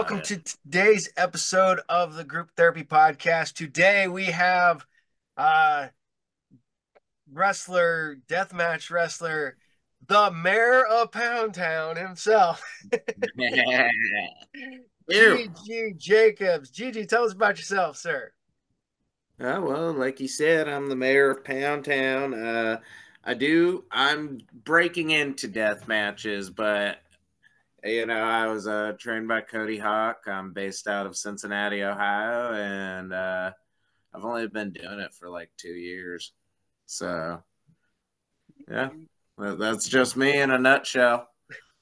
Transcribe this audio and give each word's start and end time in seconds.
welcome 0.00 0.22
to 0.22 0.38
today's 0.38 1.10
episode 1.18 1.78
of 1.86 2.14
the 2.14 2.24
Group 2.24 2.52
Therapy 2.56 2.84
Podcast. 2.84 3.52
Today 3.52 4.08
we 4.08 4.24
have 4.24 4.86
uh 5.36 5.88
wrestler, 7.30 8.16
deathmatch 8.26 8.90
wrestler, 8.90 9.58
the 10.06 10.30
mayor 10.30 10.86
of 10.86 11.12
Pound 11.12 11.52
Town 11.52 11.96
himself. 11.96 12.62
GG 15.10 15.98
Jacobs. 15.98 16.70
GG, 16.70 17.06
tell 17.06 17.24
us 17.24 17.34
about 17.34 17.58
yourself, 17.58 17.98
sir. 17.98 18.32
Oh, 19.38 19.60
well, 19.60 19.92
like 19.92 20.18
you 20.18 20.28
said, 20.28 20.66
I'm 20.66 20.88
the 20.88 20.96
mayor 20.96 21.30
of 21.30 21.44
Pound 21.44 21.84
Town. 21.84 22.32
Uh, 22.32 22.80
I 23.22 23.34
do. 23.34 23.84
I'm 23.90 24.40
breaking 24.64 25.10
into 25.10 25.46
death 25.46 25.86
matches, 25.86 26.48
but 26.48 27.02
you 27.84 28.06
know, 28.06 28.22
I 28.22 28.46
was 28.46 28.66
uh, 28.66 28.92
trained 28.98 29.28
by 29.28 29.40
Cody 29.40 29.78
Hawk. 29.78 30.24
I'm 30.26 30.52
based 30.52 30.86
out 30.86 31.06
of 31.06 31.16
Cincinnati, 31.16 31.82
Ohio, 31.82 32.52
and 32.52 33.12
uh, 33.12 33.52
I've 34.14 34.24
only 34.24 34.46
been 34.48 34.72
doing 34.72 35.00
it 35.00 35.14
for 35.14 35.28
like 35.30 35.50
two 35.56 35.68
years. 35.68 36.32
So, 36.86 37.42
yeah, 38.68 38.90
that's 39.38 39.88
just 39.88 40.16
me 40.16 40.40
in 40.40 40.50
a 40.50 40.58
nutshell. 40.58 41.28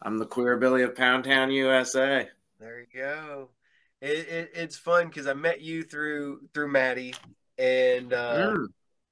I'm 0.03 0.19
the 0.19 0.27
queer 0.27 0.56
Billy 0.56 0.83
of 0.83 0.95
Pound 0.95 1.25
Town, 1.25 1.51
USA. 1.51 2.28
There 2.61 2.80
you 2.80 2.87
go. 2.95 3.48
It, 4.01 4.28
it, 4.28 4.51
it's 4.55 4.77
fun 4.77 5.09
because 5.09 5.27
I 5.27 5.34
met 5.34 5.61
you 5.61 5.83
through 5.83 6.42
through 6.55 6.69
Maddie, 6.69 7.15
and 7.59 8.12
uh, 8.12 8.53
mm. 8.53 8.67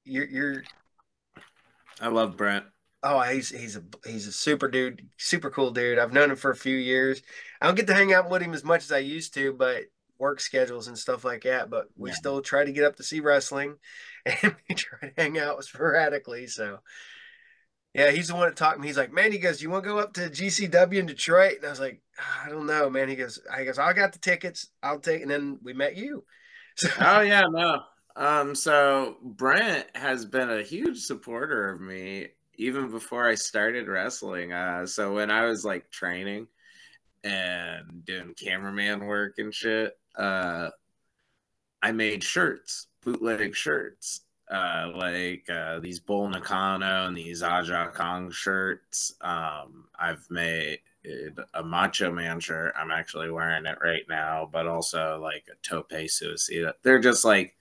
you're 0.05 0.25
you're. 0.25 0.63
I 1.99 2.07
love 2.07 2.37
Brent. 2.37 2.65
Oh, 3.03 3.21
he's 3.21 3.49
he's 3.49 3.75
a 3.75 3.83
he's 4.05 4.27
a 4.27 4.31
super 4.31 4.67
dude, 4.67 5.07
super 5.17 5.49
cool 5.49 5.71
dude. 5.71 5.99
I've 5.99 6.13
known 6.13 6.31
him 6.31 6.35
for 6.35 6.51
a 6.51 6.55
few 6.55 6.75
years. 6.75 7.21
I 7.61 7.67
don't 7.67 7.75
get 7.75 7.87
to 7.87 7.93
hang 7.93 8.13
out 8.13 8.29
with 8.29 8.41
him 8.41 8.53
as 8.53 8.63
much 8.63 8.83
as 8.83 8.91
I 8.91 8.99
used 8.99 9.33
to, 9.35 9.53
but 9.53 9.83
work 10.19 10.39
schedules 10.39 10.87
and 10.87 10.97
stuff 10.97 11.23
like 11.23 11.43
that. 11.43 11.69
But 11.69 11.87
we 11.95 12.09
yeah. 12.09 12.15
still 12.15 12.41
try 12.41 12.65
to 12.65 12.71
get 12.71 12.83
up 12.83 12.95
to 12.95 13.03
see 13.03 13.19
wrestling, 13.19 13.75
and 14.25 14.55
we 14.67 14.75
try 14.75 15.09
to 15.09 15.13
hang 15.17 15.37
out 15.37 15.63
sporadically. 15.63 16.47
So, 16.47 16.79
yeah, 17.93 18.11
he's 18.11 18.29
the 18.29 18.35
one 18.35 18.47
that 18.47 18.55
talked 18.55 18.77
to 18.77 18.81
me. 18.81 18.87
He's 18.87 18.97
like, 18.97 19.13
man, 19.13 19.31
he 19.31 19.37
goes, 19.37 19.61
you 19.61 19.69
want 19.69 19.83
to 19.83 19.89
go 19.89 19.99
up 19.99 20.13
to 20.13 20.29
GCW 20.29 20.97
in 20.97 21.05
Detroit? 21.05 21.57
And 21.57 21.65
I 21.65 21.69
was 21.69 21.79
like, 21.79 22.01
I 22.43 22.49
don't 22.49 22.65
know, 22.65 22.89
man. 22.89 23.09
He 23.09 23.15
goes, 23.15 23.39
I 23.51 23.63
goes, 23.63 23.79
I 23.79 23.93
got 23.93 24.13
the 24.13 24.19
tickets. 24.19 24.69
I'll 24.81 24.99
take. 24.99 25.21
And 25.21 25.31
then 25.31 25.59
we 25.63 25.73
met 25.73 25.95
you. 25.95 26.23
So, 26.79 26.89
oh 27.01 27.21
yeah, 27.21 27.45
no. 27.49 27.81
Um, 28.15 28.53
so 28.53 29.15
Brent 29.23 29.87
has 29.95 30.25
been 30.25 30.51
a 30.51 30.61
huge 30.61 30.99
supporter 30.99 31.71
of 31.71 31.81
me 31.81 32.27
even 32.57 32.91
before 32.91 33.27
I 33.27 33.35
started 33.35 33.87
wrestling. 33.87 34.51
Uh, 34.51 34.85
so 34.85 35.13
when 35.13 35.31
I 35.31 35.45
was 35.45 35.63
like 35.63 35.89
training 35.91 36.47
and 37.23 38.05
doing 38.05 38.33
cameraman 38.33 39.05
work 39.05 39.35
and 39.37 39.53
shit, 39.53 39.97
uh, 40.15 40.69
I 41.81 41.91
made 41.91 42.23
shirts, 42.23 42.87
bootleg 43.03 43.55
shirts, 43.55 44.21
uh, 44.51 44.91
like 44.95 45.49
uh, 45.49 45.79
these 45.79 45.99
Bull 45.99 46.27
Nakano 46.29 47.07
and 47.07 47.15
these 47.15 47.43
Aja 47.43 47.91
Kong 47.93 48.31
shirts. 48.31 49.13
Um, 49.21 49.85
I've 49.97 50.25
made 50.29 50.79
a 51.53 51.63
Macho 51.63 52.11
Man 52.11 52.39
shirt. 52.39 52.73
I'm 52.77 52.91
actually 52.91 53.29
wearing 53.29 53.65
it 53.65 53.77
right 53.81 54.03
now, 54.09 54.49
but 54.51 54.67
also 54.67 55.19
like 55.21 55.45
a 55.51 55.67
Tope 55.67 55.91
Suicida. 55.91 56.73
They're 56.83 56.99
just 56.99 57.23
like 57.23 57.55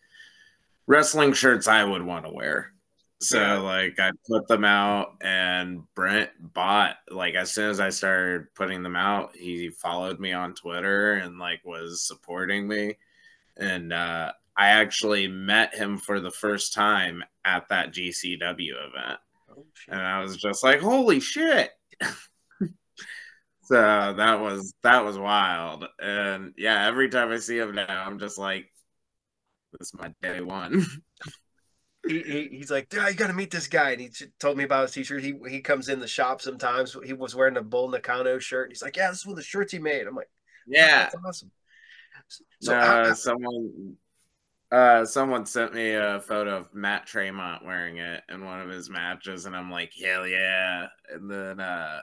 wrestling 0.86 1.33
shirts 1.33 1.69
I 1.69 1.84
would 1.84 2.03
want 2.03 2.25
to 2.25 2.33
wear. 2.33 2.72
So 3.20 3.41
yeah. 3.41 3.59
like 3.59 3.98
I 3.98 4.11
put 4.28 4.47
them 4.47 4.64
out 4.64 5.16
and 5.22 5.82
Brent 5.94 6.31
bought 6.38 6.97
like 7.10 7.34
as 7.34 7.53
soon 7.53 7.71
as 7.71 7.81
I 7.81 7.88
started 7.88 8.54
putting 8.54 8.82
them 8.82 8.97
out, 8.97 9.34
he 9.34 9.71
followed 9.71 10.21
me 10.21 10.32
on 10.32 10.54
Twitter 10.54 11.15
and 11.15 11.38
like 11.38 11.65
was 11.65 12.06
supporting 12.06 12.69
me. 12.69 12.99
And 13.56 13.93
uh 13.93 14.32
I 14.56 14.69
actually 14.69 15.28
met 15.28 15.75
him 15.75 15.99
for 15.99 16.21
the 16.21 16.31
first 16.31 16.72
time 16.75 17.22
at 17.44 17.69
that 17.69 17.93
GCW 17.93 18.41
event. 18.41 19.19
Oh, 19.50 19.66
and 19.88 20.00
I 20.00 20.21
was 20.21 20.37
just 20.37 20.62
like, 20.65 20.81
holy 20.81 21.21
shit. 21.21 21.71
so 23.62 24.15
that 24.16 24.41
was 24.41 24.75
that 24.83 25.04
was 25.04 25.19
wild. 25.19 25.87
And 25.98 26.53
yeah, 26.59 26.87
every 26.87 27.09
time 27.09 27.31
I 27.31 27.38
see 27.38 27.59
him 27.59 27.75
now, 27.75 28.04
I'm 28.06 28.19
just 28.19 28.38
like, 28.38 28.66
this 29.72 29.88
is 29.88 29.94
my 29.94 30.12
day 30.22 30.43
one. 30.43 30.84
he, 32.06 32.22
he, 32.22 32.49
he's 32.59 32.71
like, 32.71 32.93
yeah, 32.93 33.09
you 33.09 33.15
got 33.15 33.28
to 33.28 33.33
meet 33.33 33.50
this 33.50 33.69
guy. 33.69 33.91
And 33.91 34.00
he 34.00 34.11
told 34.39 34.56
me 34.56 34.65
about 34.65 34.83
his 34.83 34.93
t-shirt. 34.93 35.22
He 35.22 35.34
he 35.49 35.61
comes 35.61 35.89
in 35.89 36.00
the 36.00 36.09
shop 36.09 36.41
sometimes. 36.41 36.97
He 37.05 37.12
was 37.12 37.34
wearing 37.34 37.56
a 37.56 37.62
Bull 37.62 37.89
Nakano 37.89 38.39
shirt. 38.39 38.71
He's 38.71 38.83
like, 38.83 38.97
yeah, 38.97 39.11
this 39.11 39.21
is 39.21 39.27
one 39.27 39.33
of 39.33 39.39
the 39.39 39.43
shirts 39.43 39.72
he 39.72 39.78
made. 39.78 40.06
I'm 40.06 40.15
like, 40.15 40.31
yeah, 40.66 41.03
that's 41.03 41.16
awesome. 41.25 41.50
So 42.61 42.75
uh, 42.75 43.15
someone 43.15 43.97
uh, 44.72 45.05
someone 45.05 45.47
sent 45.47 45.75
me 45.75 45.95
a 45.95 46.21
photo 46.21 46.56
of 46.56 46.75
Matt 46.75 47.06
Tremont 47.06 47.65
wearing 47.65 47.99
it 47.99 48.22
in 48.28 48.45
one 48.45 48.61
of 48.61 48.69
his 48.69 48.91
matches, 48.91 49.47
and 49.47 49.55
I'm 49.55 49.71
like, 49.71 49.93
hell 49.95 50.27
yeah! 50.27 50.87
And 51.11 51.31
then 51.31 51.61
uh, 51.61 52.00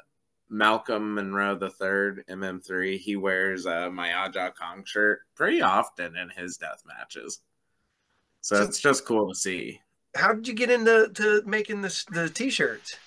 Malcolm 0.49 1.15
Monroe 1.15 1.55
the 1.55 1.69
third, 1.69 2.23
MM3, 2.29 2.99
he 2.99 3.15
wears 3.15 3.65
uh, 3.65 3.89
my 3.89 4.13
Aja 4.13 4.51
Kong 4.51 4.83
shirt 4.85 5.21
pretty 5.35 5.61
often 5.61 6.15
in 6.15 6.29
his 6.29 6.57
death 6.57 6.83
matches. 6.85 7.39
So, 8.41 8.57
so 8.57 8.63
it's 8.63 8.79
just 8.79 9.05
cool 9.05 9.29
to 9.29 9.35
see 9.35 9.79
how 10.15 10.33
did 10.33 10.47
you 10.47 10.53
get 10.53 10.69
into 10.69 11.09
to 11.13 11.41
making 11.45 11.81
this 11.81 12.05
the 12.05 12.29
t-shirts? 12.29 12.97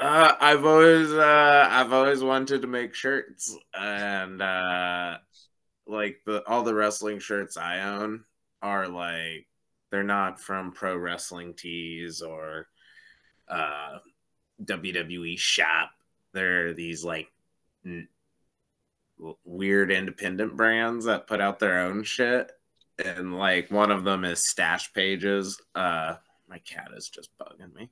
Uh, 0.00 0.34
I've 0.40 0.64
always 0.64 1.12
uh, 1.12 1.68
I've 1.70 1.92
always 1.92 2.22
wanted 2.22 2.62
to 2.62 2.68
make 2.68 2.94
shirts, 2.94 3.56
and 3.74 4.40
uh, 4.40 5.18
like 5.86 6.20
the 6.24 6.46
all 6.46 6.62
the 6.62 6.74
wrestling 6.74 7.18
shirts 7.18 7.56
I 7.56 7.80
own 7.80 8.24
are 8.62 8.86
like 8.88 9.46
they're 9.90 10.04
not 10.04 10.40
from 10.40 10.72
Pro 10.72 10.96
Wrestling 10.96 11.54
Tees 11.54 12.22
or 12.22 12.68
uh, 13.48 13.98
WWE 14.62 15.36
Shop. 15.36 15.90
They're 16.32 16.74
these 16.74 17.04
like 17.04 17.28
n- 17.84 18.08
weird 19.44 19.90
independent 19.90 20.56
brands 20.56 21.06
that 21.06 21.26
put 21.26 21.40
out 21.40 21.58
their 21.58 21.80
own 21.80 22.04
shit 22.04 22.52
and 23.04 23.38
like 23.38 23.70
one 23.70 23.90
of 23.90 24.04
them 24.04 24.24
is 24.24 24.48
stash 24.48 24.92
pages. 24.92 25.60
Uh, 25.74 26.14
my 26.48 26.58
cat 26.58 26.88
is 26.96 27.08
just 27.08 27.30
bugging 27.40 27.74
me. 27.74 27.90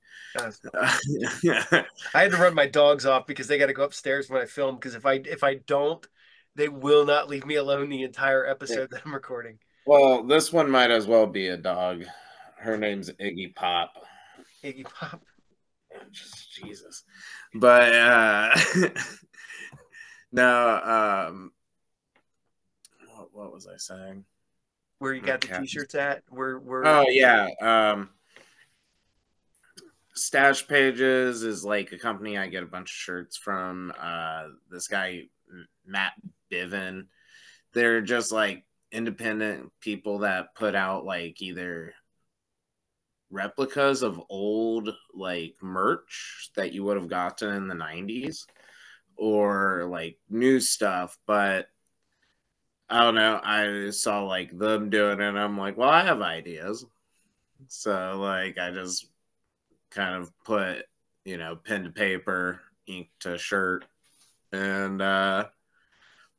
Yeah, 1.42 1.64
I 2.14 2.22
had 2.22 2.32
to 2.32 2.38
run 2.38 2.54
my 2.54 2.66
dogs 2.66 3.06
off 3.06 3.26
because 3.26 3.46
they 3.48 3.58
got 3.58 3.66
to 3.66 3.72
go 3.72 3.84
upstairs 3.84 4.30
when 4.30 4.40
I 4.40 4.46
film. 4.46 4.76
Because 4.76 4.94
if 4.94 5.04
I 5.04 5.14
if 5.14 5.44
I 5.44 5.56
don't, 5.66 6.06
they 6.54 6.68
will 6.68 7.04
not 7.04 7.28
leave 7.28 7.46
me 7.46 7.56
alone 7.56 7.88
the 7.88 8.02
entire 8.02 8.46
episode 8.46 8.90
that 8.90 9.02
I'm 9.04 9.14
recording. 9.14 9.58
Well, 9.86 10.24
this 10.24 10.52
one 10.52 10.70
might 10.70 10.90
as 10.90 11.06
well 11.06 11.26
be 11.26 11.48
a 11.48 11.56
dog. 11.56 12.04
Her 12.58 12.76
name's 12.76 13.10
Iggy 13.10 13.54
Pop. 13.54 13.92
Iggy 14.64 14.84
Pop. 14.84 15.22
Just 16.10 16.52
Jesus. 16.52 17.04
But 17.54 17.94
uh 17.94 18.58
no, 20.32 20.80
um 21.28 21.52
what, 23.14 23.28
what 23.32 23.52
was 23.52 23.66
I 23.66 23.76
saying? 23.76 24.24
Where 24.98 25.14
you 25.14 25.20
got 25.20 25.40
the 25.40 25.58
t-shirts 25.58 25.94
at 25.94 26.22
where 26.28 26.58
where 26.58 26.86
oh 26.86 27.04
yeah 27.08 27.48
um 27.60 28.10
stash 30.14 30.66
pages 30.66 31.42
is 31.42 31.64
like 31.64 31.92
a 31.92 31.98
company 31.98 32.38
i 32.38 32.46
get 32.46 32.62
a 32.62 32.66
bunch 32.66 32.90
of 32.90 32.96
shirts 32.96 33.36
from 33.36 33.92
uh 34.00 34.44
this 34.70 34.88
guy 34.88 35.22
matt 35.86 36.12
biven 36.50 37.06
they're 37.74 38.00
just 38.00 38.32
like 38.32 38.64
independent 38.90 39.70
people 39.80 40.20
that 40.20 40.54
put 40.54 40.74
out 40.74 41.04
like 41.04 41.42
either 41.42 41.92
replicas 43.30 44.02
of 44.02 44.20
old 44.30 44.90
like 45.12 45.54
merch 45.60 46.50
that 46.56 46.72
you 46.72 46.84
would 46.84 46.96
have 46.96 47.08
gotten 47.08 47.54
in 47.54 47.68
the 47.68 47.74
90s 47.74 48.46
or 49.16 49.86
like 49.90 50.16
new 50.30 50.60
stuff 50.60 51.18
but 51.26 51.66
I 52.88 53.02
don't 53.02 53.14
know. 53.16 53.40
I 53.42 53.90
saw 53.90 54.22
like 54.24 54.56
them 54.56 54.90
doing 54.90 55.20
it, 55.20 55.28
and 55.28 55.38
I'm 55.38 55.58
like, 55.58 55.76
well, 55.76 55.90
I 55.90 56.04
have 56.04 56.22
ideas. 56.22 56.84
So 57.68 58.18
like, 58.20 58.58
I 58.58 58.70
just 58.70 59.06
kind 59.90 60.14
of 60.14 60.30
put, 60.44 60.84
you 61.24 61.36
know, 61.36 61.56
pen 61.56 61.84
to 61.84 61.90
paper, 61.90 62.60
ink 62.86 63.08
to 63.20 63.38
shirt, 63.38 63.84
and 64.52 65.02
uh, 65.02 65.46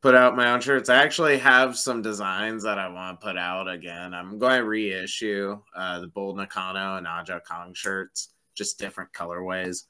put 0.02 0.16
out 0.16 0.38
my 0.38 0.52
own 0.52 0.62
shirts. 0.62 0.90
I 0.90 1.04
actually 1.04 1.38
have 1.40 1.78
some 1.78 2.02
designs 2.02 2.64
that 2.64 2.78
I 2.80 2.88
want 2.88 3.20
to 3.20 3.26
put 3.26 3.38
out 3.38 3.68
again. 3.68 4.14
I'm 4.14 4.38
going 4.40 4.60
to 4.60 4.66
reissue 4.66 5.60
uh, 5.76 6.00
the 6.00 6.08
Bull 6.08 6.36
Nakano 6.36 6.96
and 6.96 7.08
Aja 7.08 7.42
Kong 7.46 7.74
shirts, 7.74 8.30
just 8.56 8.80
different 8.80 9.12
colorways. 9.12 9.84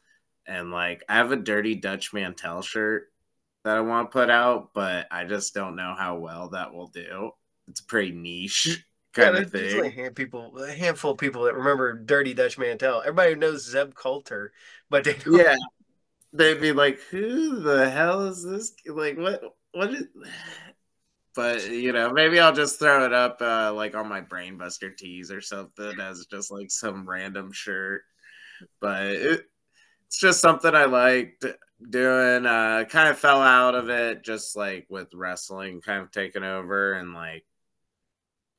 And 0.48 0.71
like, 0.71 1.03
I 1.07 1.15
have 1.18 1.31
a 1.31 1.36
Dirty 1.36 1.75
Dutch 1.75 2.13
Mantel 2.13 2.62
shirt 2.62 3.12
that 3.63 3.77
I 3.77 3.81
want 3.81 4.09
to 4.09 4.13
put 4.13 4.30
out, 4.30 4.69
but 4.74 5.07
I 5.12 5.25
just 5.25 5.54
don't 5.54 5.75
know 5.75 5.95
how 5.98 6.18
well 6.18 6.50
that 6.50 6.74
will 6.74 6.88
do. 6.88 7.31
It's 7.68 7.81
pretty 7.81 8.12
niche 8.12 8.83
kind 9.13 9.36
yeah, 9.36 9.42
of 9.42 9.51
thing. 9.51 9.81
Like 9.81 9.94
hand 9.94 10.15
people, 10.15 10.57
a 10.57 10.71
handful 10.71 11.12
of 11.12 11.18
people 11.18 11.44
that 11.44 11.56
remember 11.56 11.94
Dirty 11.94 12.33
Dutch 12.33 12.57
Mantel. 12.57 13.01
Everybody 13.01 13.36
knows 13.36 13.69
Zeb 13.69 13.94
Colter, 13.94 14.54
but 14.89 15.04
they 15.04 15.13
don't. 15.13 15.38
yeah, 15.38 15.56
they'd 16.33 16.62
be 16.62 16.71
like, 16.71 17.00
"Who 17.12 17.59
the 17.59 17.89
hell 17.89 18.27
is 18.27 18.44
this? 18.44 18.74
Like, 18.86 19.18
what? 19.18 19.42
What 19.71 19.94
is?" 19.94 20.06
but 21.36 21.69
you 21.69 21.92
know, 21.92 22.12
maybe 22.12 22.39
I'll 22.39 22.53
just 22.53 22.80
throw 22.80 23.06
it 23.06 23.13
up 23.13 23.42
uh, 23.42 23.74
like 23.74 23.95
on 23.95 24.07
my 24.07 24.21
Brainbuster 24.21 24.95
tees 24.95 25.31
or 25.31 25.42
something 25.42 26.00
as 26.00 26.25
just 26.25 26.51
like 26.51 26.71
some 26.71 27.07
random 27.07 27.51
shirt. 27.51 28.03
But 28.80 29.03
it, 29.03 29.42
it's 30.07 30.19
just 30.19 30.42
something 30.42 30.74
I 30.74 30.86
liked 30.86 31.45
doing. 31.89 32.45
Uh, 32.45 32.86
kind 32.89 33.09
of 33.09 33.19
fell 33.19 33.42
out 33.42 33.75
of 33.75 33.89
it, 33.89 34.24
just 34.24 34.56
like 34.56 34.88
with 34.89 35.13
wrestling 35.13 35.81
kind 35.81 36.01
of 36.01 36.12
taking 36.12 36.44
over 36.44 36.94
and 36.94 37.13
like 37.13 37.45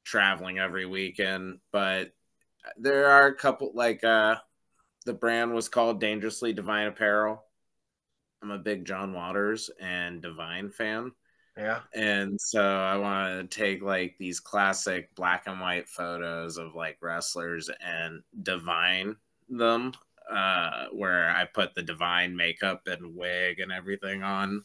traveling 0.05 0.59
every 0.59 0.87
weekend. 0.87 1.59
But 1.73 2.13
there 2.77 3.11
are 3.11 3.27
a 3.27 3.35
couple 3.35 3.73
like 3.75 4.05
uh, 4.05 4.37
the 5.07 5.15
brand 5.15 5.55
was 5.55 5.69
called 5.69 6.01
Dangerously 6.01 6.53
Divine 6.53 6.89
Apparel. 6.89 7.43
I'm 8.43 8.51
a 8.51 8.59
big 8.59 8.85
John 8.85 9.13
Waters 9.13 9.71
and 9.81 10.23
Divine 10.23 10.71
fan. 10.71 11.13
Yeah. 11.57 11.81
And 11.93 12.41
so 12.41 12.63
I 12.63 12.97
want 12.99 13.51
to 13.51 13.59
take 13.59 13.83
like 13.83 14.15
these 14.19 14.39
classic 14.39 15.13
black 15.17 15.45
and 15.47 15.61
white 15.61 15.89
photos 15.89 16.57
of 16.57 16.77
like 16.77 16.99
wrestlers 17.01 17.69
and 17.85 18.23
divine 18.43 19.17
them, 19.49 19.93
uh, 20.31 20.87
where 20.93 21.31
I 21.31 21.45
put 21.45 21.75
the 21.75 21.83
divine 21.83 22.37
makeup 22.37 22.83
and 22.87 23.17
wig 23.17 23.61
and 23.61 23.73
everything 23.73 24.23
on. 24.23 24.63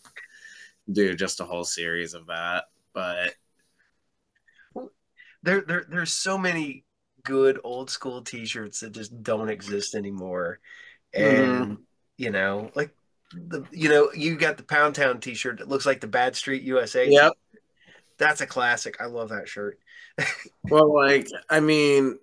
Do 0.91 1.15
just 1.15 1.39
a 1.39 1.45
whole 1.45 1.63
series 1.63 2.13
of 2.13 2.27
that. 2.27 2.65
But 2.93 3.35
there, 5.41 5.61
there 5.61 5.85
there's 5.89 6.13
so 6.13 6.37
many 6.37 6.83
good 7.23 7.59
old 7.63 7.89
school 7.89 8.21
t-shirts 8.21 8.81
that 8.81 8.91
just 8.91 9.23
don't 9.23 9.49
exist 9.49 9.95
anymore. 9.95 10.59
And 11.13 11.77
mm. 11.77 11.77
you 12.17 12.31
know, 12.31 12.71
like 12.75 12.91
the 13.33 13.65
you 13.71 13.89
know 13.89 14.11
you 14.13 14.35
got 14.35 14.57
the 14.57 14.63
Pound 14.63 14.95
Town 14.95 15.19
T-shirt 15.19 15.59
that 15.59 15.69
looks 15.69 15.85
like 15.85 16.01
the 16.01 16.07
Bad 16.07 16.35
Street 16.35 16.63
USA. 16.63 17.09
Yep, 17.09 17.33
that's 18.17 18.41
a 18.41 18.47
classic. 18.47 18.97
I 18.99 19.05
love 19.05 19.29
that 19.29 19.47
shirt. 19.47 19.79
well, 20.69 20.93
like 20.93 21.27
I 21.49 21.59
mean, 21.59 22.19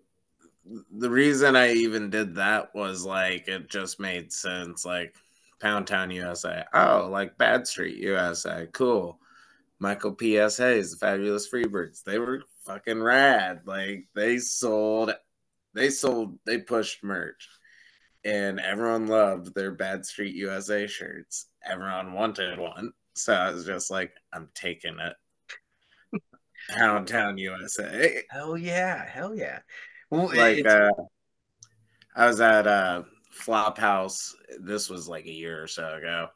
the 0.64 1.10
reason 1.10 1.56
I 1.56 1.72
even 1.72 2.10
did 2.10 2.34
that 2.36 2.74
was 2.74 3.04
like 3.04 3.48
it 3.48 3.68
just 3.68 4.00
made 4.00 4.32
sense. 4.32 4.84
Like 4.84 5.14
Pound 5.60 5.86
Town 5.86 6.10
USA. 6.10 6.64
Oh, 6.74 7.08
like 7.10 7.38
Bad 7.38 7.66
Street 7.66 7.98
USA. 7.98 8.66
Cool. 8.72 9.18
Michael 9.78 10.12
P.S. 10.12 10.58
Hayes, 10.58 10.90
the 10.90 10.98
Fabulous 10.98 11.48
Freebirds. 11.50 12.02
They 12.04 12.18
were 12.18 12.42
fucking 12.66 13.00
rad. 13.00 13.62
Like 13.64 14.08
they 14.14 14.38
sold, 14.38 15.12
they 15.74 15.88
sold, 15.88 16.38
they 16.44 16.58
pushed 16.58 17.02
merch 17.02 17.48
and 18.24 18.60
everyone 18.60 19.06
loved 19.06 19.54
their 19.54 19.70
Bad 19.70 20.04
Street 20.04 20.34
USA 20.34 20.86
shirts. 20.86 21.46
Everyone 21.64 22.12
wanted 22.12 22.58
one. 22.58 22.92
So 23.14 23.32
I 23.32 23.50
was 23.50 23.64
just 23.64 23.90
like, 23.90 24.12
I'm 24.32 24.48
taking 24.54 24.96
it. 24.98 26.22
Pound 26.70 27.08
Town 27.08 27.38
USA. 27.38 28.22
Hell 28.30 28.56
yeah. 28.56 29.04
Hell 29.06 29.34
yeah. 29.34 29.60
Well, 30.10 30.30
like, 30.34 30.66
uh, 30.66 30.90
I 32.14 32.26
was 32.26 32.40
at 32.40 32.66
uh, 32.66 33.04
Flophouse. 33.32 34.34
This 34.60 34.90
was 34.90 35.08
like 35.08 35.26
a 35.26 35.32
year 35.32 35.62
or 35.62 35.66
so 35.66 35.94
ago. 35.94 36.28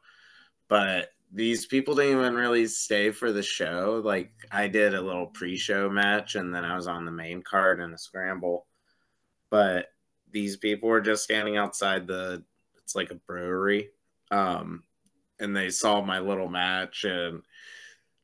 But 0.67 1.09
these 1.31 1.65
people 1.65 1.95
didn't 1.95 2.19
even 2.19 2.35
really 2.35 2.67
stay 2.67 3.11
for 3.11 3.31
the 3.31 3.43
show. 3.43 4.01
Like, 4.03 4.31
I 4.51 4.67
did 4.67 4.93
a 4.93 5.01
little 5.01 5.27
pre 5.27 5.57
show 5.57 5.89
match 5.89 6.35
and 6.35 6.53
then 6.53 6.63
I 6.63 6.75
was 6.75 6.87
on 6.87 7.05
the 7.05 7.11
main 7.11 7.41
card 7.41 7.79
in 7.81 7.93
a 7.93 7.97
scramble. 7.97 8.65
But 9.49 9.87
these 10.35 10.57
people 10.57 10.89
were 10.89 11.01
just 11.01 11.23
standing 11.23 11.55
outside 11.55 12.05
the 12.07 12.43
it's 12.83 12.93
like 12.93 13.09
a 13.09 13.15
brewery 13.15 13.89
um 14.31 14.83
and 15.39 15.55
they 15.55 15.69
saw 15.69 16.01
my 16.01 16.19
little 16.19 16.49
match 16.49 17.05
and 17.05 17.41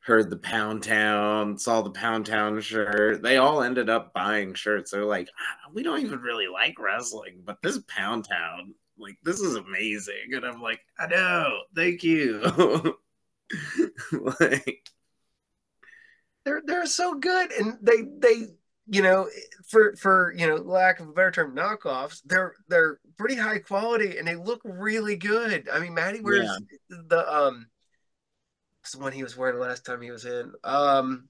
heard 0.03 0.30
the 0.30 0.38
pound 0.38 0.83
town 0.83 1.57
saw 1.57 1.81
the 1.81 1.92
pound 1.92 2.25
town 2.25 2.59
shirt. 2.62 3.21
They 3.21 3.38
all 3.38 3.62
ended 3.62 3.89
up 3.89 4.13
buying 4.13 4.53
shirts. 4.53 4.92
They're 4.92 5.06
like 5.06 5.30
ah, 5.38 5.69
we 5.74 5.83
don't 5.83 6.01
even 6.01 6.19
really 6.19 6.48
like 6.48 6.80
wrestling 6.80 7.42
but 7.45 7.62
this 7.62 7.80
pound 7.88 8.27
town 8.27 8.74
like 8.98 9.18
this 9.24 9.39
is 9.39 9.56
amazing. 9.56 10.33
And 10.33 10.45
i'm 10.45 10.62
like 10.62 10.81
i 11.00 11.07
know. 11.07 11.62
Thank 11.75 12.03
you. 12.03 12.98
Like 14.12 14.89
they're 16.45 16.62
they're 16.65 16.86
so 16.86 17.15
good 17.15 17.51
and 17.51 17.77
they 17.81 18.04
they 18.18 18.47
you 18.92 19.01
know, 19.01 19.30
for 19.68 19.95
for 19.95 20.33
you 20.36 20.47
know, 20.47 20.56
lack 20.56 21.00
of 21.00 21.07
a 21.07 21.13
better 21.13 21.31
term, 21.31 21.56
knockoffs, 21.56 22.21
they're 22.25 22.56
they're 22.68 23.00
pretty 23.18 23.36
high 23.36 23.59
quality 23.59 24.18
and 24.18 24.27
they 24.27 24.36
look 24.36 24.59
really 24.65 25.15
good. 25.15 25.69
I 25.71 25.80
mean, 25.80 25.94
Matty 25.94 26.19
wears 26.19 26.50
yeah. 26.89 26.97
the 27.07 27.33
um, 27.33 27.68
what's 28.81 28.94
the 28.94 29.00
one 29.00 29.12
he 29.12 29.24
was 29.24 29.38
wearing 29.38 29.56
the 29.56 29.62
last 29.62 29.86
time 29.86 30.01
he 30.01 30.12
was 30.12 30.25
in? 30.25 30.54
Um, 30.63 31.30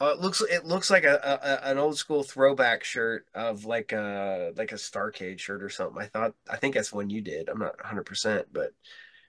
uh, 0.00 0.12
it 0.14 0.20
looks 0.20 0.40
it 0.40 0.64
looks 0.64 0.90
like 0.90 1.04
a, 1.04 1.38
a, 1.64 1.70
an 1.70 1.78
old 1.78 1.96
school 1.96 2.22
throwback 2.22 2.84
shirt 2.84 3.26
of 3.34 3.64
like 3.64 3.92
a 3.92 4.52
like 4.56 4.72
a 4.72 4.76
Starcade 4.76 5.38
shirt 5.38 5.62
or 5.62 5.68
something. 5.68 6.00
I 6.00 6.06
thought 6.06 6.34
I 6.50 6.56
think 6.56 6.74
that's 6.74 6.92
one 6.92 7.10
you 7.10 7.20
did. 7.20 7.48
I'm 7.48 7.58
not 7.58 7.76
100, 7.78 8.04
percent 8.04 8.46
but 8.52 8.72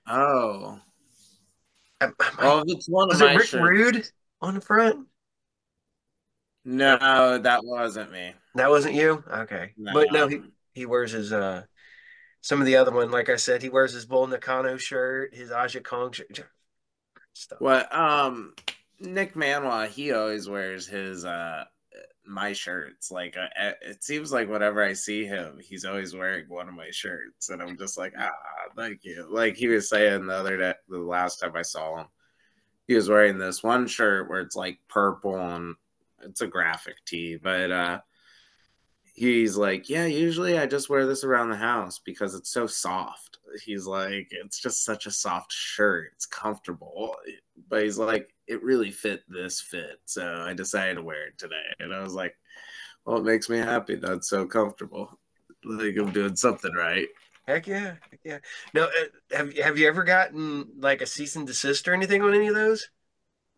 oh, 0.07 0.79
I, 2.01 2.07
I, 2.07 2.31
oh, 2.39 2.63
it's 2.67 2.89
one 2.89 3.11
of 3.11 3.19
my 3.19 3.33
it 3.33 3.37
Rick 3.37 3.47
shirts. 3.47 3.63
Rude 3.63 4.07
on 4.41 4.55
the 4.55 4.61
front. 4.61 5.07
No, 6.65 7.37
that 7.37 7.61
wasn't 7.63 8.11
me. 8.11 8.33
That 8.55 8.69
wasn't 8.69 8.95
you? 8.95 9.23
Okay. 9.31 9.73
No. 9.77 9.93
But 9.93 10.11
no, 10.11 10.27
he, 10.27 10.41
he 10.73 10.85
wears 10.85 11.11
his 11.11 11.31
uh 11.31 11.63
some 12.41 12.59
of 12.59 12.65
the 12.65 12.77
other 12.77 12.91
one, 12.91 13.11
like 13.11 13.29
I 13.29 13.35
said, 13.35 13.61
he 13.61 13.69
wears 13.69 13.93
his 13.93 14.05
Bull 14.05 14.27
Nakano 14.27 14.77
shirt, 14.77 15.35
his 15.35 15.51
Aja 15.51 15.81
Kong 15.81 16.11
shirt. 16.11 16.45
Stuff. 17.33 17.61
What 17.61 17.93
um 17.95 18.53
Nick 18.99 19.35
Manwa, 19.35 19.87
he 19.87 20.11
always 20.11 20.49
wears 20.49 20.87
his 20.87 21.25
uh 21.25 21.65
my 22.29 22.53
shirts. 22.53 23.11
Like 23.11 23.35
uh, 23.37 23.71
it 23.81 24.03
seems 24.03 24.31
like 24.31 24.49
whenever 24.49 24.83
I 24.83 24.93
see 24.93 25.25
him, 25.25 25.59
he's 25.61 25.85
always 25.85 26.15
wearing 26.15 26.45
one 26.47 26.69
of 26.69 26.75
my 26.75 26.89
shirts, 26.91 27.49
and 27.49 27.61
I'm 27.61 27.77
just 27.77 27.97
like, 27.97 28.13
ah, 28.17 28.31
thank 28.75 29.03
you. 29.03 29.27
Like 29.29 29.55
he 29.55 29.67
was 29.67 29.89
saying 29.89 30.27
the 30.27 30.33
other 30.33 30.57
day, 30.57 30.73
the 30.87 30.99
last 30.99 31.39
time 31.39 31.53
I 31.55 31.63
saw 31.63 31.99
him, 31.99 32.07
he 32.87 32.95
was 32.95 33.09
wearing 33.09 33.37
this 33.37 33.63
one 33.63 33.87
shirt 33.87 34.29
where 34.29 34.41
it's 34.41 34.55
like 34.55 34.79
purple 34.87 35.37
and 35.37 35.75
it's 36.21 36.41
a 36.41 36.47
graphic 36.47 36.95
tee, 37.05 37.37
but 37.37 37.71
uh 37.71 37.99
he's 39.19 39.57
like, 39.57 39.89
Yeah, 39.89 40.05
usually 40.05 40.57
I 40.57 40.65
just 40.65 40.89
wear 40.89 41.05
this 41.05 41.23
around 41.23 41.49
the 41.49 41.57
house 41.57 41.99
because 41.99 42.33
it's 42.35 42.49
so 42.49 42.65
soft. 42.67 43.37
He's 43.63 43.85
like, 43.85 44.29
It's 44.31 44.59
just 44.59 44.85
such 44.85 45.05
a 45.05 45.11
soft 45.11 45.51
shirt. 45.51 46.11
It's 46.15 46.25
comfortable. 46.25 47.15
But 47.67 47.83
he's 47.83 47.97
like, 47.97 48.33
It 48.47 48.63
really 48.63 48.91
fit 48.91 49.23
this 49.27 49.59
fit. 49.59 49.99
So 50.05 50.43
I 50.47 50.53
decided 50.53 50.95
to 50.95 51.03
wear 51.03 51.27
it 51.27 51.37
today. 51.37 51.55
And 51.79 51.93
I 51.93 52.01
was 52.01 52.13
like, 52.13 52.35
Well, 53.05 53.17
it 53.17 53.25
makes 53.25 53.49
me 53.49 53.57
happy 53.57 53.95
that 53.95 54.13
it's 54.13 54.29
so 54.29 54.45
comfortable. 54.45 55.19
Like 55.65 55.97
I'm 55.97 56.11
doing 56.11 56.37
something 56.37 56.73
right. 56.73 57.07
Heck 57.45 57.67
yeah, 57.67 57.95
heck 58.09 58.19
yeah. 58.23 58.37
No, 58.73 58.83
uh, 58.83 59.35
have 59.35 59.57
have 59.57 59.77
you 59.77 59.87
ever 59.87 60.03
gotten 60.03 60.69
like 60.77 61.01
a 61.01 61.05
cease 61.05 61.35
and 61.35 61.45
desist 61.45 61.87
or 61.87 61.93
anything 61.93 62.21
on 62.21 62.33
any 62.33 62.47
of 62.47 62.55
those? 62.55 62.89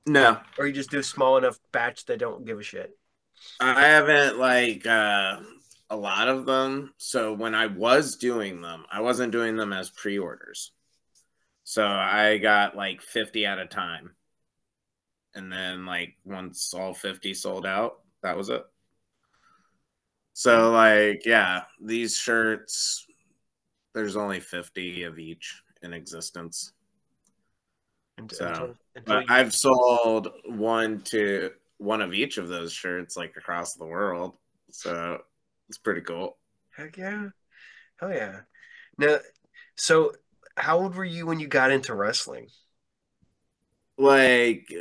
No. 0.08 0.40
Or 0.58 0.66
you 0.66 0.74
just 0.74 0.90
do 0.90 1.04
small 1.04 1.38
enough 1.38 1.60
batch 1.72 2.06
that 2.06 2.18
don't 2.18 2.46
give 2.46 2.58
a 2.58 2.64
shit. 2.64 2.98
I 3.60 3.82
haven't 3.88 4.40
like 4.40 4.86
uh 4.86 5.40
a 5.90 5.96
lot 5.96 6.30
of 6.30 6.46
them. 6.46 6.94
So 6.98 7.34
when 7.34 7.54
I 7.54 7.68
was 7.68 8.16
doing 8.16 8.62
them, 8.62 8.86
I 8.92 9.02
wasn't 9.02 9.34
doing 9.34 9.58
them 9.58 9.74
as 9.74 9.90
pre-orders. 9.90 10.72
So 11.66 11.86
I 11.86 12.38
got 12.38 12.78
like 12.78 13.02
50 13.02 13.46
at 13.46 13.60
a 13.60 13.66
time. 13.66 14.12
And 15.36 15.52
then 15.52 15.86
like 15.86 16.16
once 16.24 16.74
all 16.74 16.94
50 16.94 17.34
sold 17.34 17.66
out, 17.66 18.00
that 18.24 18.38
was 18.38 18.50
it. 18.50 18.64
So 20.34 20.72
like 20.72 21.26
yeah, 21.26 21.64
these 21.82 22.18
shirts 22.18 23.06
there's 23.94 24.16
only 24.16 24.40
50 24.40 25.04
of 25.04 25.20
each 25.20 25.62
in 25.82 25.94
existence. 25.94 26.72
So, 28.32 28.46
until, 28.48 28.76
until 28.96 29.22
you... 29.22 29.28
I've 29.30 29.54
sold 29.54 30.30
one 30.46 31.02
to 31.06 31.52
one 31.82 32.02
of 32.02 32.14
each 32.14 32.38
of 32.38 32.48
those 32.48 32.72
shirts 32.72 33.18
like 33.18 33.36
across 33.36 33.74
the 33.74 33.86
world. 33.86 34.36
So 34.70 35.20
it's 35.68 35.80
pretty 35.80 36.02
cool. 36.02 36.38
Heck 36.70 36.96
yeah. 36.96 37.30
Hell 38.00 38.14
yeah. 38.14 38.42
Now, 39.00 39.18
so 39.76 40.12
how 40.56 40.80
old 40.80 40.94
were 40.96 41.04
you 41.04 41.26
when 41.26 41.40
you 41.40 41.48
got 41.48 41.72
into 41.72 41.96
wrestling? 41.96 42.48
Like, 43.98 44.72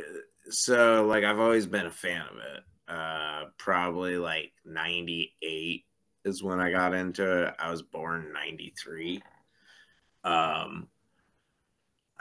so, 0.49 1.05
like, 1.05 1.23
I've 1.23 1.39
always 1.39 1.65
been 1.65 1.87
a 1.87 1.91
fan 1.91 2.21
of 2.21 2.37
it. 2.37 2.63
Uh, 2.87 3.45
probably 3.57 4.17
like 4.17 4.51
98 4.65 5.85
is 6.25 6.43
when 6.43 6.59
I 6.59 6.71
got 6.71 6.93
into 6.93 7.47
it. 7.47 7.55
I 7.57 7.71
was 7.71 7.81
born 7.81 8.31
93. 8.31 9.23
Um, 10.23 10.87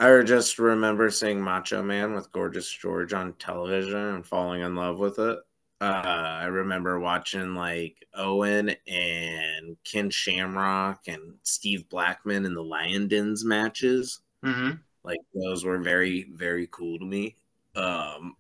I 0.01 0.23
just 0.23 0.59
remember 0.59 1.11
seeing 1.11 1.43
Macho 1.43 1.83
Man 1.83 2.15
with 2.15 2.33
Gorgeous 2.33 2.71
George 2.71 3.13
on 3.13 3.35
television 3.35 3.99
and 3.99 4.27
falling 4.27 4.63
in 4.63 4.75
love 4.75 4.99
with 4.99 5.19
it. 5.19 5.39
Uh, 5.79 5.85
I 5.85 6.47
remember 6.47 6.99
watching 6.99 7.55
like 7.55 8.07
Owen 8.15 8.75
and 8.89 9.77
Ken 9.85 10.09
Shamrock 10.09 11.03
and 11.07 11.35
Steve 11.43 11.87
Blackman 11.91 12.47
in 12.47 12.55
the 12.55 12.63
Lion 12.63 13.09
Dens 13.09 13.45
matches. 13.45 14.21
Mm-hmm. 14.43 14.77
Like 15.05 15.21
those 15.35 15.67
were 15.67 15.79
very, 15.79 16.31
very 16.33 16.67
cool 16.71 16.99
to 16.99 17.05
me. 17.05 17.37
Um, 17.77 18.37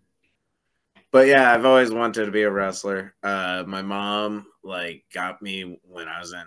but 1.11 1.26
yeah, 1.26 1.52
I've 1.52 1.67
always 1.67 1.93
wanted 1.93 2.25
to 2.25 2.31
be 2.31 2.43
a 2.43 2.50
wrestler. 2.50 3.14
Uh, 3.23 3.64
my 3.67 3.83
mom 3.83 4.47
like 4.64 5.05
got 5.12 5.43
me 5.43 5.79
when 5.83 6.09
I 6.09 6.21
was 6.21 6.33
in 6.33 6.47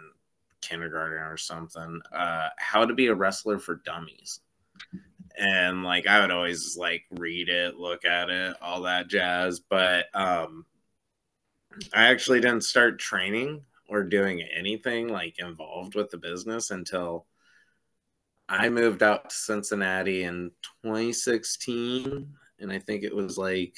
kindergarten 0.62 1.20
or 1.20 1.38
something. 1.38 2.01
Uh, 2.12 2.50
how 2.58 2.84
to 2.84 2.96
be 2.96 3.08
a 3.08 3.15
wrestler 3.15 3.60
for 3.60 3.75
dummies, 3.86 4.39
and 5.38 5.84
like 5.84 6.08
I 6.08 6.22
would 6.22 6.32
always 6.32 6.77
like 6.77 7.03
read 7.12 7.50
it, 7.50 7.75
look 7.75 8.06
at 8.06 8.30
it, 8.30 8.56
all 8.62 8.84
that 8.84 9.08
jazz. 9.08 9.60
But 9.60 10.06
um, 10.13 10.65
I 11.94 12.06
actually 12.06 12.42
didn't 12.42 12.63
start 12.63 13.00
training 13.00 13.63
or 13.89 14.03
doing 14.03 14.42
anything 14.42 15.08
like 15.08 15.39
involved 15.39 15.96
with 15.96 16.10
the 16.10 16.18
business 16.18 16.72
until 16.72 17.25
I 18.48 18.70
moved 18.70 19.03
out 19.03 19.30
to 19.30 19.36
Cincinnati 19.36 20.24
in 20.24 20.51
2016, 20.84 22.27
and 22.60 22.72
I 22.72 22.80
think 22.80 23.03
it 23.03 23.15
was 23.15 23.38
like 23.38 23.75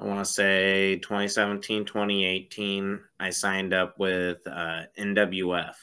I 0.00 0.04
want 0.04 0.20
to 0.20 0.24
say 0.24 0.96
2017, 0.98 1.84
2018, 1.84 3.00
I 3.18 3.30
signed 3.30 3.74
up 3.74 3.98
with 3.98 4.46
uh, 4.46 4.82
NWF. 4.96 5.74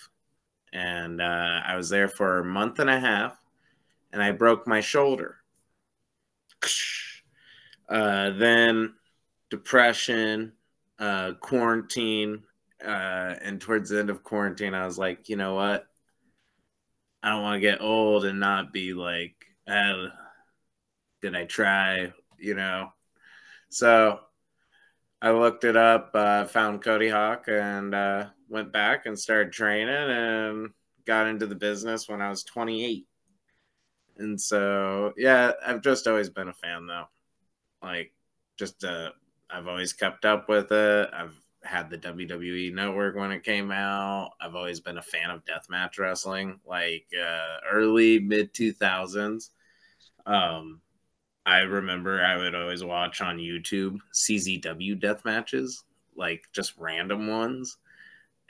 And 0.75 1.21
uh, 1.21 1.61
I 1.65 1.77
was 1.77 1.87
there 1.89 2.09
for 2.09 2.39
a 2.39 2.43
month 2.43 2.79
and 2.79 2.89
a 2.89 2.99
half, 2.99 3.39
and 4.11 4.21
I 4.21 4.31
broke 4.31 4.67
my 4.67 4.81
shoulder. 4.81 5.37
Uh, 7.87 8.31
then 8.31 8.95
depression, 9.51 10.51
uh, 10.97 11.33
quarantine, 11.39 12.41
uh, 12.83 13.35
and 13.43 13.61
towards 13.61 13.91
the 13.91 13.99
end 13.99 14.09
of 14.09 14.23
quarantine, 14.23 14.73
I 14.73 14.87
was 14.87 14.97
like, 14.97 15.29
you 15.29 15.35
know 15.35 15.53
what? 15.53 15.85
I 17.21 17.29
don't 17.29 17.43
want 17.43 17.57
to 17.57 17.59
get 17.59 17.81
old 17.81 18.25
and 18.25 18.39
not 18.39 18.73
be 18.73 18.95
like, 18.95 19.35
uh, 19.67 20.07
did 21.21 21.35
I 21.35 21.45
try? 21.45 22.11
You 22.39 22.55
know, 22.55 22.91
so 23.69 24.19
I 25.21 25.31
looked 25.31 25.63
it 25.63 25.77
up, 25.77 26.09
uh, 26.15 26.45
found 26.45 26.83
Cody 26.83 27.09
Hawk, 27.09 27.45
and 27.47 27.93
uh, 27.93 28.29
went 28.49 28.71
back 28.71 29.05
and 29.05 29.17
started 29.17 29.53
training 29.53 29.89
and 29.89 30.69
got 31.05 31.27
into 31.27 31.47
the 31.47 31.55
business 31.55 32.07
when 32.09 32.21
I 32.21 32.29
was 32.29 32.43
28. 32.43 33.07
And 34.17 34.39
so, 34.39 35.13
yeah, 35.17 35.51
I've 35.65 35.81
just 35.81 36.07
always 36.07 36.29
been 36.29 36.47
a 36.47 36.53
fan, 36.53 36.87
though. 36.87 37.05
Like, 37.81 38.13
just 38.57 38.83
uh, 38.83 39.11
I've 39.49 39.67
always 39.67 39.93
kept 39.93 40.25
up 40.25 40.47
with 40.47 40.71
it. 40.71 41.09
I've 41.13 41.39
had 41.63 41.89
the 41.89 41.97
WWE 41.97 42.73
network 42.73 43.15
when 43.15 43.31
it 43.31 43.43
came 43.43 43.71
out. 43.71 44.31
I've 44.39 44.55
always 44.55 44.79
been 44.79 44.97
a 44.97 45.03
fan 45.03 45.31
of 45.31 45.43
deathmatch 45.45 45.99
wrestling, 45.99 46.59
like 46.65 47.07
uh, 47.19 47.57
early 47.69 48.19
mid 48.19 48.53
2000s. 48.53 49.49
Um, 50.25 50.81
I 51.45 51.59
remember 51.59 52.23
I 52.23 52.37
would 52.37 52.55
always 52.55 52.83
watch 52.83 53.21
on 53.21 53.37
YouTube 53.37 53.99
CZW 54.13 54.99
death 54.99 55.25
matches, 55.25 55.83
like 56.15 56.43
just 56.53 56.77
random 56.77 57.27
ones. 57.27 57.77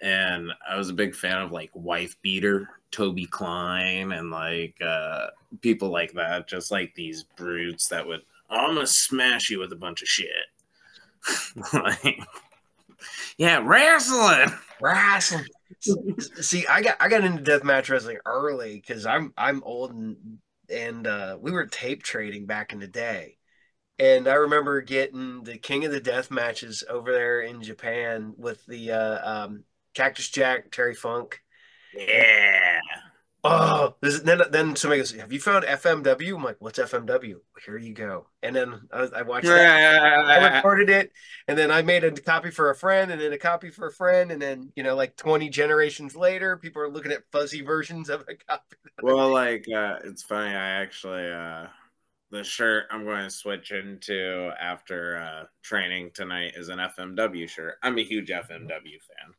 And 0.01 0.51
I 0.69 0.77
was 0.77 0.89
a 0.89 0.93
big 0.93 1.15
fan 1.15 1.41
of 1.41 1.51
like 1.51 1.71
Wife 1.73 2.15
Beater, 2.21 2.69
Toby 2.91 3.25
Klein, 3.25 4.11
and 4.11 4.29
like 4.29 4.75
uh, 4.81 5.27
people 5.61 5.89
like 5.89 6.13
that, 6.13 6.47
just 6.47 6.71
like 6.71 6.93
these 6.95 7.23
brutes 7.23 7.87
that 7.87 8.05
would, 8.05 8.21
gonna 8.49 8.85
smash 8.87 9.49
you 9.49 9.59
with 9.59 9.71
a 9.71 9.77
bunch 9.77 10.01
of 10.01 10.07
shit. 10.07 10.27
like, 11.73 12.19
yeah, 13.37 13.61
wrestling, 13.63 14.51
wrestling. 14.81 15.45
See, 16.41 16.65
I 16.67 16.81
got 16.81 16.97
I 16.99 17.07
got 17.07 17.23
into 17.23 17.43
deathmatch 17.43 17.89
wrestling 17.89 18.17
early 18.25 18.75
because 18.75 19.05
I'm 19.05 19.33
I'm 19.37 19.63
old 19.63 19.93
and 19.93 20.39
and 20.69 21.07
uh, 21.07 21.37
we 21.39 21.51
were 21.51 21.65
tape 21.65 22.03
trading 22.03 22.45
back 22.45 22.73
in 22.73 22.79
the 22.79 22.87
day. 22.87 23.37
And 23.97 24.27
I 24.27 24.33
remember 24.33 24.81
getting 24.81 25.43
the 25.43 25.57
King 25.57 25.85
of 25.85 25.91
the 25.91 26.01
Death 26.01 26.29
matches 26.29 26.83
over 26.89 27.13
there 27.13 27.41
in 27.41 27.61
Japan 27.61 28.33
with 28.37 28.65
the 28.65 28.91
uh, 28.91 29.45
um, 29.45 29.63
Cactus 29.95 30.29
Jack, 30.29 30.71
Terry 30.71 30.93
Funk. 30.93 31.41
Yeah. 31.93 32.79
Oh, 33.47 33.95
this, 34.01 34.21
then 34.21 34.41
then 34.49 34.75
somebody 34.75 35.01
goes, 35.01 35.11
"Have 35.11 35.31
you 35.31 35.39
found 35.39 35.65
FMW?" 35.65 36.35
I'm 36.35 36.43
like, 36.43 36.57
"What's 36.59 36.79
FMW?" 36.79 37.35
Here 37.63 37.77
you 37.77 37.93
go. 37.93 38.25
And 38.41 38.55
then 38.55 38.87
I, 38.91 39.07
I 39.17 39.21
watched 39.21 39.45
that. 39.45 40.25
I 40.25 40.55
recorded 40.55 40.89
it, 40.89 41.11
and 41.47 41.55
then 41.55 41.69
I 41.69 41.83
made 41.83 42.03
a 42.03 42.11
copy 42.11 42.49
for 42.49 42.71
a 42.71 42.75
friend, 42.75 43.11
and 43.11 43.21
then 43.21 43.33
a 43.33 43.37
copy 43.37 43.69
for 43.69 43.87
a 43.87 43.91
friend, 43.91 44.31
and 44.31 44.41
then 44.41 44.71
you 44.75 44.81
know, 44.81 44.95
like 44.95 45.15
20 45.15 45.49
generations 45.49 46.15
later, 46.15 46.57
people 46.57 46.81
are 46.81 46.89
looking 46.89 47.11
at 47.11 47.21
fuzzy 47.31 47.61
versions 47.61 48.09
of 48.09 48.21
a 48.21 48.35
copy. 48.49 48.77
Well, 49.03 49.31
like 49.31 49.67
uh, 49.69 49.99
it's 50.03 50.23
funny. 50.23 50.55
I 50.55 50.81
actually 50.81 51.31
uh, 51.31 51.67
the 52.31 52.43
shirt 52.43 52.85
I'm 52.89 53.05
going 53.05 53.23
to 53.23 53.29
switch 53.29 53.71
into 53.71 54.51
after 54.59 55.17
uh, 55.17 55.45
training 55.61 56.11
tonight 56.15 56.53
is 56.55 56.69
an 56.69 56.79
FMW 56.79 57.47
shirt. 57.47 57.75
I'm 57.83 57.99
a 57.99 58.03
huge 58.03 58.29
FMW 58.29 58.69
fan. 58.71 59.33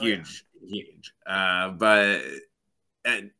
Huge, 0.00 0.44
oh, 0.54 0.58
yeah. 0.62 0.84
huge. 0.84 1.14
Uh, 1.26 1.70
but 1.70 2.22
and 3.04 3.30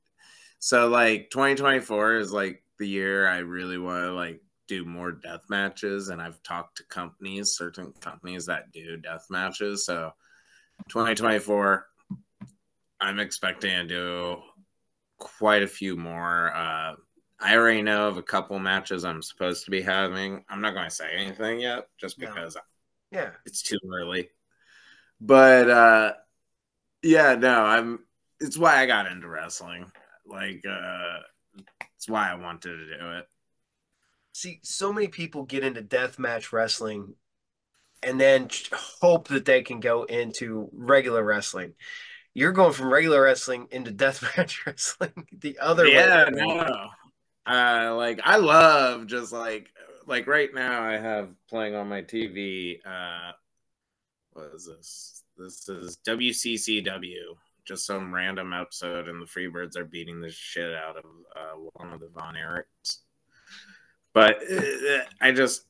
so 0.59 0.89
like 0.89 1.31
2024 1.31 2.17
is 2.17 2.33
like 2.33 2.63
the 2.79 2.89
year 2.89 3.29
I 3.29 3.39
really 3.39 3.79
want 3.79 4.05
to 4.05 4.13
like 4.13 4.41
do 4.67 4.85
more 4.85 5.13
death 5.13 5.43
matches 5.49 6.09
and 6.09 6.21
I've 6.21 6.43
talked 6.43 6.79
to 6.79 6.85
companies, 6.85 7.53
certain 7.53 7.93
companies 8.01 8.47
that 8.47 8.73
do 8.73 8.97
death 8.97 9.27
matches. 9.31 9.85
So 9.85 10.13
2024 10.89 11.87
I'm 13.01 13.19
expecting 13.19 13.71
to 13.71 13.87
do 13.87 14.37
quite 15.19 15.63
a 15.63 15.69
few 15.69 15.97
more 15.97 16.55
uh 16.55 16.95
I 17.39 17.55
already 17.55 17.83
know 17.83 18.09
of 18.09 18.17
a 18.17 18.23
couple 18.23 18.59
matches 18.59 19.05
I'm 19.05 19.21
supposed 19.21 19.67
to 19.67 19.71
be 19.71 19.83
having. 19.83 20.43
I'm 20.49 20.63
not 20.63 20.73
going 20.73 20.89
to 20.89 20.95
say 20.95 21.11
anything 21.15 21.61
yet 21.61 21.89
just 21.99 22.19
because 22.19 22.57
no. 23.13 23.21
yeah, 23.21 23.31
it's 23.45 23.61
too 23.61 23.79
early. 23.93 24.31
But 25.21 25.71
uh 25.71 26.13
yeah, 27.07 27.35
no, 27.35 27.63
I'm 27.63 28.01
it's 28.41 28.59
why 28.59 28.83
I 28.83 28.87
got 28.87 29.11
into 29.11 29.29
wrestling. 29.29 29.91
Like, 30.27 30.65
uh, 30.69 31.19
it's 31.97 32.09
why 32.09 32.31
I 32.31 32.35
wanted 32.35 32.77
to 32.77 32.99
do 32.99 33.13
it. 33.13 33.29
See, 34.33 34.61
so 34.63 34.93
many 34.93 35.09
people 35.09 35.45
get 35.45 35.65
into 35.65 35.81
deathmatch 35.83 36.53
wrestling 36.53 37.15
and 38.03 38.21
then 38.21 38.49
hope 39.01 39.29
that 39.29 39.47
they 39.47 39.63
can 39.63 39.81
go 39.81 40.05
into 40.05 40.69
regular 40.73 41.25
wrestling. 41.25 41.73
You're 42.35 42.53
going 42.53 42.75
from 42.75 42.93
regular 42.93 43.23
wrestling 43.23 43.69
into 43.71 43.93
deathmatch 43.93 44.59
wrestling 44.67 45.27
the 45.33 45.59
other 45.59 45.87
yeah, 45.87 46.29
way. 46.29 46.37
Yeah, 46.37 46.45
no. 46.45 46.89
Uh, 47.47 47.95
like 47.95 48.21
I 48.25 48.37
love 48.37 49.07
just 49.07 49.33
like 49.33 49.69
like 50.07 50.27
right 50.27 50.53
now 50.53 50.83
I 50.83 50.99
have 50.99 51.31
playing 51.49 51.75
on 51.75 51.89
my 51.89 52.03
TV. 52.03 52.79
Uh, 52.85 53.33
what 54.33 54.51
is 54.55 54.67
this? 54.67 55.16
This 55.37 55.69
is 55.69 55.99
WCCW 56.07 57.37
just 57.67 57.85
some 57.85 58.15
random 58.15 58.53
episode 58.53 59.09
and 59.09 59.21
the 59.21 59.27
Freebirds 59.27 59.77
are 59.77 59.85
beating 59.85 60.21
the 60.21 60.31
shit 60.31 60.75
out 60.75 60.97
of 60.97 61.05
uh, 61.35 61.71
one 61.75 61.93
of 61.93 62.01
the 62.01 62.09
Von 62.09 62.35
Erichs. 62.35 62.99
But 64.15 64.37
uh, 64.51 65.03
I 65.21 65.33
just, 65.33 65.65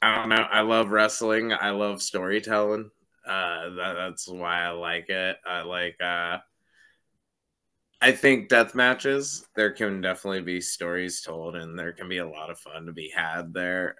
I 0.00 0.16
don't 0.16 0.30
know. 0.30 0.46
I 0.50 0.62
love 0.62 0.90
wrestling. 0.90 1.52
I 1.52 1.70
love 1.70 2.02
storytelling. 2.02 2.90
Uh, 3.26 3.70
that, 3.70 3.92
that's 3.94 4.28
why 4.28 4.62
I 4.62 4.70
like 4.70 5.10
it. 5.10 5.36
I 5.46 5.62
like, 5.62 5.96
uh, 6.00 6.38
I 8.00 8.12
think 8.12 8.48
death 8.48 8.74
matches, 8.74 9.46
there 9.56 9.72
can 9.72 10.00
definitely 10.00 10.42
be 10.42 10.60
stories 10.60 11.20
told 11.20 11.54
and 11.54 11.78
there 11.78 11.92
can 11.92 12.08
be 12.08 12.18
a 12.18 12.28
lot 12.28 12.50
of 12.50 12.58
fun 12.58 12.86
to 12.86 12.92
be 12.92 13.12
had 13.14 13.52
there. 13.52 13.96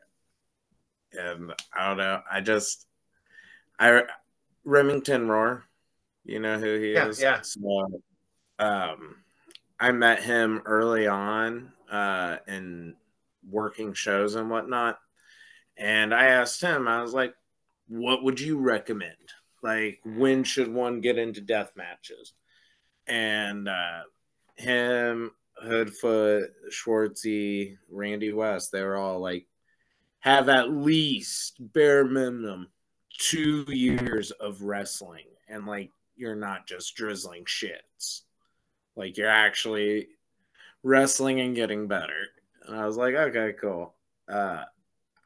And 1.13 1.53
I 1.75 1.89
don't 1.89 1.99
know. 1.99 2.21
I 2.31 2.41
just, 2.41 2.87
I, 3.79 4.03
Remington 4.65 5.29
Roar, 5.29 5.65
you 6.25 6.41
know 6.41 6.59
who 6.59 6.79
he 6.79 6.93
yeah, 6.93 7.09
is? 7.09 7.21
Yeah. 7.21 7.41
So, 7.43 8.03
um, 8.59 9.17
I 9.79 9.93
met 9.93 10.23
him 10.23 10.63
early 10.65 11.07
on 11.07 11.73
uh, 11.91 12.37
in 12.49 12.95
working 13.49 13.93
shows 13.93 14.35
and 14.35 14.51
whatnot. 14.51 14.99
And 15.77 16.15
I 16.15 16.27
asked 16.27 16.61
him, 16.61 16.89
I 16.89 17.03
was 17.03 17.13
like, 17.13 17.35
what 17.89 18.25
would 18.25 18.41
you 18.41 18.59
recommend? 18.59 19.13
Like, 19.63 20.01
when 20.05 20.45
should 20.45 20.73
one 20.73 21.01
get 21.01 21.19
into 21.19 21.41
death 21.41 21.73
matches? 21.77 22.33
And 23.07 23.69
uh, 23.69 24.03
him, 24.57 25.33
Hoodfoot, 25.63 26.49
Schwartzy, 26.71 27.77
Randy 27.91 28.33
West, 28.33 28.73
they 28.73 28.83
were 28.83 28.97
all 28.97 29.21
like, 29.21 29.47
have 30.21 30.49
at 30.49 30.71
least 30.71 31.57
bare 31.61 32.05
minimum 32.05 32.69
two 33.19 33.65
years 33.69 34.31
of 34.33 34.63
wrestling 34.63 35.27
and 35.49 35.67
like 35.67 35.93
you're 36.17 36.37
not 36.37 36.67
just 36.67 36.95
drizzling 36.97 37.45
shits. 37.45 38.23
Like 38.97 39.17
you're 39.17 39.29
actually 39.29 40.09
wrestling 40.83 41.41
and 41.41 41.55
getting 41.57 41.89
better. 41.89 42.27
And 42.67 42.77
I 42.77 42.87
was 42.87 42.97
like, 42.97 43.15
okay, 43.15 43.55
cool. 43.61 43.95
Uh, 44.29 44.65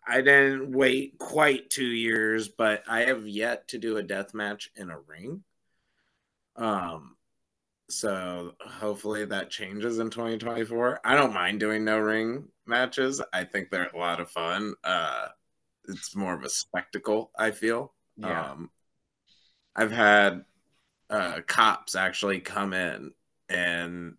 I 0.06 0.22
didn't 0.22 0.72
wait 0.72 1.18
quite 1.18 1.70
two 1.70 1.86
years, 1.86 2.48
but 2.48 2.82
I 2.88 3.02
have 3.02 3.26
yet 3.28 3.68
to 3.68 3.78
do 3.78 3.96
a 3.96 4.02
death 4.02 4.34
match 4.34 4.70
in 4.76 4.90
a 4.90 4.98
ring. 4.98 5.44
Um, 6.56 7.16
So 7.90 8.54
hopefully 8.60 9.24
that 9.26 9.50
changes 9.50 9.98
in 10.00 10.10
2024. 10.10 11.00
I 11.04 11.16
don't 11.16 11.34
mind 11.34 11.60
doing 11.60 11.84
no 11.84 11.98
ring 11.98 12.48
matches. 12.66 13.22
I 13.32 13.44
think 13.44 13.70
they're 13.70 13.90
a 13.94 13.98
lot 13.98 14.20
of 14.20 14.30
fun. 14.30 14.74
Uh, 14.84 15.28
it's 15.88 16.16
more 16.16 16.34
of 16.34 16.44
a 16.44 16.48
spectacle. 16.48 17.30
I 17.38 17.50
feel. 17.50 17.92
Yeah. 18.16 18.50
Um, 18.50 18.70
I've 19.74 19.92
had 19.92 20.44
uh, 21.08 21.40
cops 21.46 21.94
actually 21.94 22.40
come 22.40 22.72
in 22.72 23.12
and 23.48 24.14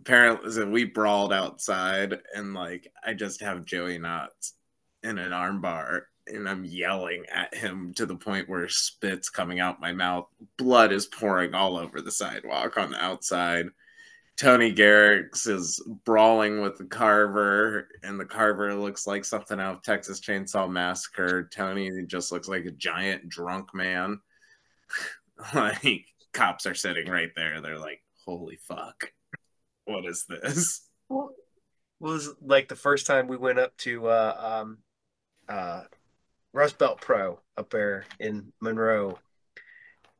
apparently 0.00 0.50
so 0.52 0.68
we 0.68 0.84
brawled 0.84 1.32
outside 1.32 2.18
and 2.34 2.54
like 2.54 2.86
I 3.04 3.14
just 3.14 3.40
have 3.40 3.64
Joey 3.64 3.98
Knots 3.98 4.54
in 5.02 5.18
an 5.18 5.32
armbar 5.32 6.02
and 6.26 6.48
I'm 6.48 6.64
yelling 6.64 7.24
at 7.32 7.54
him 7.54 7.94
to 7.94 8.06
the 8.06 8.16
point 8.16 8.48
where 8.48 8.68
spit's 8.68 9.30
coming 9.30 9.60
out 9.60 9.80
my 9.80 9.92
mouth. 9.92 10.26
Blood 10.56 10.92
is 10.92 11.06
pouring 11.06 11.54
all 11.54 11.76
over 11.76 12.00
the 12.00 12.12
sidewalk 12.12 12.76
on 12.76 12.90
the 12.90 13.02
outside. 13.02 13.66
Tony 14.38 14.72
Garrix 14.72 15.48
is 15.48 15.82
brawling 16.04 16.60
with 16.60 16.78
the 16.78 16.84
Carver, 16.84 17.88
and 18.04 18.20
the 18.20 18.24
Carver 18.24 18.72
looks 18.74 19.04
like 19.04 19.24
something 19.24 19.58
out 19.58 19.76
of 19.76 19.82
Texas 19.82 20.20
Chainsaw 20.20 20.70
Massacre. 20.70 21.48
Tony 21.52 21.90
just 22.06 22.30
looks 22.30 22.46
like 22.46 22.64
a 22.64 22.70
giant 22.70 23.28
drunk 23.28 23.74
man. 23.74 24.20
like 25.54 26.04
cops 26.32 26.66
are 26.66 26.74
sitting 26.74 27.10
right 27.10 27.30
there. 27.34 27.60
They're 27.60 27.78
like, 27.80 28.02
"Holy 28.24 28.56
fuck, 28.56 29.12
what 29.84 30.04
is 30.04 30.24
this?" 30.28 30.88
was 32.00 32.30
like 32.40 32.68
the 32.68 32.76
first 32.76 33.06
time 33.06 33.26
we 33.26 33.36
went 33.36 33.58
up 33.58 33.76
to 33.78 34.06
uh, 34.06 34.60
um, 34.62 34.78
uh, 35.48 35.82
Rust 36.52 36.78
Belt 36.78 37.00
Pro 37.00 37.40
up 37.56 37.70
there 37.70 38.04
in 38.20 38.52
Monroe. 38.60 39.18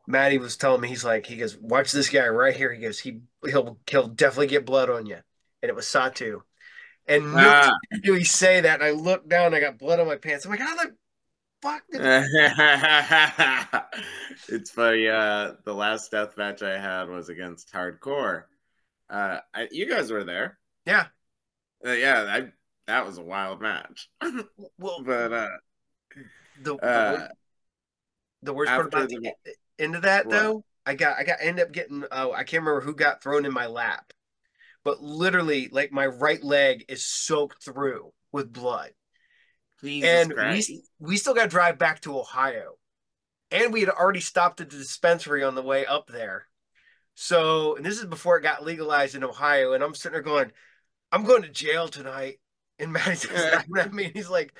Maddie 0.09 0.38
was 0.38 0.57
telling 0.57 0.81
me 0.81 0.88
he's 0.88 1.05
like 1.05 1.27
he 1.27 1.37
goes 1.37 1.59
watch 1.59 1.93
this 1.93 2.09
guy 2.09 2.27
right 2.29 2.57
here. 2.57 2.73
He 2.73 2.81
goes 2.81 2.99
he 2.99 3.21
he'll 3.45 3.79
he'll 3.87 4.09
definitely 4.09 4.47
get 4.47 4.65
blood 4.65 4.88
on 4.88 5.05
you, 5.05 5.19
and 5.62 5.69
it 5.69 5.77
was 5.77 5.85
Satu. 5.85 6.41
And 7.07 7.35
ah. 7.37 7.75
do 8.03 8.15
he 8.15 8.25
say 8.25 8.62
that? 8.62 8.81
And 8.81 8.83
I 8.83 8.93
looked 8.93 9.29
down, 9.29 9.53
I 9.55 9.61
got 9.61 9.79
blood 9.79 10.00
on 10.00 10.07
my 10.07 10.17
pants. 10.17 10.47
I'm 10.47 10.50
like, 10.50 10.61
how 10.61 10.77
the 10.77 10.95
fuck 11.62 11.83
did 11.91 12.00
it's 14.49 14.71
funny. 14.71 15.09
Uh, 15.09 15.53
the 15.65 15.75
last 15.75 16.11
death 16.11 16.38
match 16.38 16.62
I 16.62 16.79
had 16.79 17.09
was 17.09 17.29
against 17.29 17.73
Hardcore. 17.73 18.45
Uh, 19.11 19.38
I, 19.55 19.69
you 19.71 19.88
guys 19.88 20.11
were 20.11 20.25
there. 20.25 20.59
Yeah. 20.87 21.07
Uh, 21.87 21.93
yeah, 21.93 22.27
I, 22.29 22.53
that 22.87 23.07
was 23.07 23.19
a 23.19 23.23
wild 23.23 23.61
match. 23.61 24.09
well, 24.79 25.03
but 25.05 25.33
uh, 25.33 25.49
the 26.62 26.77
the, 26.77 26.83
uh, 26.83 27.29
the 28.43 28.55
worst 28.55 28.71
part 28.71 28.87
about 28.87 29.09
the, 29.09 29.33
the 29.45 29.55
of 29.80 30.02
that 30.02 30.26
what? 30.26 30.32
though, 30.32 30.64
I 30.87 30.94
got 30.94 31.18
I 31.18 31.25
got 31.25 31.38
end 31.40 31.61
up 31.61 31.73
getting. 31.73 32.04
Oh, 32.11 32.32
I 32.32 32.44
can't 32.44 32.62
remember 32.62 32.80
who 32.80 32.94
got 32.94 33.23
thrown 33.23 33.44
in 33.44 33.52
my 33.52 33.66
lap, 33.66 34.12
but 34.85 35.02
literally, 35.02 35.68
like 35.70 35.92
my 35.92 36.06
right 36.06 36.42
leg 36.42 36.85
is 36.88 37.04
soaked 37.04 37.64
through 37.64 38.12
with 38.32 38.52
blood. 38.52 38.90
Jesus 39.80 40.08
and 40.08 40.35
Christ. 40.35 40.70
we 40.70 40.82
we 40.99 41.16
still 41.16 41.35
got 41.35 41.44
to 41.44 41.49
drive 41.49 41.78
back 41.78 42.00
to 42.00 42.18
Ohio, 42.18 42.75
and 43.50 43.73
we 43.73 43.80
had 43.80 43.90
already 43.90 44.20
stopped 44.20 44.61
at 44.61 44.70
the 44.70 44.76
dispensary 44.76 45.44
on 45.44 45.54
the 45.54 45.62
way 45.62 45.87
up 45.87 46.08
there. 46.08 46.47
So, 47.14 47.76
and 47.76 47.85
this 47.85 47.99
is 47.99 48.06
before 48.06 48.38
it 48.38 48.42
got 48.42 48.64
legalized 48.64 49.14
in 49.14 49.25
Ohio, 49.25 49.73
and 49.73 49.82
I'm 49.82 49.94
sitting 49.94 50.14
there 50.14 50.23
going, 50.23 50.52
"I'm 51.12 51.25
going 51.25 51.42
to 51.42 51.49
jail 51.49 51.88
tonight." 51.88 52.40
And 52.78 52.92
Maddie's 52.92 53.30
laughing 53.30 53.75
at 53.78 53.92
mean, 53.92 54.12
he's 54.14 54.30
like, 54.30 54.54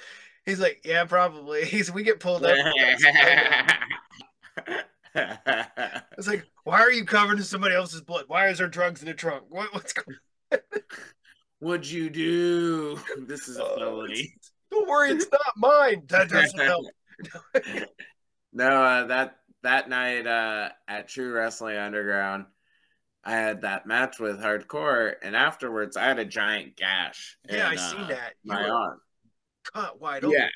"He's 0.45 0.61
like, 0.61 0.83
yeah, 0.85 1.05
probably." 1.05 1.65
He's 1.65 1.91
we 1.91 2.03
get 2.03 2.21
pulled 2.21 2.45
up. 2.45 2.57
it's 6.19 6.29
like, 6.29 6.47
why 6.65 6.81
are 6.81 6.91
you 6.91 7.05
covered 7.05 7.39
in 7.39 7.45
somebody 7.45 7.75
else's 7.75 8.01
blood? 8.01 8.25
Why 8.29 8.49
is 8.49 8.59
there 8.59 8.69
drugs 8.69 9.03
in 9.03 9.09
the 9.09 9.15
trunk? 9.15 9.45
What, 9.49 9.73
what's 9.75 9.93
going? 9.93 10.19
on? 10.53 10.59
What'd 11.61 11.91
you 11.91 12.11
do? 12.11 12.99
This 13.27 13.49
is 13.49 13.59
a 13.59 13.65
oh, 13.65 13.77
felony. 13.77 14.35
Don't 14.71 14.89
worry, 14.89 15.11
it's 15.11 15.27
not 15.31 15.57
mine. 15.57 16.03
That 16.09 16.29
doesn't 16.29 16.59
help. 16.59 16.87
no, 18.53 18.83
uh, 18.83 19.07
that 19.07 19.37
that 19.63 19.89
night 19.89 20.27
uh, 20.27 20.71
at 20.87 21.09
True 21.09 21.33
Wrestling 21.33 21.77
Underground, 21.77 22.47
I 23.25 23.33
had 23.33 23.63
that 23.63 23.87
match 23.87 24.21
with 24.21 24.39
Hardcore, 24.39 25.15
and 25.23 25.35
afterwards 25.35 25.97
I 25.97 26.05
had 26.05 26.19
a 26.19 26.25
giant 26.25 26.77
gash. 26.77 27.37
Yeah, 27.49 27.71
in, 27.71 27.79
I 27.79 27.91
see 27.91 27.97
uh, 27.99 28.07
that. 28.09 28.35
You 28.43 28.53
my 28.53 28.69
arm 28.69 29.01
cut 29.73 30.01
wide 30.01 30.25
open. 30.25 30.39
Yeah. 30.39 30.49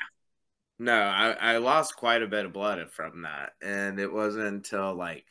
No, 0.82 0.94
I, 0.94 1.30
I 1.54 1.56
lost 1.58 1.96
quite 1.96 2.22
a 2.22 2.26
bit 2.26 2.44
of 2.44 2.52
blood 2.52 2.90
from 2.90 3.22
that, 3.22 3.52
and 3.62 4.00
it 4.00 4.12
wasn't 4.12 4.48
until 4.48 4.94
like 4.94 5.26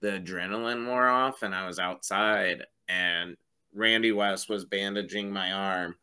the 0.00 0.20
adrenaline 0.20 0.86
wore 0.86 1.06
off, 1.08 1.42
and 1.42 1.54
I 1.54 1.66
was 1.66 1.78
outside, 1.78 2.64
and 2.88 3.36
Randy 3.72 4.10
West 4.12 4.48
was 4.48 4.64
bandaging 4.64 5.30
my 5.32 5.52
arm, 5.52 5.94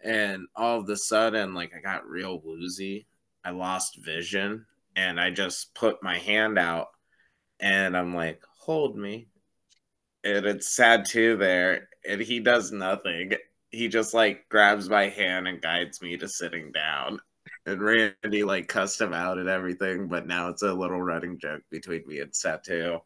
and 0.00 0.46
all 0.54 0.80
of 0.80 0.88
a 0.90 0.96
sudden, 0.96 1.54
like 1.54 1.72
I 1.74 1.80
got 1.80 2.06
real 2.06 2.40
woozy. 2.44 3.06
I 3.44 3.50
lost 3.50 3.96
vision, 3.96 4.66
and 4.94 5.18
I 5.18 5.30
just 5.30 5.74
put 5.74 6.02
my 6.02 6.18
hand 6.18 6.58
out 6.58 6.88
and 7.60 7.96
I'm 7.96 8.14
like, 8.14 8.42
hold 8.58 8.96
me. 8.96 9.28
And 10.24 10.44
it's 10.46 10.68
sad 10.68 11.06
too 11.06 11.36
there. 11.36 11.88
And 12.08 12.20
he 12.20 12.40
does 12.40 12.72
nothing. 12.72 13.32
He 13.70 13.88
just 13.88 14.12
like 14.12 14.48
grabs 14.48 14.88
my 14.88 15.08
hand 15.08 15.48
and 15.48 15.62
guides 15.62 16.02
me 16.02 16.16
to 16.18 16.28
sitting 16.28 16.72
down. 16.72 17.20
And 17.64 17.80
Randy 17.80 18.42
like 18.42 18.66
cussed 18.66 19.00
him 19.00 19.12
out 19.12 19.38
and 19.38 19.48
everything, 19.48 20.08
but 20.08 20.26
now 20.26 20.48
it's 20.48 20.62
a 20.62 20.72
little 20.72 21.00
running 21.00 21.38
joke 21.38 21.62
between 21.70 22.06
me 22.06 22.18
and 22.18 22.32
Satu 22.32 23.00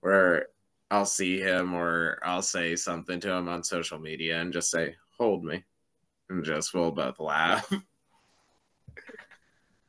where 0.00 0.48
I'll 0.90 1.06
see 1.06 1.40
him 1.40 1.72
or 1.74 2.18
I'll 2.22 2.42
say 2.42 2.76
something 2.76 3.18
to 3.20 3.32
him 3.32 3.48
on 3.48 3.64
social 3.64 3.98
media 3.98 4.40
and 4.40 4.52
just 4.52 4.70
say, 4.70 4.96
hold 5.18 5.44
me. 5.44 5.64
And 6.28 6.44
just 6.44 6.74
we'll 6.74 6.90
both 6.90 7.18
laugh. 7.18 7.72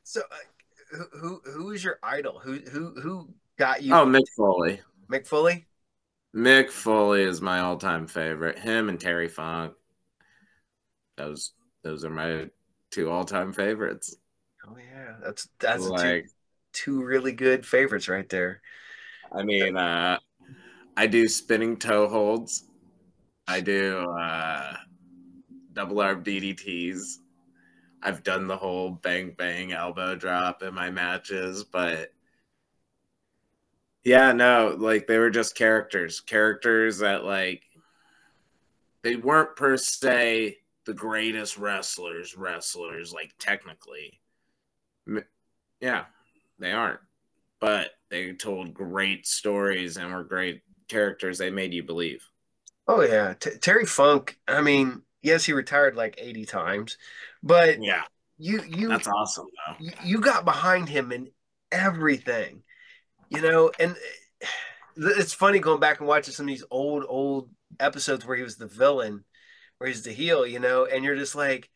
So, 0.08 0.22
uh, 0.22 1.04
who 1.20 1.42
who 1.46 1.72
is 1.72 1.84
your 1.84 1.98
idol? 2.04 2.40
Who 2.40 2.60
who 2.60 2.94
who 3.02 3.34
got 3.58 3.82
you? 3.82 3.94
Oh, 3.94 4.06
Mick 4.06 4.28
Foley. 4.38 4.80
Mick 5.12 5.26
Foley. 5.26 5.66
Mick 6.34 6.70
Foley 6.70 7.24
is 7.24 7.42
my 7.42 7.62
all-time 7.62 8.06
favorite. 8.06 8.60
Him 8.60 8.88
and 8.88 9.00
Terry 9.00 9.28
Funk. 9.28 9.74
Those 11.18 11.54
those 11.84 12.06
are 12.06 12.12
my 12.12 12.50
two 12.96 13.12
all-time 13.12 13.52
favorites. 13.52 14.16
Oh 14.66 14.78
yeah, 14.78 15.16
that's 15.22 15.50
that's 15.60 15.86
like 15.86 16.28
two, 16.72 17.00
two 17.00 17.04
really 17.04 17.34
good 17.34 17.66
favorites 17.66 18.08
right 18.08 18.28
there. 18.30 18.62
I 19.34 19.44
mean, 19.44 19.76
uh, 19.76 20.18
I 20.96 21.08
do 21.08 21.28
spinning 21.28 21.76
toe 21.76 22.08
holds. 22.08 22.64
I 23.48 23.60
do 23.60 24.00
uh, 24.10 24.78
double 25.74 26.00
arm 26.00 26.24
DDTs. 26.24 27.18
I've 28.02 28.24
done 28.24 28.48
the 28.48 28.56
whole 28.56 28.92
bang 28.92 29.36
bang 29.38 29.74
elbow 29.74 30.16
drop 30.16 30.64
in 30.64 30.74
my 30.74 30.90
matches, 30.90 31.66
but 31.66 32.14
yeah, 34.06 34.32
no, 34.32 34.76
like 34.80 35.06
they 35.06 35.18
were 35.18 35.32
just 35.32 35.56
characters, 35.56 36.22
characters 36.22 37.00
that 37.00 37.26
like 37.26 37.64
they 39.02 39.18
weren't 39.18 39.58
per 39.58 39.76
se 39.76 40.60
the 40.86 40.94
greatest 40.94 41.58
wrestlers, 41.58 42.36
wrestlers 42.38 43.14
like 43.14 43.34
technically. 43.40 44.20
Yeah, 45.82 46.06
they 46.60 46.72
aren't. 46.72 47.00
But 47.60 47.92
they 48.10 48.34
told 48.34 48.74
great 48.74 49.26
stories 49.26 49.98
and 49.98 50.14
were 50.14 50.24
great 50.24 50.62
characters. 50.88 51.38
They 51.38 51.50
made 51.50 51.74
you 51.74 51.84
believe. 51.84 52.24
Oh 52.88 53.02
yeah, 53.02 53.34
T- 53.34 53.58
Terry 53.60 53.86
Funk. 53.86 54.38
I 54.48 54.62
mean, 54.62 55.02
yes, 55.22 55.46
he 55.46 55.54
retired 55.54 55.96
like 55.96 56.16
eighty 56.20 56.46
times, 56.46 56.98
but 57.42 57.82
yeah, 57.82 58.04
you 58.38 58.62
you 58.64 58.90
that's 58.90 59.08
awesome 59.08 59.48
though. 59.68 59.76
You, 59.80 59.92
you 60.04 60.20
got 60.20 60.46
behind 60.46 60.88
him 60.88 61.12
in 61.12 61.30
everything, 61.72 62.62
you 63.30 63.42
know, 63.42 63.72
and 63.80 63.96
eh, 64.42 64.48
it's 64.98 65.34
funny 65.34 65.60
going 65.60 65.80
back 65.80 66.00
and 66.00 66.08
watching 66.08 66.34
some 66.34 66.46
of 66.46 66.50
these 66.50 66.66
old 66.70 67.06
old 67.08 67.50
episodes 67.80 68.26
where 68.26 68.38
he 68.38 68.44
was 68.44 68.58
the 68.58 68.68
villain, 68.68 69.24
where 69.78 69.88
he's 69.88 70.04
the 70.04 70.12
heel, 70.12 70.46
you 70.46 70.60
know, 70.60 70.86
and 70.86 71.04
you're 71.04 71.16
just 71.16 71.36
like. 71.36 71.70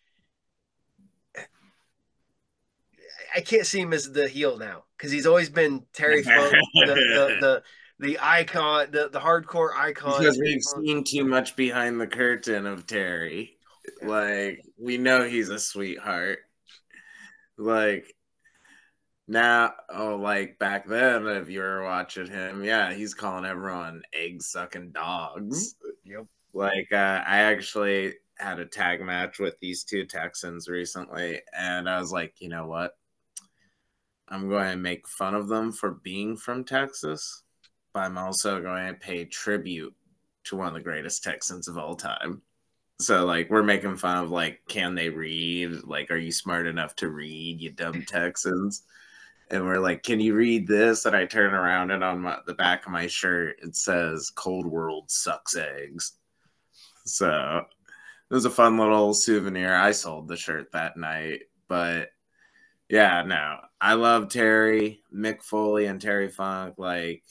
I 3.36 3.42
can't 3.42 3.66
see 3.66 3.82
him 3.82 3.94
as 3.94 4.12
the 4.12 4.28
heel 4.28 4.58
now 4.58 4.86
because 4.98 5.12
he's 5.12 5.28
always 5.28 5.50
been 5.50 5.86
Terry 5.94 6.24
Funk, 6.24 6.52
the, 6.74 6.86
the, 6.86 7.38
the 7.40 7.64
the 8.00 8.18
icon, 8.22 8.88
the, 8.92 9.10
the 9.10 9.20
hardcore 9.20 9.76
icon. 9.76 10.20
Because 10.20 10.40
we've 10.40 10.64
seen 10.64 11.04
too 11.04 11.26
much 11.26 11.56
behind 11.56 12.00
the 12.00 12.08
curtain 12.08 12.66
of 12.66 12.88
Terry. 12.88 13.58
Like 14.02 14.64
we 14.78 14.98
know 14.98 15.28
he's 15.28 15.50
a 15.50 15.60
sweetheart. 15.60 16.40
Like 17.58 18.16
now, 19.28 19.74
oh, 19.90 20.16
like 20.16 20.58
back 20.58 20.88
then, 20.88 21.28
if 21.28 21.50
you 21.50 21.60
were 21.60 21.84
watching 21.84 22.28
him, 22.28 22.64
yeah, 22.64 22.94
he's 22.94 23.14
calling 23.14 23.46
everyone 23.46 24.02
egg 24.14 24.42
sucking 24.42 24.92
dogs. 24.92 25.76
Yep. 26.06 26.26
Like 26.54 26.92
uh, 26.92 27.24
I 27.26 27.40
actually 27.40 28.16
had 28.38 28.60
a 28.60 28.66
tag 28.66 29.02
match 29.02 29.40
with 29.40 29.60
these 29.60 29.84
two 29.84 30.06
Texans 30.06 30.68
recently, 30.68 31.42
and 31.58 31.90
I 31.90 32.00
was 32.00 32.12
like, 32.12 32.36
you 32.40 32.50
know 32.50 32.68
what? 32.68 32.98
I'm 34.28 34.50
going 34.50 34.72
to 34.72 34.78
make 34.78 35.08
fun 35.08 35.36
of 35.36 35.48
them 35.48 35.72
for 35.72 35.92
being 35.92 36.38
from 36.38 36.64
Texas 36.64 37.44
but 37.94 38.02
I'm 38.02 38.18
also 38.18 38.62
going 38.62 38.88
to 38.88 38.94
pay 38.94 39.26
tribute 39.26 39.94
to 40.46 40.56
one 40.56 40.68
of 40.68 40.74
the 40.74 40.80
greatest 40.80 41.24
Texans 41.24 41.68
of 41.68 41.78
all 41.78 41.96
time. 41.96 42.42
So 43.00 43.26
like 43.26 43.50
we're 43.50 43.64
making 43.64 43.98
fun 43.98 44.18
of 44.18 44.30
like, 44.30 44.62
can 44.68 44.96
they 44.96 45.10
read? 45.10 45.84
Like, 45.84 46.12
are 46.12 46.18
you 46.18 46.32
smart 46.32 46.68
enough 46.68 46.96
to 46.98 47.10
read, 47.10 47.62
you 47.62 47.72
dumb 47.72 48.04
Texans? 48.08 48.84
And 49.52 49.66
we're 49.66 49.80
like, 49.80 50.04
can 50.04 50.20
you 50.20 50.36
read 50.36 50.68
this? 50.68 51.06
And 51.06 51.16
I 51.16 51.26
turn 51.26 51.54
around 51.54 51.92
and 51.92 52.04
on 52.04 52.22
my, 52.22 52.38
the 52.46 52.54
back 52.54 52.86
of 52.86 52.92
my 52.92 53.08
shirt 53.08 53.58
it 53.64 53.76
says 53.76 54.30
"Cold 54.30 54.68
World 54.68 55.10
sucks 55.10 55.56
eggs." 55.56 56.19
So 57.16 57.66
it 58.30 58.34
was 58.34 58.46
a 58.46 58.50
fun 58.50 58.78
little 58.78 59.14
souvenir. 59.14 59.76
I 59.76 59.92
sold 59.92 60.28
the 60.28 60.38
shirt 60.38 60.72
that 60.72 60.98
night, 60.98 61.42
but 61.68 62.10
yeah, 62.90 63.24
no, 63.26 63.58
I 63.80 63.94
love 63.94 64.30
Terry, 64.30 65.04
Mick 65.14 65.44
Foley, 65.44 65.86
and 65.86 66.02
Terry 66.02 66.30
Funk. 66.30 66.76
Like, 66.78 67.24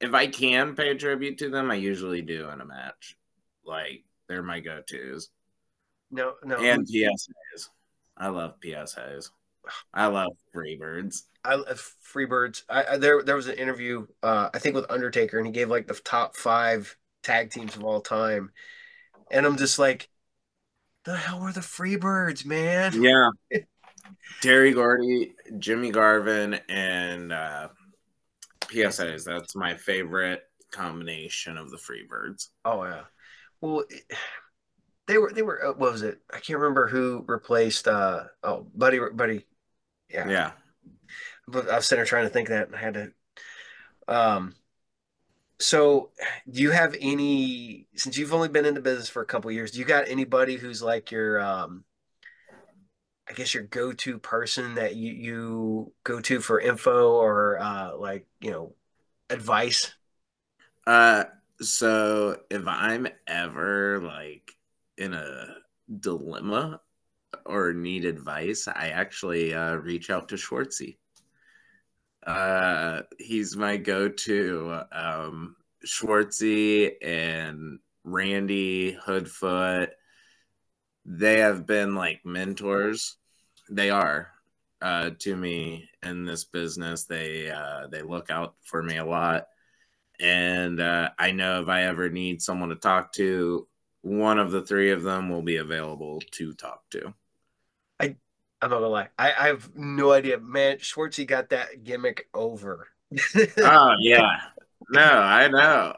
if 0.00 0.14
I 0.14 0.28
can 0.28 0.76
pay 0.76 0.94
tribute 0.94 1.38
to 1.38 1.50
them, 1.50 1.70
I 1.70 1.74
usually 1.74 2.22
do 2.22 2.48
in 2.50 2.60
a 2.60 2.64
match. 2.64 3.16
Like, 3.64 4.04
they're 4.28 4.42
my 4.42 4.60
go 4.60 4.82
tos. 4.82 5.30
No, 6.10 6.34
no. 6.44 6.56
And 6.56 6.86
P.S. 6.86 7.28
Hayes. 7.52 7.70
I 8.16 8.28
love 8.28 8.60
P.S. 8.60 8.94
Hayes. 8.94 9.30
I 9.92 10.06
love 10.06 10.32
Freebirds. 10.54 11.22
I 11.44 11.56
love 11.56 11.94
Freebirds. 12.14 12.62
I, 12.68 12.84
I 12.84 12.96
there 12.96 13.22
there 13.22 13.36
was 13.36 13.48
an 13.48 13.56
interview, 13.56 14.06
uh, 14.22 14.50
I 14.54 14.58
think 14.58 14.74
with 14.74 14.90
Undertaker, 14.90 15.38
and 15.38 15.46
he 15.46 15.52
gave 15.52 15.68
like 15.68 15.86
the 15.86 15.94
top 15.94 16.36
five 16.36 16.96
tag 17.22 17.50
teams 17.50 17.76
of 17.76 17.84
all 17.84 18.00
time, 18.00 18.50
and 19.30 19.46
I'm 19.46 19.56
just 19.56 19.78
like, 19.78 20.08
the 21.04 21.16
hell 21.16 21.40
were 21.40 21.52
the 21.52 21.60
Freebirds, 21.60 22.44
man? 22.44 22.92
Yeah. 23.02 23.30
Terry 24.40 24.72
Gordy, 24.72 25.34
Jimmy 25.58 25.90
Garvin, 25.90 26.60
and 26.68 27.32
uh, 27.32 27.68
P.S. 28.68 28.98
Hayes. 28.98 29.24
That's 29.24 29.56
my 29.56 29.74
favorite 29.74 30.42
combination 30.70 31.56
of 31.56 31.70
the 31.70 31.76
Freebirds. 31.76 32.48
Oh 32.64 32.84
yeah. 32.84 33.04
Well, 33.60 33.84
they 35.06 35.18
were 35.18 35.32
they 35.32 35.42
were 35.42 35.64
uh, 35.64 35.72
what 35.72 35.92
was 35.92 36.02
it? 36.02 36.20
I 36.32 36.38
can't 36.40 36.58
remember 36.58 36.86
who 36.86 37.24
replaced. 37.26 37.88
uh 37.88 38.24
Oh, 38.42 38.66
Buddy, 38.74 39.00
Buddy. 39.12 39.46
Yeah. 40.10 40.28
Yeah. 40.28 40.50
But 41.46 41.70
I 41.70 41.76
was 41.76 41.86
sitting 41.86 42.00
there 42.00 42.06
trying 42.06 42.26
to 42.26 42.30
think 42.30 42.48
that 42.48 42.68
I 42.74 42.76
had 42.76 42.94
to. 42.94 43.12
Um. 44.06 44.54
So, 45.60 46.10
do 46.50 46.62
you 46.62 46.70
have 46.70 46.94
any? 47.00 47.86
Since 47.96 48.16
you've 48.16 48.32
only 48.32 48.48
been 48.48 48.64
in 48.64 48.74
the 48.74 48.80
business 48.80 49.08
for 49.08 49.22
a 49.22 49.26
couple 49.26 49.50
years, 49.50 49.72
do 49.72 49.80
you 49.80 49.84
got 49.84 50.08
anybody 50.08 50.56
who's 50.56 50.82
like 50.82 51.10
your 51.10 51.40
um 51.40 51.84
I 53.28 53.34
guess 53.34 53.52
your 53.52 53.64
go-to 53.64 54.18
person 54.18 54.76
that 54.76 54.96
you, 54.96 55.12
you 55.12 55.92
go 56.04 56.20
to 56.20 56.40
for 56.40 56.60
info 56.60 57.12
or 57.12 57.58
uh, 57.58 57.96
like 57.96 58.26
you 58.40 58.50
know 58.50 58.74
advice? 59.28 59.92
Uh, 60.86 61.24
so 61.60 62.38
if 62.50 62.66
I'm 62.66 63.06
ever 63.26 64.00
like 64.00 64.52
in 64.96 65.12
a 65.12 65.56
dilemma 66.00 66.80
or 67.44 67.74
need 67.74 68.06
advice, 68.06 68.66
I 68.66 68.88
actually 68.88 69.52
uh, 69.52 69.74
reach 69.74 70.08
out 70.08 70.28
to 70.30 70.36
Schwartzy. 70.36 70.96
Uh, 72.28 73.02
he's 73.18 73.56
my 73.56 73.76
go-to. 73.76 74.82
Um, 74.92 75.56
Schwartzy 75.84 76.92
and 77.02 77.78
Randy 78.04 78.96
Hoodfoot 79.06 79.88
they 81.08 81.40
have 81.40 81.66
been 81.66 81.94
like 81.94 82.24
mentors. 82.24 83.16
They 83.70 83.90
are 83.90 84.30
uh, 84.82 85.10
to 85.20 85.36
me 85.36 85.88
in 86.02 86.26
this 86.26 86.44
business. 86.44 87.04
They 87.04 87.50
uh, 87.50 87.88
they 87.88 88.02
look 88.02 88.30
out 88.30 88.54
for 88.62 88.82
me 88.82 88.98
a 88.98 89.06
lot, 89.06 89.46
and 90.20 90.80
uh, 90.80 91.10
I 91.18 91.32
know 91.32 91.62
if 91.62 91.68
I 91.68 91.84
ever 91.84 92.10
need 92.10 92.42
someone 92.42 92.68
to 92.68 92.76
talk 92.76 93.12
to, 93.14 93.66
one 94.02 94.38
of 94.38 94.50
the 94.50 94.62
three 94.62 94.90
of 94.90 95.02
them 95.02 95.30
will 95.30 95.42
be 95.42 95.56
available 95.56 96.20
to 96.32 96.52
talk 96.52 96.82
to. 96.90 97.14
I'm 98.60 98.70
not 98.70 98.76
gonna 98.76 98.88
lie. 98.88 99.08
I, 99.18 99.32
I 99.38 99.46
have 99.48 99.70
no 99.76 100.12
idea, 100.12 100.38
man. 100.38 100.78
Schwartzy 100.78 101.26
got 101.26 101.50
that 101.50 101.84
gimmick 101.84 102.28
over. 102.34 102.88
oh 103.58 103.94
yeah, 104.00 104.40
no, 104.90 105.02
I 105.02 105.48
know. 105.48 105.94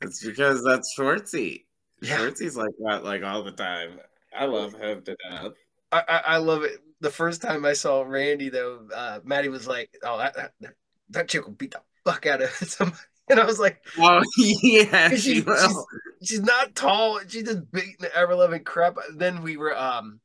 It's 0.00 0.24
because 0.24 0.62
that's 0.64 0.94
Schwartzy. 0.98 1.64
Yeah. 2.00 2.18
Schwartzy's 2.18 2.56
like 2.56 2.74
that 2.84 3.04
like 3.04 3.22
all 3.22 3.42
the 3.42 3.52
time. 3.52 4.00
I 4.36 4.44
love 4.46 4.74
him 4.74 5.02
to 5.02 5.16
death. 5.28 5.52
I, 5.90 6.02
I, 6.08 6.22
I 6.26 6.36
love 6.38 6.62
it. 6.62 6.80
The 7.00 7.10
first 7.10 7.42
time 7.42 7.64
I 7.64 7.72
saw 7.72 8.02
Randy, 8.02 8.48
though, 8.48 8.80
uh, 8.94 9.20
Maddie 9.24 9.48
was 9.48 9.66
like, 9.66 9.90
"Oh, 10.02 10.18
that, 10.18 10.34
that, 10.34 10.74
that 11.10 11.28
chick 11.28 11.44
will 11.44 11.52
beat 11.52 11.72
the 11.72 11.80
fuck 12.04 12.26
out 12.26 12.42
of 12.42 12.50
somebody," 12.54 13.00
and 13.30 13.40
I 13.40 13.44
was 13.44 13.60
like, 13.60 13.84
"Oh 13.98 14.22
yeah, 14.38 15.10
she, 15.10 15.16
she 15.16 15.34
she's, 15.42 15.84
she's, 16.22 16.40
not 16.40 16.74
tall. 16.74 17.20
She's 17.26 17.44
just 17.44 17.70
beating 17.70 17.96
the 18.00 18.14
ever 18.14 18.34
loving 18.34 18.64
crap." 18.64 18.96
Then 19.14 19.42
we 19.42 19.56
were, 19.56 19.76
um, 19.76 20.20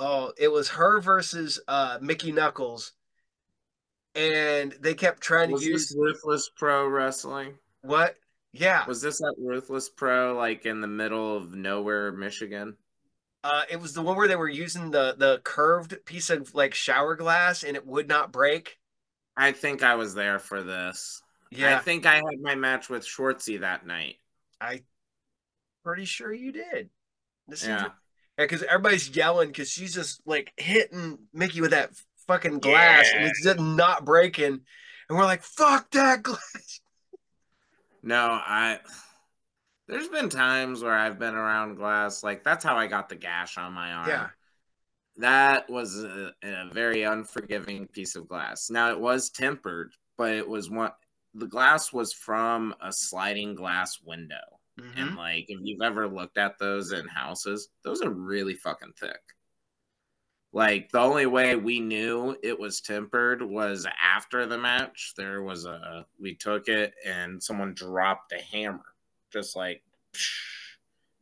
oh, 0.00 0.32
it 0.36 0.48
was 0.48 0.68
her 0.70 1.00
versus 1.00 1.60
uh, 1.68 1.98
Mickey 2.00 2.32
Knuckles, 2.32 2.92
and 4.14 4.72
they 4.80 4.94
kept 4.94 5.20
trying 5.20 5.52
was 5.52 5.62
to 5.62 5.68
use 5.68 5.94
Ruthless 5.96 6.50
Pro 6.56 6.88
Wrestling. 6.88 7.54
What? 7.82 8.16
Yeah. 8.52 8.84
Was 8.86 9.00
this 9.00 9.22
at 9.22 9.34
Ruthless 9.38 9.88
Pro, 9.88 10.34
like 10.34 10.66
in 10.66 10.80
the 10.80 10.88
middle 10.88 11.36
of 11.36 11.54
nowhere, 11.54 12.10
Michigan? 12.10 12.76
Uh, 13.44 13.62
it 13.70 13.80
was 13.80 13.94
the 13.94 14.02
one 14.02 14.16
where 14.16 14.28
they 14.28 14.36
were 14.36 14.48
using 14.48 14.90
the 14.90 15.14
the 15.16 15.40
curved 15.44 16.04
piece 16.04 16.30
of 16.30 16.54
like 16.54 16.74
shower 16.74 17.14
glass 17.14 17.62
and 17.62 17.76
it 17.76 17.86
would 17.86 18.08
not 18.08 18.32
break. 18.32 18.78
I 19.36 19.52
think 19.52 19.82
I 19.82 19.94
was 19.94 20.14
there 20.14 20.38
for 20.38 20.62
this. 20.62 21.22
Yeah. 21.50 21.76
I 21.76 21.78
think 21.78 22.06
I 22.06 22.16
had 22.16 22.40
my 22.40 22.54
match 22.54 22.88
with 22.90 23.06
Schwartzy 23.06 23.60
that 23.60 23.86
night. 23.86 24.16
I 24.60 24.82
pretty 25.84 26.04
sure 26.04 26.32
you 26.32 26.52
did. 26.52 26.90
This 27.48 27.66
yeah. 27.66 27.88
Because 28.44 28.62
everybody's 28.62 29.14
yelling 29.14 29.48
because 29.48 29.70
she's 29.70 29.94
just 29.94 30.20
like 30.26 30.52
hitting 30.56 31.18
Mickey 31.32 31.60
with 31.60 31.70
that 31.70 31.90
fucking 32.26 32.60
glass 32.60 33.08
yeah. 33.10 33.18
and 33.18 33.28
it's 33.28 33.42
just 33.42 33.58
not 33.58 34.04
breaking. 34.04 34.60
And 35.08 35.18
we're 35.18 35.24
like, 35.24 35.42
fuck 35.42 35.90
that 35.92 36.22
glass. 36.22 36.80
No, 38.02 38.16
I. 38.18 38.78
There's 39.88 40.08
been 40.08 40.28
times 40.28 40.84
where 40.84 40.94
I've 40.94 41.18
been 41.18 41.34
around 41.34 41.74
glass. 41.74 42.22
Like 42.22 42.44
that's 42.44 42.64
how 42.64 42.76
I 42.76 42.86
got 42.86 43.08
the 43.08 43.16
gash 43.16 43.58
on 43.58 43.72
my 43.72 43.92
arm. 43.92 44.08
Yeah. 44.08 44.28
That 45.16 45.68
was 45.68 46.02
a, 46.02 46.32
a 46.42 46.70
very 46.72 47.02
unforgiving 47.02 47.88
piece 47.88 48.14
of 48.14 48.28
glass. 48.28 48.70
Now 48.70 48.90
it 48.90 49.00
was 49.00 49.30
tempered, 49.30 49.92
but 50.16 50.34
it 50.34 50.48
was 50.48 50.70
one. 50.70 50.92
The 51.34 51.48
glass 51.48 51.92
was 51.92 52.12
from 52.12 52.74
a 52.80 52.92
sliding 52.92 53.54
glass 53.54 53.98
window, 54.02 54.59
mm-hmm. 54.82 54.98
and 55.00 55.16
like 55.16 55.46
if 55.48 55.58
you've 55.62 55.82
ever 55.82 56.08
looked 56.08 56.38
at 56.38 56.58
those 56.58 56.92
in 56.92 57.06
houses, 57.08 57.68
those 57.84 58.02
are 58.02 58.10
really 58.10 58.54
fucking 58.54 58.92
thick. 58.98 59.20
Like 60.52 60.90
the 60.90 60.98
only 60.98 61.26
way 61.26 61.54
we 61.54 61.78
knew 61.78 62.36
it 62.42 62.58
was 62.58 62.80
tempered 62.80 63.42
was 63.42 63.86
after 64.02 64.46
the 64.46 64.58
match. 64.58 65.12
There 65.16 65.42
was 65.42 65.64
a 65.64 66.06
we 66.20 66.34
took 66.34 66.68
it 66.68 66.94
and 67.06 67.42
someone 67.42 67.74
dropped 67.74 68.32
a 68.32 68.42
hammer, 68.42 68.84
just 69.32 69.54
like, 69.54 69.82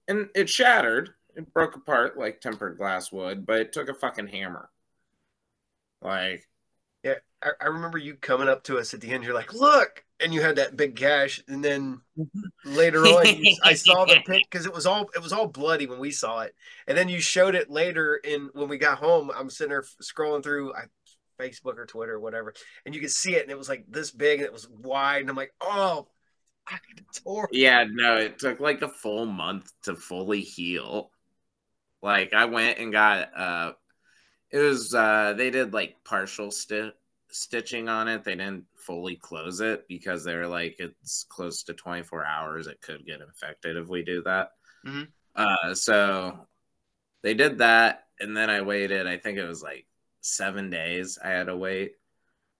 and 0.06 0.28
it 0.34 0.48
shattered. 0.48 1.10
It 1.36 1.52
broke 1.52 1.76
apart 1.76 2.18
like 2.18 2.40
tempered 2.40 2.78
glass 2.78 3.12
would, 3.12 3.44
but 3.44 3.60
it 3.60 3.72
took 3.72 3.90
a 3.90 3.94
fucking 3.94 4.28
hammer. 4.28 4.70
Like, 6.00 6.48
yeah, 7.02 7.16
I, 7.42 7.50
I 7.60 7.66
remember 7.66 7.98
you 7.98 8.14
coming 8.14 8.48
up 8.48 8.64
to 8.64 8.78
us 8.78 8.94
at 8.94 9.02
the 9.02 9.10
end. 9.10 9.24
You're 9.24 9.34
like, 9.34 9.52
"Look," 9.52 10.04
and 10.20 10.34
you 10.34 10.40
had 10.40 10.56
that 10.56 10.76
big 10.76 10.94
gash, 10.94 11.42
and 11.48 11.64
then 11.64 12.00
later 12.64 13.02
on, 13.04 13.26
you, 13.26 13.56
I 13.62 13.74
saw 13.74 14.04
the 14.04 14.20
pic 14.26 14.42
because 14.50 14.66
it 14.66 14.74
was 14.74 14.86
all 14.86 15.08
it 15.14 15.22
was 15.22 15.32
all 15.32 15.46
bloody 15.46 15.86
when 15.86 15.98
we 15.98 16.10
saw 16.10 16.40
it, 16.40 16.54
and 16.86 16.96
then 16.96 17.08
you 17.08 17.20
showed 17.20 17.54
it 17.54 17.70
later 17.70 18.16
in 18.16 18.50
when 18.52 18.68
we 18.68 18.78
got 18.78 18.98
home. 18.98 19.30
I'm 19.34 19.50
sitting 19.50 19.70
there 19.70 19.84
scrolling 20.02 20.42
through 20.42 20.74
I, 20.74 20.84
Facebook 21.40 21.76
or 21.76 21.86
Twitter 21.86 22.14
or 22.14 22.20
whatever, 22.20 22.54
and 22.84 22.94
you 22.94 23.00
could 23.00 23.10
see 23.10 23.34
it, 23.34 23.42
and 23.42 23.50
it 23.50 23.58
was 23.58 23.68
like 23.68 23.84
this 23.88 24.10
big, 24.10 24.40
and 24.40 24.46
it 24.46 24.52
was 24.52 24.68
wide, 24.68 25.20
and 25.20 25.30
I'm 25.30 25.36
like, 25.36 25.54
oh. 25.60 26.08
Yeah, 27.52 27.86
no, 27.90 28.18
it 28.18 28.38
took 28.38 28.60
like 28.60 28.82
a 28.82 28.88
full 28.88 29.24
month 29.24 29.72
to 29.84 29.94
fully 29.94 30.42
heal. 30.42 31.10
Like 32.02 32.34
I 32.34 32.44
went 32.44 32.78
and 32.78 32.92
got 32.92 33.30
uh 33.36 33.72
it 34.50 34.58
was 34.58 34.94
uh 34.94 35.34
they 35.36 35.50
did 35.50 35.72
like 35.72 35.96
partial 36.04 36.50
sti- 36.50 36.92
stitching 37.30 37.88
on 37.88 38.08
it. 38.08 38.24
They 38.24 38.34
didn't 38.34 38.64
fully 38.88 39.16
close 39.16 39.60
it 39.60 39.86
because 39.86 40.24
they 40.24 40.34
were 40.34 40.46
like 40.46 40.76
it's 40.78 41.26
close 41.28 41.62
to 41.62 41.74
24 41.74 42.24
hours 42.24 42.66
it 42.66 42.80
could 42.80 43.04
get 43.04 43.20
infected 43.20 43.76
if 43.76 43.86
we 43.86 44.02
do 44.02 44.22
that. 44.22 44.52
Mm-hmm. 44.86 45.02
uh, 45.36 45.74
so 45.74 46.46
they 47.22 47.34
did 47.34 47.58
that 47.58 48.04
and 48.18 48.34
then 48.34 48.48
i 48.48 48.62
waited 48.62 49.06
i 49.06 49.18
think 49.18 49.36
it 49.36 49.46
was 49.46 49.62
like 49.62 49.86
seven 50.20 50.70
days 50.70 51.18
i 51.22 51.28
had 51.28 51.48
to 51.48 51.56
wait 51.56 51.92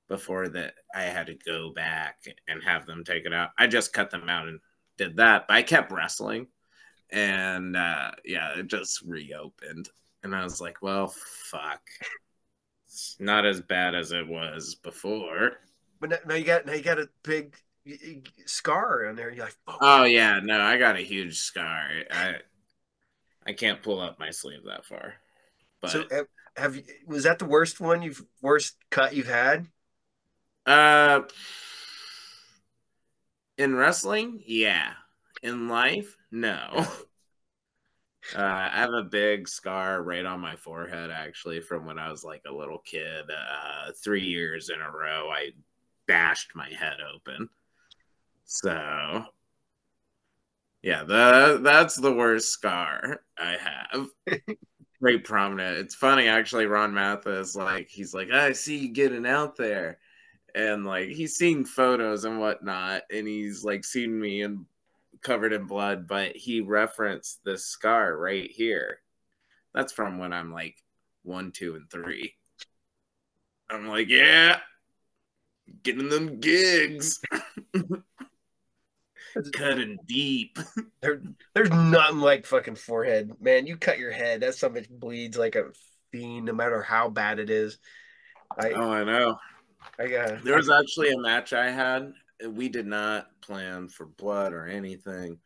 before 0.09 0.49
that 0.49 0.75
i 0.95 1.03
had 1.03 1.29
to 1.29 1.35
go 1.35 1.73
back 1.73 2.25
and 2.47 2.63
have 2.63 2.85
them 2.85 3.05
take 3.05 3.25
it 3.25 3.33
out. 3.33 3.51
I 3.57 3.69
just 3.69 3.93
cut 3.93 4.11
them 4.11 4.29
out 4.29 4.49
and 4.49 4.61
did 4.99 5.17
that 5.17 5.47
but 5.49 5.55
i 5.55 5.63
kept 5.63 5.93
wrestling 5.93 6.49
and 7.11 7.75
uh, 7.75 8.11
yeah 8.25 8.59
it 8.59 8.67
just 8.67 9.01
reopened 9.03 9.89
and 10.23 10.35
i 10.35 10.45
was 10.45 10.61
like 10.61 10.83
well 10.83 11.15
fuck. 11.51 11.81
It's 12.87 13.17
not 13.21 13.47
as 13.47 13.61
bad 13.61 13.95
as 13.95 14.13
it 14.13 14.27
was 14.27 14.75
before 14.75 15.53
But 16.01 16.27
now 16.27 16.35
you 16.35 16.45
got 16.45 16.67
now 16.67 16.73
you 16.73 16.83
got 16.83 16.99
a 16.99 17.09
big 17.23 17.57
scar 18.47 19.07
on 19.07 19.17
there. 19.17 19.31
You're 19.31 19.47
like, 19.47 19.57
oh. 19.67 19.79
oh 19.81 20.05
yeah, 20.05 20.41
no, 20.43 20.61
I 20.61 20.77
got 20.77 20.97
a 20.97 21.01
huge 21.01 21.39
scar. 21.39 21.89
I 22.11 22.37
I 23.47 23.53
can't 23.53 23.83
pull 23.83 24.01
up 24.01 24.19
my 24.19 24.31
sleeve 24.31 24.65
that 24.67 24.85
far. 24.85 25.15
But 25.81 25.91
so 25.91 26.05
have, 26.11 26.27
have 26.57 26.77
you 26.77 26.83
was 27.07 27.25
that 27.25 27.39
the 27.39 27.45
worst 27.45 27.81
one 27.81 28.03
you've 28.03 28.25
worst 28.43 28.77
cut 28.91 29.15
you've 29.15 29.29
had? 29.29 29.69
Uh 30.67 31.23
in 33.57 33.75
wrestling, 33.75 34.43
yeah. 34.47 34.93
In 35.43 35.69
life, 35.69 36.17
no. 36.31 36.87
Uh, 38.37 38.43
I 38.43 38.81
have 38.81 38.93
a 38.93 39.05
big 39.05 39.49
scar 39.49 40.03
right 40.03 40.27
on 40.27 40.41
my 40.41 40.55
forehead, 40.55 41.11
actually, 41.11 41.61
from 41.61 41.87
when 41.87 41.99
I 41.99 42.11
was 42.11 42.25
like 42.25 42.43
a 42.47 42.53
little 42.53 42.79
kid. 42.79 43.25
Uh, 43.31 43.93
three 44.05 44.25
years 44.25 44.69
in 44.69 44.81
a 44.81 44.91
row, 44.91 45.31
I 45.33 45.53
bashed 46.09 46.57
my 46.57 46.69
head 46.69 46.97
open. 47.15 47.49
So, 48.45 49.25
yeah, 50.83 51.05
the, 51.05 51.61
that's 51.63 51.95
the 51.95 52.13
worst 52.13 52.49
scar 52.49 53.21
I 53.39 53.57
have. 53.93 54.09
Very 55.01 55.21
prominent. 55.21 55.79
It's 55.79 55.95
funny, 55.95 56.27
actually. 56.27 56.67
Ron 56.67 56.93
Mathis, 56.93 57.55
like, 57.55 57.89
he's 57.89 58.13
like, 58.13 58.33
I 58.33 58.51
see 58.53 58.79
you 58.79 58.89
getting 58.89 59.27
out 59.27 59.55
there 59.57 59.99
and 60.55 60.85
like 60.85 61.09
he's 61.11 61.37
seen 61.37 61.65
photos 61.65 62.25
and 62.25 62.41
whatnot, 62.41 63.03
and 63.13 63.27
he's 63.27 63.65
like 63.65 63.85
seen 63.85 64.19
me 64.19 64.43
and 64.43 64.67
covered 65.23 65.53
in 65.53 65.67
blood, 65.67 66.07
but 66.07 66.37
he 66.37 66.61
referenced 66.61 67.45
this 67.45 67.67
scar 67.67 68.17
right 68.17 68.51
here. 68.51 68.99
That's 69.75 69.93
from 69.93 70.19
when 70.19 70.33
I'm 70.33 70.53
like 70.53 70.77
one, 71.23 71.53
two, 71.53 71.75
and 71.75 71.91
three. 71.91 72.35
I'm 73.71 73.87
like, 73.87 74.09
yeah, 74.09 74.59
getting 75.83 76.09
them 76.09 76.41
gigs. 76.41 77.21
Cutting 79.53 79.99
deep. 80.07 80.59
There, 81.01 81.23
there's 81.55 81.71
nothing 81.71 82.21
like 82.21 82.47
fucking 82.47 82.77
forehead, 82.77 83.33
man. 83.41 83.67
You 83.67 83.77
cut 83.77 83.99
your 83.99 84.11
head, 84.11 84.41
that 84.41 84.55
something 84.55 84.87
bleeds 84.91 85.37
like 85.37 85.55
a 85.55 85.67
fiend, 86.11 86.47
no 86.47 86.53
matter 86.53 86.83
how 86.83 87.09
bad 87.09 87.39
it 87.39 87.51
is. 87.51 87.79
I, 88.59 88.71
oh, 88.71 88.91
I 88.91 89.05
know. 89.05 89.37
I 89.99 90.09
got. 90.09 90.43
There 90.43 90.57
was 90.57 90.71
actually 90.71 91.11
a 91.11 91.19
match 91.19 91.53
I 91.53 91.71
had. 91.71 92.13
We 92.47 92.69
did 92.69 92.87
not 92.87 93.27
plan 93.43 93.89
for 93.89 94.07
blood 94.07 94.53
or 94.53 94.67
anything. 94.67 95.39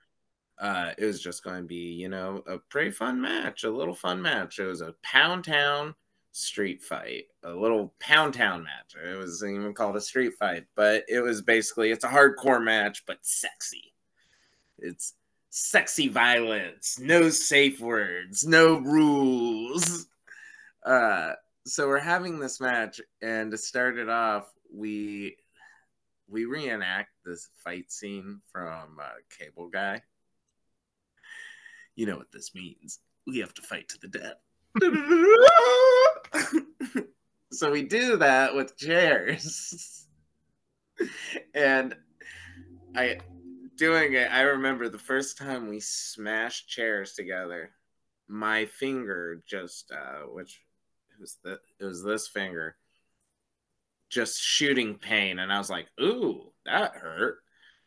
Uh, 0.58 0.92
it 0.96 1.04
was 1.04 1.20
just 1.20 1.42
going 1.42 1.62
to 1.62 1.66
be, 1.66 1.94
you 1.94 2.08
know, 2.08 2.42
a 2.46 2.58
pretty 2.58 2.92
fun 2.92 3.20
match, 3.20 3.64
a 3.64 3.70
little 3.70 3.94
fun 3.94 4.22
match. 4.22 4.58
It 4.58 4.66
was 4.66 4.80
a 4.80 4.94
Pound 5.02 5.44
Town 5.44 5.94
street 6.32 6.82
fight, 6.82 7.26
a 7.44 7.50
little 7.52 7.94
Pound 8.00 8.34
Town 8.34 8.64
match. 8.64 8.96
It 9.02 9.16
wasn't 9.16 9.58
even 9.60 9.74
called 9.74 9.96
a 9.96 10.00
street 10.00 10.32
fight, 10.38 10.64
but 10.74 11.04
it 11.08 11.20
was 11.20 11.42
basically 11.42 11.90
it's 11.90 12.04
a 12.04 12.08
hardcore 12.08 12.62
match, 12.62 13.04
but 13.06 13.18
sexy. 13.22 13.92
It's 14.78 15.14
sexy 15.50 16.08
violence, 16.08 16.98
no 16.98 17.28
safe 17.28 17.78
words, 17.80 18.46
no 18.46 18.78
rules. 18.78 20.06
Uh, 20.84 21.32
so 21.66 21.86
we're 21.86 21.98
having 21.98 22.40
this 22.40 22.60
match, 22.60 23.00
and 23.20 23.50
to 23.52 23.58
start 23.58 23.98
it 23.98 24.08
off, 24.08 24.50
we 24.74 25.36
we 26.28 26.46
reenact 26.46 27.10
this 27.24 27.48
fight 27.62 27.92
scene 27.92 28.40
from 28.50 28.98
uh, 29.00 29.10
Cable 29.38 29.68
Guy. 29.68 30.02
You 31.94 32.06
know 32.06 32.16
what 32.16 32.32
this 32.32 32.54
means? 32.54 33.00
We 33.26 33.38
have 33.40 33.52
to 33.54 33.62
fight 33.62 33.88
to 33.90 33.98
the 34.00 34.08
death. 34.08 34.38
so 37.52 37.70
we 37.70 37.82
do 37.82 38.16
that 38.18 38.54
with 38.54 38.76
chairs, 38.76 40.06
and 41.54 41.94
I 42.96 43.18
doing 43.76 44.14
it. 44.14 44.28
I 44.30 44.42
remember 44.42 44.88
the 44.88 44.98
first 44.98 45.38
time 45.38 45.68
we 45.68 45.80
smashed 45.80 46.68
chairs 46.68 47.14
together. 47.14 47.70
My 48.28 48.66
finger 48.66 49.42
just, 49.46 49.92
uh, 49.92 50.26
which 50.26 50.60
was 51.22 51.38
the 51.42 51.58
it 51.80 51.84
was 51.84 52.02
this 52.02 52.28
finger 52.28 52.76
just 54.10 54.38
shooting 54.38 54.96
pain 54.96 55.38
and 55.38 55.50
i 55.50 55.56
was 55.56 55.70
like 55.70 55.86
ooh 56.02 56.52
that 56.66 56.94
hurt 56.94 57.38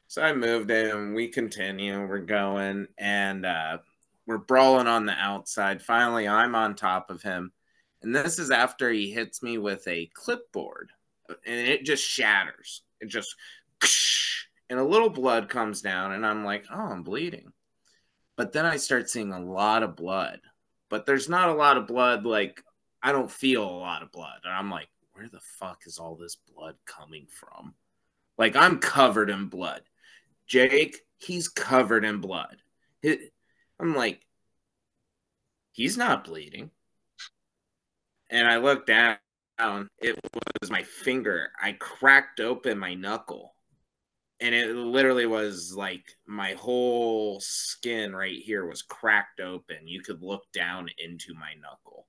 so 0.08 0.24
i 0.24 0.34
moved 0.34 0.72
in 0.72 1.14
we 1.14 1.28
continue 1.28 2.08
we're 2.08 2.18
going 2.18 2.88
and 2.98 3.46
uh 3.46 3.78
we're 4.26 4.40
brawling 4.40 4.88
on 4.88 5.06
the 5.06 5.14
outside 5.14 5.84
finally 5.84 6.28
i'm 6.28 6.56
on 6.56 6.74
top 6.74 7.12
of 7.12 7.22
him 7.22 7.52
and 8.02 8.16
this 8.16 8.40
is 8.40 8.52
after 8.52 8.92
he 8.92 9.12
hits 9.12 9.42
me 9.42 9.58
with 9.58 9.88
a 9.88 10.10
clipboard 10.14 10.92
and 11.30 11.68
it 11.68 11.84
just 11.84 12.04
shatters 12.04 12.84
it 13.02 13.08
just 13.08 13.36
and 14.70 14.80
a 14.80 14.84
little 14.84 15.10
blood 15.10 15.50
comes 15.50 15.82
down 15.82 16.12
and 16.12 16.26
i'm 16.26 16.44
like 16.46 16.66
oh 16.72 16.80
i'm 16.80 17.04
bleeding 17.04 17.52
but 18.36 18.54
then 18.54 18.66
i 18.66 18.78
start 18.78 19.10
seeing 19.10 19.32
a 19.32 19.40
lot 19.40 19.84
of 19.84 19.96
blood 19.96 20.40
but 20.90 21.06
there's 21.06 21.30
not 21.30 21.50
a 21.50 21.54
lot 21.54 21.78
of 21.78 21.88
blood 21.88 22.26
like 22.26 22.62
I 23.06 23.12
don't 23.12 23.30
feel 23.30 23.64
a 23.64 23.70
lot 23.70 24.02
of 24.02 24.12
blood. 24.12 24.40
And 24.44 24.52
I'm 24.52 24.72
like, 24.72 24.90
where 25.14 25.30
the 25.30 25.40
fuck 25.40 25.84
is 25.86 26.00
all 26.00 26.16
this 26.16 26.36
blood 26.36 26.74
coming 26.88 27.28
from? 27.30 27.76
Like, 28.36 28.56
I'm 28.56 28.80
covered 28.80 29.30
in 29.30 29.46
blood. 29.46 29.84
Jake, 30.48 31.02
he's 31.20 31.48
covered 31.48 32.04
in 32.04 32.20
blood. 32.20 32.58
I'm 33.06 33.94
like, 33.94 34.26
he's 35.72 35.98
not 35.98 36.24
bleeding. 36.24 36.72
And 38.30 38.48
I 38.48 38.58
looked 38.58 38.88
down. 38.88 39.18
It 40.00 40.20
was 40.62 40.72
my 40.72 40.84
finger. 40.84 41.52
I 41.62 41.74
cracked 41.74 42.40
open 42.40 42.78
my 42.78 42.96
knuckle. 42.96 43.54
And 44.42 44.54
it 44.54 44.76
literally 44.76 45.26
was 45.26 45.74
like 45.76 46.04
my 46.28 46.54
whole 46.54 47.40
skin 47.40 48.14
right 48.14 48.38
here 48.38 48.66
was 48.66 48.82
cracked 48.82 49.40
open. 49.40 49.88
You 49.88 50.02
could 50.02 50.22
look 50.22 50.44
down 50.54 50.90
into 50.98 51.34
my 51.34 51.54
knuckle 51.62 52.08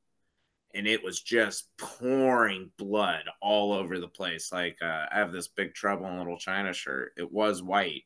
and 0.76 0.86
it 0.86 1.02
was 1.02 1.22
just 1.22 1.68
pouring 1.78 2.70
blood 2.76 3.24
all 3.40 3.72
over 3.72 3.98
the 3.98 4.08
place. 4.08 4.52
Like 4.52 4.76
uh, 4.82 5.06
I 5.10 5.18
have 5.18 5.32
this 5.32 5.48
big 5.48 5.74
trouble 5.74 6.06
in 6.06 6.18
Little 6.18 6.36
China 6.38 6.74
shirt. 6.74 7.12
It 7.16 7.32
was 7.32 7.62
white. 7.62 8.02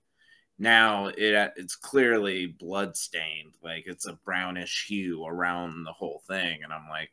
Now 0.57 1.07
it 1.07 1.53
it's 1.57 1.75
clearly 1.75 2.47
blood 2.47 2.97
stained. 2.97 3.57
Like 3.63 3.85
it's 3.87 4.07
a 4.07 4.19
brownish 4.25 4.87
hue 4.87 5.25
around 5.25 5.85
the 5.85 5.93
whole 5.93 6.23
thing, 6.29 6.61
and 6.63 6.73
I'm 6.73 6.89
like, 6.89 7.11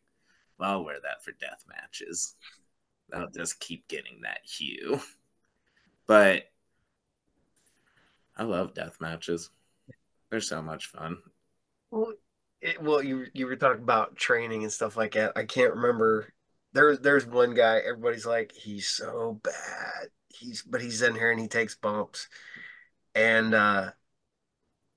well, 0.60 0.72
I'll 0.72 0.84
wear 0.84 1.00
that 1.02 1.24
for 1.24 1.32
death 1.32 1.64
matches. 1.68 2.36
I'll 3.14 3.30
just 3.30 3.60
keep 3.60 3.88
getting 3.88 4.22
that 4.24 4.40
hue. 4.44 5.00
But 6.08 6.44
I 8.36 8.44
love 8.44 8.74
death 8.74 8.98
matches. 9.00 9.50
They're 10.30 10.42
so 10.42 10.62
much 10.62 10.88
fun. 10.88 11.18
Well, 11.92 12.14
it, 12.62 12.82
well, 12.82 13.04
you 13.04 13.26
you 13.34 13.46
were 13.46 13.56
talking 13.56 13.84
about 13.84 14.16
training 14.16 14.64
and 14.64 14.72
stuff 14.72 14.98
like 14.98 15.14
that. 15.14 15.34
I 15.36 15.46
can't 15.46 15.76
remember. 15.76 16.34
There, 16.74 16.98
there's 16.98 17.26
one 17.26 17.54
guy. 17.54 17.78
Everybody's 17.80 18.26
like, 18.26 18.52
he's 18.54 18.88
so 18.88 19.40
bad. 19.44 20.10
He's, 20.30 20.62
but 20.62 20.82
he's 20.82 21.02
in 21.02 21.16
here 21.16 21.32
and 21.32 21.40
he 21.40 21.48
takes 21.48 21.76
bumps. 21.76 22.28
And 23.16 23.56
uh, 23.56 23.92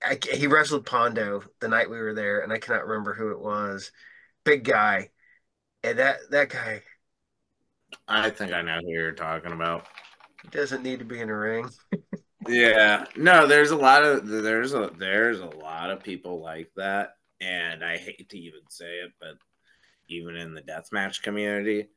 I, 0.03 0.18
he 0.33 0.46
wrestled 0.46 0.85
Pondo 0.85 1.42
the 1.61 1.68
night 1.68 1.90
we 1.90 1.99
were 1.99 2.14
there, 2.14 2.40
and 2.40 2.53
I 2.53 2.59
cannot 2.59 2.87
remember 2.87 3.14
who 3.14 3.31
it 3.31 3.40
was. 3.40 3.92
Big 4.44 4.64
guy, 4.64 5.11
and 5.85 5.99
that 5.99 6.19
that 6.31 6.51
guy. 6.51 6.83
I 8.07 8.31
think 8.31 8.53
I 8.53 8.62
know 8.62 8.79
who 8.81 8.90
you're 8.90 9.12
talking 9.12 9.53
about. 9.53 9.87
He 10.43 10.49
doesn't 10.49 10.83
need 10.83 11.01
to 11.01 11.05
be 11.05 11.21
in 11.21 11.29
a 11.29 11.37
ring. 11.37 11.69
yeah, 12.49 13.05
no, 13.16 13.47
there's 13.47 13.73
a 13.73 13.77
lot 13.77 14.05
of 14.05 14.27
there's 14.27 14.75
a 14.75 14.90
there's 14.99 15.40
a 15.40 15.47
lot 15.47 15.90
of 15.90 16.03
people 16.03 16.40
like 16.40 16.71
that 16.77 17.14
and 17.40 17.85
I 17.85 17.97
hate 17.97 18.29
to 18.31 18.38
even 18.38 18.61
say 18.69 18.87
it, 18.87 19.12
but 19.21 19.35
even 20.09 20.37
in 20.37 20.55
the 20.55 20.62
deathmatch 20.62 21.23
community, 21.23 21.88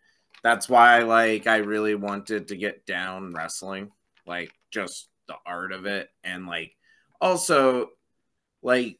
that's 0.43 0.69
why 0.69 0.99
like 0.99 1.47
I 1.47 1.57
really 1.57 1.95
wanted 1.95 2.47
to 2.47 2.55
get 2.55 2.85
down 2.85 3.33
wrestling, 3.33 3.91
like 4.25 4.51
just 4.71 5.09
the 5.27 5.35
art 5.45 5.71
of 5.71 5.85
it, 5.85 6.09
and 6.23 6.47
like 6.47 6.71
also 7.19 7.89
like 8.61 8.99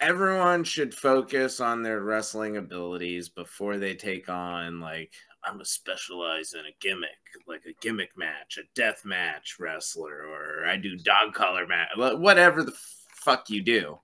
everyone 0.00 0.64
should 0.64 0.94
focus 0.94 1.60
on 1.60 1.82
their 1.82 2.00
wrestling 2.00 2.56
abilities 2.56 3.28
before 3.28 3.78
they 3.78 3.94
take 3.94 4.28
on 4.28 4.80
like 4.80 5.12
I'm 5.44 5.60
a 5.60 5.64
specialize 5.64 6.52
in 6.54 6.60
a 6.60 6.74
gimmick, 6.80 7.10
like 7.46 7.62
a 7.66 7.72
gimmick 7.80 8.10
match, 8.16 8.58
a 8.58 8.66
death 8.74 9.04
match 9.04 9.56
wrestler, 9.58 10.26
or 10.26 10.66
I 10.66 10.76
do 10.76 10.96
dog 10.96 11.32
collar 11.32 11.66
match, 11.66 11.88
whatever 11.96 12.62
the 12.62 12.74
fuck 13.14 13.48
you 13.48 13.62
do 13.62 13.98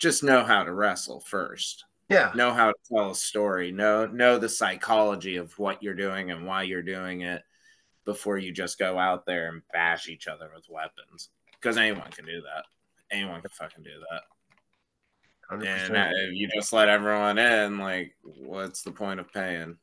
just 0.00 0.24
know 0.24 0.42
how 0.42 0.64
to 0.64 0.72
wrestle 0.72 1.20
first. 1.20 1.84
Yeah. 2.08 2.32
Know 2.34 2.52
how 2.52 2.68
to 2.68 2.74
tell 2.92 3.10
a 3.10 3.14
story. 3.14 3.70
Know 3.70 4.06
know 4.06 4.38
the 4.38 4.48
psychology 4.48 5.36
of 5.36 5.56
what 5.58 5.80
you're 5.82 5.94
doing 5.94 6.32
and 6.32 6.44
why 6.44 6.64
you're 6.64 6.82
doing 6.82 7.20
it 7.20 7.42
before 8.04 8.38
you 8.38 8.50
just 8.50 8.78
go 8.78 8.98
out 8.98 9.26
there 9.26 9.48
and 9.48 9.62
bash 9.72 10.08
each 10.08 10.26
other 10.26 10.50
with 10.52 10.66
weapons. 10.68 11.28
Because 11.52 11.76
anyone 11.76 12.10
can 12.10 12.24
do 12.24 12.40
that. 12.40 12.64
Anyone 13.12 13.42
can 13.42 13.50
fucking 13.50 13.84
do 13.84 13.90
that. 14.10 14.22
100%. 15.50 15.90
And 15.90 15.96
if 15.96 16.34
you 16.34 16.48
just 16.54 16.72
let 16.72 16.88
everyone 16.88 17.38
in, 17.38 17.78
like, 17.78 18.14
what's 18.22 18.82
the 18.82 18.92
point 18.92 19.20
of 19.20 19.32
paying? 19.32 19.76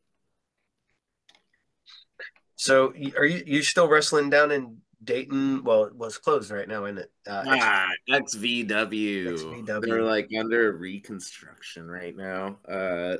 So 2.55 2.93
are 3.15 3.25
you 3.25 3.43
you 3.45 3.61
still 3.61 3.87
wrestling 3.87 4.29
down 4.29 4.51
in 4.51 4.77
Dayton? 5.03 5.63
Well, 5.63 5.85
it 5.85 5.95
was 5.95 6.17
closed 6.17 6.49
right 6.49 6.67
now, 6.67 6.85
isn't 6.85 6.97
it? 6.97 7.11
Uh, 7.27 7.43
ah, 7.45 7.87
XVW. 8.09 8.65
XVW. 8.65 9.81
They're 9.81 10.01
like 10.01 10.29
under 10.37 10.71
reconstruction 10.75 11.87
right 11.87 12.15
now. 12.15 12.57
Uh, 12.67 13.17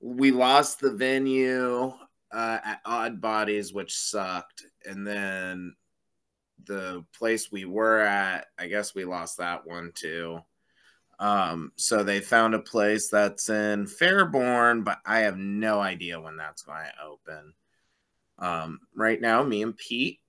we 0.00 0.32
lost 0.32 0.80
the 0.80 0.90
venue 0.90 1.92
uh, 2.32 2.58
at 2.64 2.80
Odd 2.84 3.20
Bodies, 3.20 3.72
which 3.72 3.94
sucked, 3.96 4.64
and 4.84 5.06
then 5.06 5.76
the 6.66 7.04
place 7.16 7.52
we 7.52 7.64
were 7.64 8.00
at, 8.00 8.46
I 8.58 8.66
guess 8.66 8.94
we 8.94 9.04
lost 9.04 9.38
that 9.38 9.66
one 9.66 9.92
too. 9.94 10.40
Um, 11.18 11.72
so 11.76 12.02
they 12.02 12.20
found 12.20 12.54
a 12.54 12.58
place 12.60 13.08
that's 13.08 13.48
in 13.48 13.86
Fairborn, 13.86 14.84
but 14.84 14.98
I 15.04 15.20
have 15.20 15.36
no 15.36 15.80
idea 15.80 16.20
when 16.20 16.36
that's 16.36 16.62
going 16.62 16.84
to 16.84 17.04
open. 17.04 17.54
Um, 18.38 18.80
right 18.94 19.20
now, 19.20 19.42
me 19.42 19.62
and 19.62 19.76
Pete, 19.76 20.20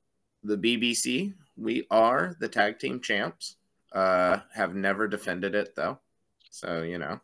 the 0.44 0.58
BBC, 0.58 1.34
we 1.58 1.88
are 1.90 2.36
the 2.40 2.48
tag 2.48 2.80
team 2.80 3.02
champs. 3.02 3.58
Uh, 3.92 4.40
have 4.54 4.76
never 4.76 5.08
defended 5.08 5.56
it 5.56 5.74
though, 5.76 6.00
so 6.50 6.82
you 6.82 6.98
know. 6.98 7.20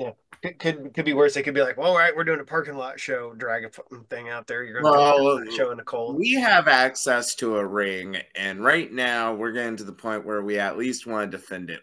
Yeah, 0.00 0.12
it 0.42 0.58
could 0.58 0.94
could 0.94 1.04
be 1.04 1.12
worse. 1.12 1.36
It 1.36 1.42
could 1.42 1.52
be 1.52 1.60
like, 1.60 1.76
well, 1.76 1.90
all 1.90 1.98
right, 1.98 2.16
we're 2.16 2.24
doing 2.24 2.40
a 2.40 2.44
parking 2.44 2.74
lot 2.74 2.98
show, 2.98 3.34
drag 3.34 3.64
a 3.64 3.94
um, 3.94 4.04
thing 4.08 4.30
out 4.30 4.46
there. 4.46 4.64
You're 4.64 4.80
going 4.80 4.94
to 4.94 5.22
well, 5.22 5.44
show 5.54 5.70
in 5.70 5.76
the 5.76 5.84
cold. 5.84 6.16
We 6.16 6.32
have 6.34 6.68
access 6.68 7.34
to 7.36 7.58
a 7.58 7.66
ring, 7.66 8.16
and 8.34 8.64
right 8.64 8.90
now 8.90 9.34
we're 9.34 9.52
getting 9.52 9.76
to 9.76 9.84
the 9.84 9.92
point 9.92 10.24
where 10.24 10.42
we 10.42 10.58
at 10.58 10.78
least 10.78 11.06
want 11.06 11.30
to 11.30 11.36
defend 11.36 11.68
it 11.68 11.82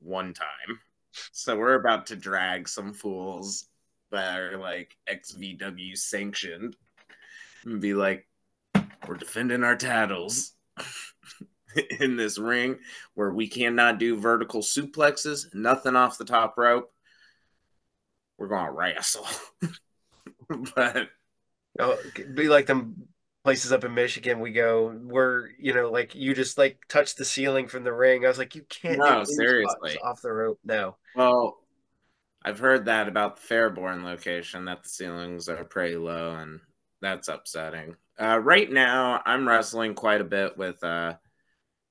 one 0.00 0.32
time. 0.32 0.78
So 1.32 1.56
we're 1.56 1.74
about 1.74 2.06
to 2.06 2.16
drag 2.16 2.68
some 2.68 2.92
fools 2.92 3.66
that 4.12 4.38
are 4.38 4.58
like 4.58 4.96
XVW 5.08 5.96
sanctioned 5.96 6.76
and 7.64 7.80
be 7.80 7.94
like, 7.94 8.28
we're 9.08 9.16
defending 9.16 9.64
our 9.64 9.76
titles 9.76 10.52
in 12.00 12.16
this 12.16 12.38
ring 12.38 12.78
where 13.14 13.32
we 13.32 13.48
cannot 13.48 13.98
do 13.98 14.20
vertical 14.20 14.62
suplexes, 14.62 15.52
nothing 15.54 15.96
off 15.96 16.18
the 16.18 16.24
top 16.24 16.56
rope. 16.56 16.92
We're 18.38 18.48
going 18.48 18.66
to 18.66 18.72
wrestle. 18.72 19.26
but 20.74 21.08
oh, 21.78 21.98
be 22.34 22.48
like 22.48 22.66
them 22.66 23.08
places 23.44 23.72
up 23.72 23.84
in 23.84 23.94
Michigan. 23.94 24.40
We 24.40 24.50
go 24.50 24.90
where 24.90 25.50
you 25.58 25.72
know, 25.72 25.90
like 25.90 26.14
you 26.14 26.34
just 26.34 26.58
like 26.58 26.80
touch 26.88 27.14
the 27.14 27.24
ceiling 27.24 27.68
from 27.68 27.84
the 27.84 27.92
ring. 27.92 28.24
I 28.24 28.28
was 28.28 28.38
like, 28.38 28.54
you 28.54 28.64
can't 28.68 28.98
no, 28.98 29.24
seriously 29.24 29.98
off 30.02 30.20
the 30.20 30.32
rope. 30.32 30.58
No. 30.64 30.96
Well, 31.14 31.58
I've 32.44 32.58
heard 32.58 32.86
that 32.86 33.08
about 33.08 33.36
the 33.36 33.54
Fairborn 33.54 34.04
location 34.04 34.66
that 34.66 34.82
the 34.82 34.88
ceilings 34.88 35.48
are 35.48 35.64
pretty 35.64 35.96
low, 35.96 36.34
and 36.34 36.60
that's 37.00 37.28
upsetting. 37.28 37.96
Uh, 38.20 38.38
right 38.38 38.70
now, 38.70 39.20
I'm 39.24 39.46
wrestling 39.46 39.94
quite 39.94 40.20
a 40.20 40.24
bit 40.24 40.56
with 40.56 40.82
uh, 40.82 41.14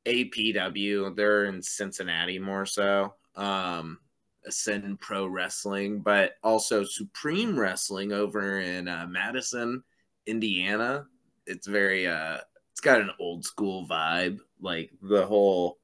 APW. 0.05 1.15
They're 1.15 1.45
in 1.45 1.61
Cincinnati 1.61 2.39
more 2.39 2.65
so. 2.65 3.13
Um, 3.35 3.99
Ascend 4.47 4.99
Pro 4.99 5.25
Wrestling, 5.25 5.99
but 5.99 6.33
also 6.43 6.83
Supreme 6.83 7.59
Wrestling 7.59 8.11
over 8.11 8.59
in 8.59 8.87
uh, 8.87 9.07
Madison, 9.09 9.83
Indiana. 10.25 11.05
It's 11.45 11.67
very 11.67 12.07
uh, 12.07 12.37
it's 12.71 12.81
got 12.81 13.01
an 13.01 13.11
old 13.19 13.45
school 13.45 13.87
vibe. 13.87 14.39
Like 14.61 14.91
the 15.01 15.25
whole 15.25 15.79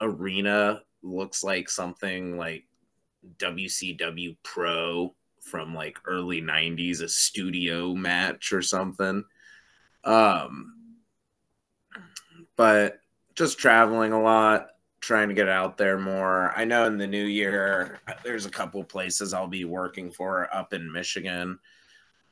arena 0.00 0.82
looks 1.02 1.42
like 1.42 1.68
something 1.68 2.36
like 2.36 2.64
WCW 3.38 4.36
Pro 4.42 5.14
from 5.40 5.74
like 5.74 5.98
early 6.04 6.42
90s 6.42 7.00
a 7.00 7.08
studio 7.08 7.94
match 7.94 8.52
or 8.52 8.62
something 8.62 9.24
um 10.04 10.74
but 12.56 12.98
just 13.34 13.58
traveling 13.58 14.12
a 14.12 14.20
lot 14.20 14.68
trying 15.00 15.28
to 15.28 15.34
get 15.34 15.48
out 15.48 15.78
there 15.78 15.98
more. 15.98 16.52
I 16.56 16.64
know 16.64 16.84
in 16.84 16.98
the 16.98 17.06
new 17.06 17.24
year 17.24 18.00
there's 18.24 18.46
a 18.46 18.50
couple 18.50 18.82
places 18.84 19.32
i'll 19.32 19.46
be 19.46 19.64
working 19.64 20.10
for 20.10 20.54
up 20.54 20.72
in 20.72 20.92
michigan. 20.92 21.58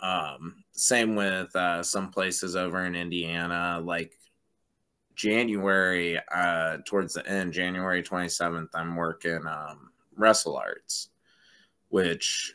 Um 0.00 0.64
same 0.72 1.14
with 1.14 1.54
uh 1.56 1.82
some 1.82 2.10
places 2.10 2.56
over 2.56 2.84
in 2.84 2.94
indiana 2.94 3.80
like 3.82 4.18
january 5.14 6.20
uh 6.34 6.76
towards 6.84 7.14
the 7.14 7.26
end 7.26 7.54
january 7.54 8.02
27th 8.02 8.68
i'm 8.74 8.94
working 8.94 9.46
um 9.46 9.90
wrestle 10.14 10.54
arts 10.54 11.08
which 11.88 12.54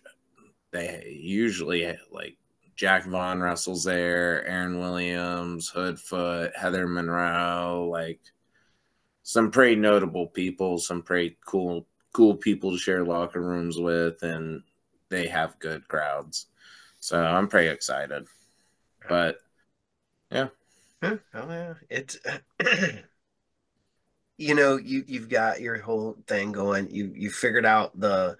they 0.71 1.17
usually 1.19 1.97
like 2.11 2.37
Jack 2.75 3.05
Vaughn 3.05 3.41
wrestles 3.41 3.83
there, 3.83 4.43
Aaron 4.47 4.79
Williams, 4.79 5.69
Hoodfoot, 5.69 6.55
Heather 6.55 6.87
Monroe, 6.87 7.87
like 7.91 8.19
some 9.23 9.51
pretty 9.51 9.75
notable 9.75 10.27
people, 10.27 10.77
some 10.77 11.01
pretty 11.01 11.37
cool 11.45 11.87
cool 12.13 12.35
people 12.35 12.71
to 12.71 12.77
share 12.77 13.05
locker 13.05 13.41
rooms 13.41 13.77
with, 13.77 14.21
and 14.23 14.63
they 15.09 15.27
have 15.27 15.59
good 15.59 15.87
crowds. 15.87 16.47
So 16.99 17.21
I'm 17.21 17.47
pretty 17.47 17.69
excited. 17.69 18.27
But 19.07 19.37
yeah. 20.31 20.47
Oh 21.03 21.19
yeah. 21.33 21.73
It's 21.89 22.17
you 24.37 24.55
know, 24.55 24.77
you 24.77 25.03
you've 25.07 25.29
got 25.29 25.61
your 25.61 25.79
whole 25.79 26.17
thing 26.27 26.51
going. 26.51 26.91
You 26.91 27.11
you 27.15 27.29
figured 27.29 27.65
out 27.65 27.99
the 27.99 28.37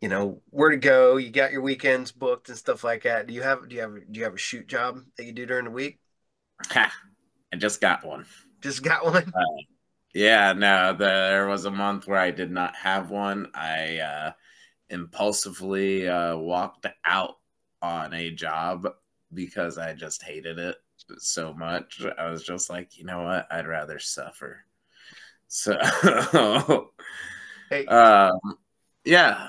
you 0.00 0.08
know 0.08 0.40
where 0.50 0.70
to 0.70 0.76
go 0.76 1.16
you 1.18 1.30
got 1.30 1.52
your 1.52 1.60
weekends 1.60 2.10
booked 2.10 2.48
and 2.48 2.56
stuff 2.56 2.82
like 2.82 3.02
that 3.02 3.26
do 3.26 3.34
you 3.34 3.42
have 3.42 3.68
do 3.68 3.76
you 3.76 3.82
have 3.82 3.94
do 4.10 4.18
you 4.18 4.24
have 4.24 4.34
a 4.34 4.38
shoot 4.38 4.66
job 4.66 4.98
that 5.16 5.24
you 5.24 5.32
do 5.32 5.46
during 5.46 5.66
the 5.66 5.70
week 5.70 5.98
ha, 6.70 6.92
i 7.52 7.56
just 7.56 7.80
got 7.80 8.04
one 8.04 8.24
just 8.60 8.82
got 8.82 9.04
one 9.04 9.16
uh, 9.16 9.62
yeah 10.14 10.52
no 10.52 10.92
the, 10.92 11.04
there 11.04 11.46
was 11.46 11.64
a 11.64 11.70
month 11.70 12.06
where 12.06 12.18
i 12.18 12.30
did 12.30 12.50
not 12.50 12.74
have 12.76 13.10
one 13.10 13.48
i 13.54 13.98
uh, 13.98 14.32
impulsively 14.88 16.08
uh, 16.08 16.36
walked 16.36 16.86
out 17.04 17.36
on 17.82 18.12
a 18.12 18.30
job 18.30 18.86
because 19.32 19.78
i 19.78 19.92
just 19.92 20.22
hated 20.22 20.58
it 20.58 20.76
so 21.18 21.52
much 21.54 22.02
i 22.18 22.30
was 22.30 22.42
just 22.42 22.68
like 22.70 22.98
you 22.98 23.04
know 23.04 23.22
what 23.22 23.46
i'd 23.50 23.66
rather 23.66 23.98
suffer 23.98 24.64
so 25.48 25.76
hey. 27.70 27.86
um 27.86 28.38
yeah 29.04 29.48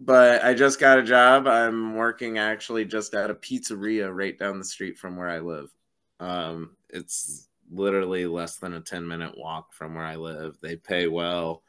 but 0.00 0.42
I 0.42 0.54
just 0.54 0.80
got 0.80 0.98
a 0.98 1.02
job. 1.02 1.46
I'm 1.46 1.94
working 1.94 2.38
actually 2.38 2.86
just 2.86 3.14
at 3.14 3.30
a 3.30 3.34
pizzeria 3.34 4.12
right 4.12 4.36
down 4.38 4.58
the 4.58 4.64
street 4.64 4.98
from 4.98 5.16
where 5.16 5.28
I 5.28 5.40
live. 5.40 5.70
Um, 6.18 6.76
it's 6.88 7.48
literally 7.70 8.26
less 8.26 8.56
than 8.56 8.74
a 8.74 8.80
10 8.80 9.06
minute 9.06 9.36
walk 9.36 9.72
from 9.72 9.94
where 9.94 10.04
I 10.04 10.16
live. 10.16 10.56
They 10.60 10.76
pay 10.76 11.06
well 11.06 11.62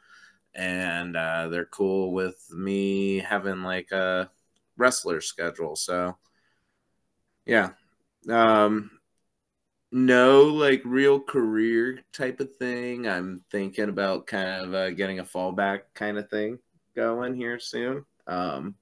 and 0.53 1.15
uh, 1.15 1.47
they're 1.47 1.65
cool 1.65 2.11
with 2.11 2.51
me 2.51 3.19
having 3.19 3.63
like 3.63 3.91
a 3.91 4.29
wrestler 4.77 5.21
schedule. 5.21 5.75
So, 5.75 6.17
yeah. 7.45 7.71
Um, 8.29 8.91
no, 9.91 10.43
like 10.43 10.81
real 10.85 11.19
career 11.19 11.99
type 12.13 12.39
of 12.39 12.55
thing. 12.55 13.07
I'm 13.07 13.43
thinking 13.51 13.89
about 13.89 14.27
kind 14.27 14.65
of 14.65 14.73
uh, 14.73 14.89
getting 14.91 15.19
a 15.19 15.23
fallback 15.23 15.81
kind 15.93 16.17
of 16.17 16.29
thing 16.29 16.59
going 16.95 17.35
here 17.35 17.59
soon. 17.59 18.05
Um, 18.27 18.75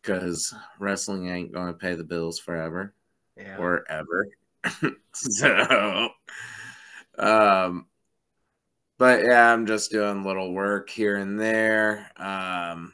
because 0.00 0.54
wrestling 0.78 1.30
ain't 1.30 1.52
going 1.52 1.68
to 1.68 1.78
pay 1.78 1.94
the 1.94 2.04
bills 2.04 2.38
forever 2.38 2.94
yeah. 3.36 3.56
or 3.56 3.90
ever. 3.90 4.28
so, 5.14 6.08
um, 7.18 7.86
but 8.98 9.24
yeah, 9.24 9.52
I'm 9.52 9.66
just 9.66 9.90
doing 9.90 10.24
little 10.24 10.52
work 10.52 10.88
here 10.88 11.16
and 11.16 11.38
there. 11.38 12.10
Um, 12.16 12.92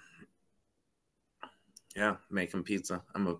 yeah, 1.96 2.16
making 2.30 2.62
pizza. 2.62 3.02
I'm 3.14 3.26
a, 3.26 3.36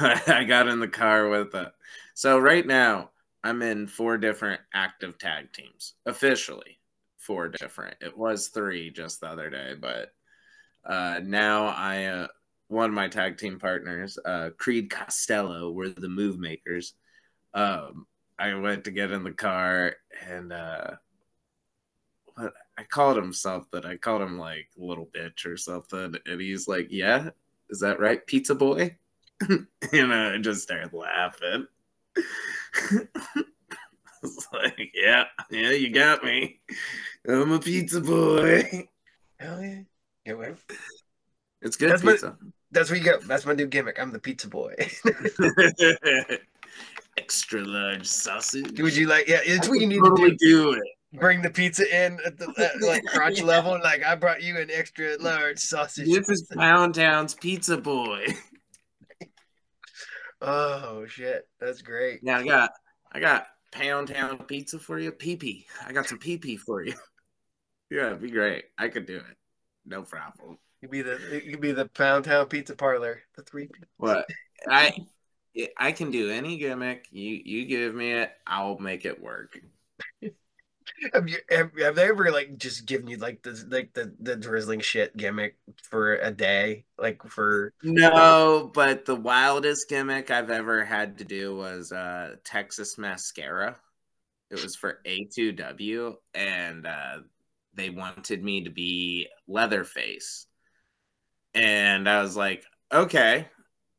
I 0.26 0.44
got 0.44 0.68
in 0.68 0.80
the 0.80 0.88
car 0.88 1.28
with 1.28 1.54
it. 1.54 1.72
So 2.14 2.38
right 2.38 2.66
now 2.66 3.10
I'm 3.42 3.62
in 3.62 3.86
four 3.86 4.16
different 4.16 4.60
active 4.72 5.18
tag 5.18 5.52
teams 5.52 5.94
officially. 6.06 6.78
Four 7.18 7.48
different. 7.48 7.96
It 8.00 8.16
was 8.16 8.48
three 8.48 8.90
just 8.90 9.20
the 9.20 9.28
other 9.28 9.50
day, 9.50 9.74
but 9.80 10.12
uh, 10.84 11.20
now 11.24 11.66
I, 11.66 12.04
uh, 12.04 12.26
one 12.68 12.90
of 12.90 12.94
my 12.94 13.08
tag 13.08 13.38
team 13.38 13.58
partners, 13.58 14.18
uh, 14.24 14.50
Creed 14.58 14.90
Costello, 14.90 15.70
were 15.70 15.88
the 15.88 16.08
move 16.08 16.38
makers. 16.38 16.94
Um, 17.54 18.06
I 18.38 18.54
went 18.54 18.84
to 18.84 18.90
get 18.90 19.12
in 19.12 19.22
the 19.22 19.32
car 19.32 19.94
and 20.28 20.52
uh, 20.52 20.90
what 22.34 22.52
I 22.76 22.82
called 22.82 23.16
him 23.16 23.32
something. 23.32 23.84
I 23.84 23.96
called 23.96 24.22
him 24.22 24.38
like 24.38 24.68
little 24.76 25.08
bitch 25.14 25.46
or 25.46 25.56
something, 25.56 26.16
and 26.26 26.40
he's 26.40 26.66
like, 26.66 26.88
"Yeah, 26.90 27.30
is 27.70 27.80
that 27.80 28.00
right, 28.00 28.26
Pizza 28.26 28.54
Boy?" 28.54 28.96
and 29.48 30.12
I 30.12 30.38
just 30.38 30.62
started 30.62 30.92
laughing. 30.92 31.66
it's 34.22 34.48
like, 34.52 34.90
yeah, 34.94 35.24
yeah, 35.50 35.70
you 35.70 35.90
got 35.90 36.24
me. 36.24 36.60
I'm 37.28 37.52
a 37.52 37.58
pizza 37.58 38.00
boy. 38.00 38.88
Hell 39.38 39.62
yeah. 39.62 39.80
Yeah, 40.24 40.54
It's 41.62 41.76
good 41.76 41.90
That's 41.90 42.02
pizza. 42.02 42.36
My, 42.40 42.50
that's 42.70 42.90
where 42.90 42.98
you 42.98 43.04
go. 43.04 43.18
That's 43.20 43.46
my 43.46 43.52
new 43.52 43.66
gimmick. 43.66 44.00
I'm 44.00 44.12
the 44.12 44.18
pizza 44.18 44.48
boy. 44.48 44.74
Extra 47.16 47.62
large 47.64 48.06
sausage. 48.06 48.80
Would 48.80 48.96
you 48.96 49.06
like? 49.06 49.28
Yeah, 49.28 49.40
it's 49.42 49.68
what 49.68 49.80
you 49.80 49.86
need 49.86 50.00
totally 50.00 50.30
to 50.30 50.36
do. 50.36 50.72
do 50.72 50.72
it. 50.72 50.82
Bring 51.20 51.42
the 51.42 51.50
pizza 51.50 51.84
in 52.04 52.18
at 52.26 52.38
the 52.38 52.52
like 52.80 53.04
crotch 53.06 53.40
level. 53.40 53.78
Like 53.82 54.02
I 54.04 54.16
brought 54.16 54.42
you 54.42 54.58
an 54.58 54.68
extra 54.72 55.16
large 55.20 55.58
sausage. 55.60 56.08
This 56.08 56.28
is 56.28 56.48
Pound 56.56 56.96
Town's 56.96 57.34
Pizza 57.34 57.76
Boy. 57.76 58.26
Oh 60.46 61.06
shit, 61.06 61.48
that's 61.58 61.80
great. 61.80 62.20
Yeah, 62.22 62.38
I 62.38 62.44
got 62.44 62.70
I 63.12 63.20
got 63.20 63.46
Pound 63.72 64.08
Town 64.08 64.36
pizza 64.46 64.78
for 64.78 64.98
you. 64.98 65.10
PP. 65.10 65.64
I 65.86 65.92
got 65.92 66.06
some 66.06 66.18
PP 66.18 66.58
for 66.58 66.84
you. 66.84 66.94
Yeah, 67.90 68.06
it'd 68.06 68.22
be 68.22 68.30
great. 68.30 68.64
I 68.76 68.88
could 68.88 69.06
do 69.06 69.16
it. 69.16 69.36
No 69.86 70.02
problem. 70.02 70.58
You 70.80 70.88
be 70.88 71.02
the 71.02 71.42
you 71.44 71.52
could 71.52 71.60
be 71.60 71.70
the 71.72 71.86
Pound 71.86 72.24
Town 72.24 72.46
Pizza 72.46 72.74
Parlor. 72.74 73.20
The 73.36 73.42
three. 73.42 73.68
What? 73.98 74.26
I 74.68 74.96
I 75.76 75.92
can 75.92 76.10
do 76.10 76.30
any 76.30 76.56
gimmick. 76.56 77.06
You 77.10 77.40
you 77.44 77.66
give 77.66 77.94
me 77.94 78.12
it, 78.12 78.32
I'll 78.46 78.78
make 78.78 79.04
it 79.04 79.22
work. 79.22 79.58
Have 81.12 81.28
you 81.28 81.38
have, 81.50 81.70
have 81.78 81.94
they 81.94 82.08
ever 82.08 82.30
like 82.30 82.56
just 82.58 82.86
given 82.86 83.08
you 83.08 83.16
like 83.16 83.42
the 83.42 83.64
like 83.70 83.94
the 83.94 84.14
the 84.20 84.36
drizzling 84.36 84.80
shit 84.80 85.16
gimmick 85.16 85.56
for 85.82 86.16
a 86.16 86.30
day, 86.30 86.84
like 86.98 87.22
for 87.26 87.72
No, 87.82 88.70
but 88.74 89.04
the 89.04 89.16
wildest 89.16 89.88
gimmick 89.88 90.30
I've 90.30 90.50
ever 90.50 90.84
had 90.84 91.18
to 91.18 91.24
do 91.24 91.56
was 91.56 91.92
uh 91.92 92.36
Texas 92.44 92.98
mascara. 92.98 93.76
It 94.50 94.62
was 94.62 94.76
for 94.76 95.00
A2W 95.06 96.14
and 96.34 96.86
uh 96.86 97.18
they 97.74 97.90
wanted 97.90 98.42
me 98.42 98.64
to 98.64 98.70
be 98.70 99.28
Leatherface. 99.48 100.46
And 101.54 102.08
I 102.08 102.22
was 102.22 102.36
like, 102.36 102.64
okay, 102.92 103.48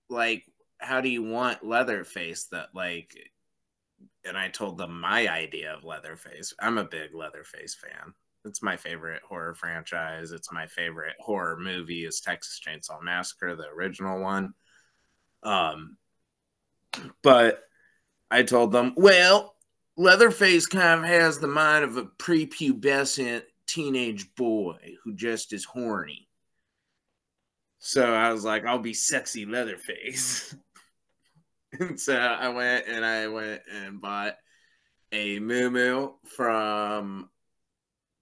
like, 0.09 0.43
how 0.85 1.01
do 1.01 1.09
you 1.09 1.23
want 1.23 1.65
Leatherface 1.65 2.45
that, 2.51 2.69
like, 2.73 3.17
and 4.23 4.37
I 4.37 4.49
told 4.49 4.77
them 4.77 4.99
my 4.99 5.27
idea 5.27 5.73
of 5.73 5.83
Leatherface. 5.83 6.53
I'm 6.59 6.77
a 6.77 6.83
big 6.85 7.13
Leatherface 7.13 7.75
fan. 7.75 8.13
It's 8.45 8.61
my 8.61 8.77
favorite 8.77 9.23
horror 9.27 9.55
franchise. 9.55 10.31
It's 10.31 10.51
my 10.51 10.67
favorite 10.67 11.15
horror 11.19 11.57
movie 11.59 12.05
is 12.05 12.19
Texas 12.19 12.59
Chainsaw 12.65 13.01
Massacre, 13.01 13.55
the 13.55 13.67
original 13.67 14.19
one. 14.19 14.53
Um, 15.41 15.97
but 17.23 17.63
I 18.29 18.43
told 18.43 18.71
them, 18.71 18.93
well, 18.95 19.55
Leatherface 19.97 20.67
kind 20.67 20.99
of 20.99 21.05
has 21.05 21.39
the 21.39 21.47
mind 21.47 21.83
of 21.83 21.97
a 21.97 22.05
prepubescent 22.05 23.43
teenage 23.67 24.33
boy 24.35 24.77
who 25.03 25.15
just 25.15 25.51
is 25.51 25.65
horny. 25.65 26.27
So 27.79 28.13
I 28.13 28.31
was 28.31 28.43
like, 28.43 28.65
I'll 28.65 28.79
be 28.79 28.93
sexy 28.93 29.45
Leatherface. 29.45 30.55
so 31.95 32.15
I 32.15 32.49
went 32.49 32.87
and 32.87 33.05
I 33.05 33.27
went 33.27 33.61
and 33.71 34.01
bought 34.01 34.35
a 35.11 35.39
moo 35.39 36.11
from 36.35 37.29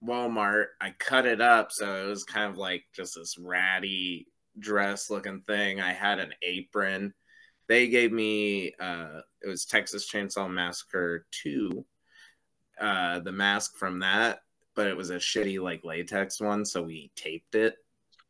Walmart. 0.04 0.66
I 0.80 0.90
cut 0.98 1.26
it 1.26 1.40
up 1.40 1.68
so 1.70 2.04
it 2.04 2.08
was 2.08 2.24
kind 2.24 2.50
of 2.50 2.58
like 2.58 2.84
just 2.94 3.16
this 3.16 3.36
ratty 3.38 4.28
dress 4.58 5.10
looking 5.10 5.40
thing. 5.42 5.80
I 5.80 5.92
had 5.92 6.18
an 6.18 6.32
apron. 6.42 7.14
They 7.68 7.88
gave 7.88 8.12
me 8.12 8.74
uh 8.80 9.20
it 9.42 9.48
was 9.48 9.64
Texas 9.64 10.10
Chainsaw 10.10 10.50
Massacre 10.50 11.26
2. 11.42 11.84
Uh 12.80 13.20
the 13.20 13.32
mask 13.32 13.76
from 13.76 14.00
that, 14.00 14.40
but 14.74 14.86
it 14.86 14.96
was 14.96 15.10
a 15.10 15.16
shitty 15.16 15.60
like 15.60 15.84
latex 15.84 16.40
one, 16.40 16.64
so 16.64 16.82
we 16.82 17.10
taped 17.16 17.54
it 17.54 17.76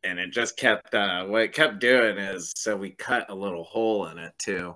and 0.03 0.19
it 0.19 0.31
just 0.31 0.55
kept 0.55 0.93
uh 0.93 1.25
what 1.25 1.41
it 1.41 1.53
kept 1.53 1.79
doing 1.79 2.17
is 2.17 2.53
so 2.55 2.77
we 2.77 2.91
cut 2.91 3.29
a 3.29 3.35
little 3.35 3.63
hole 3.63 4.05
in 4.07 4.19
it 4.19 4.33
too 4.37 4.75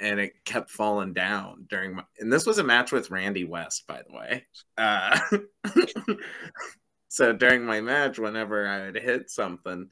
and 0.00 0.20
it 0.20 0.44
kept 0.44 0.70
falling 0.70 1.12
down 1.12 1.66
during 1.68 1.96
my 1.96 2.02
and 2.18 2.32
this 2.32 2.46
was 2.46 2.58
a 2.58 2.64
match 2.64 2.92
with 2.92 3.10
randi 3.10 3.44
west 3.44 3.86
by 3.86 4.02
the 4.06 4.16
way 4.16 4.44
uh 4.78 5.18
so 7.08 7.32
during 7.32 7.64
my 7.64 7.80
match 7.80 8.18
whenever 8.18 8.66
i 8.66 8.86
would 8.86 8.96
hit 8.96 9.30
something 9.30 9.88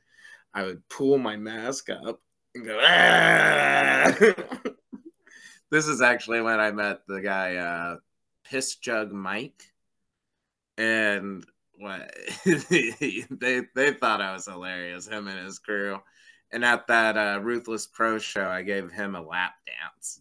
i 0.53 0.63
would 0.63 0.87
pull 0.89 1.19
my 1.19 1.37
mask 1.37 1.89
up 1.91 2.21
and 2.55 2.67
go 2.67 2.79
ah! 2.83 4.15
this 5.71 5.87
is 5.87 6.01
actually 6.01 6.41
when 6.41 6.61
i 6.61 6.71
met 6.71 7.01
the 7.09 7.21
guy 7.21 7.57
uh 7.57 7.97
piss 8.45 8.77
jug 8.77 9.13
mike 9.13 9.73
and 10.77 11.45
what 11.79 12.15
they 12.45 13.63
they 13.75 13.93
thought 13.93 14.21
I 14.21 14.33
was 14.33 14.47
hilarious, 14.47 15.07
him 15.07 15.29
and 15.29 15.45
his 15.45 15.59
crew. 15.59 15.99
And 16.55 16.65
at 16.65 16.87
that 16.87 17.17
uh, 17.17 17.41
Ruthless 17.43 17.87
Pro 17.87 18.19
show, 18.19 18.49
I 18.49 18.63
gave 18.63 18.91
him 18.91 19.15
a 19.15 19.21
lap 19.21 19.55
dance. 19.67 20.21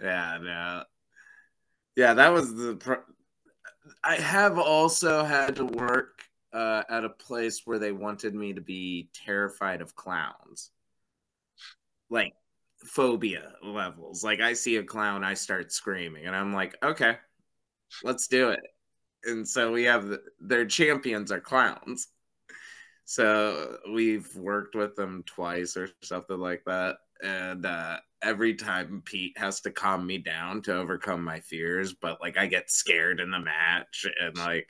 Yeah, 0.00 0.38
no. 0.40 0.82
Yeah, 1.96 2.14
that 2.14 2.32
was 2.32 2.54
the. 2.54 2.76
Pro- 2.76 3.02
I 4.02 4.14
have 4.14 4.58
also 4.58 5.24
had 5.24 5.56
to 5.56 5.64
work 5.64 6.22
uh, 6.52 6.84
at 6.88 7.04
a 7.04 7.10
place 7.10 7.62
where 7.64 7.78
they 7.78 7.92
wanted 7.92 8.34
me 8.34 8.52
to 8.52 8.60
be 8.60 9.10
terrified 9.12 9.80
of 9.80 9.94
clowns, 9.94 10.70
like 12.08 12.32
phobia 12.84 13.54
levels. 13.62 14.22
Like 14.22 14.40
I 14.40 14.52
see 14.52 14.76
a 14.76 14.84
clown, 14.84 15.24
I 15.24 15.34
start 15.34 15.72
screaming, 15.72 16.26
and 16.26 16.36
I'm 16.36 16.52
like, 16.54 16.76
okay, 16.82 17.16
let's 18.04 18.28
do 18.28 18.50
it 18.50 18.60
and 19.26 19.46
so 19.46 19.72
we 19.72 19.84
have 19.84 20.06
the, 20.06 20.22
their 20.40 20.64
champions 20.64 21.30
are 21.30 21.40
clowns. 21.40 22.08
So 23.06 23.78
we've 23.90 24.34
worked 24.36 24.74
with 24.74 24.96
them 24.96 25.22
twice 25.26 25.76
or 25.76 25.88
something 26.02 26.38
like 26.38 26.64
that, 26.66 26.96
and 27.22 27.64
uh, 27.64 27.98
every 28.20 28.54
time 28.54 29.00
Pete 29.04 29.38
has 29.38 29.60
to 29.60 29.70
calm 29.70 30.04
me 30.04 30.18
down 30.18 30.60
to 30.62 30.76
overcome 30.76 31.22
my 31.22 31.38
fears, 31.38 31.94
but 31.94 32.20
like 32.20 32.36
I 32.36 32.46
get 32.46 32.68
scared 32.68 33.20
in 33.20 33.30
the 33.30 33.38
match, 33.38 34.06
and 34.20 34.36
like 34.36 34.68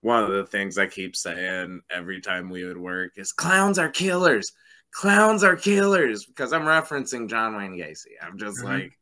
one 0.00 0.24
of 0.24 0.32
the 0.32 0.44
things 0.44 0.76
I 0.76 0.86
keep 0.86 1.14
saying 1.14 1.80
every 1.90 2.20
time 2.20 2.50
we 2.50 2.64
would 2.64 2.76
work 2.76 3.12
is 3.16 3.32
clowns 3.32 3.78
are 3.78 3.88
killers. 3.88 4.52
Clowns 4.90 5.44
are 5.44 5.56
killers 5.56 6.26
because 6.26 6.52
I'm 6.52 6.62
referencing 6.62 7.30
John 7.30 7.56
Wayne 7.56 7.78
Gacy. 7.78 8.14
I'm 8.20 8.36
just 8.36 8.58
mm-hmm. 8.58 8.66
like 8.66 8.98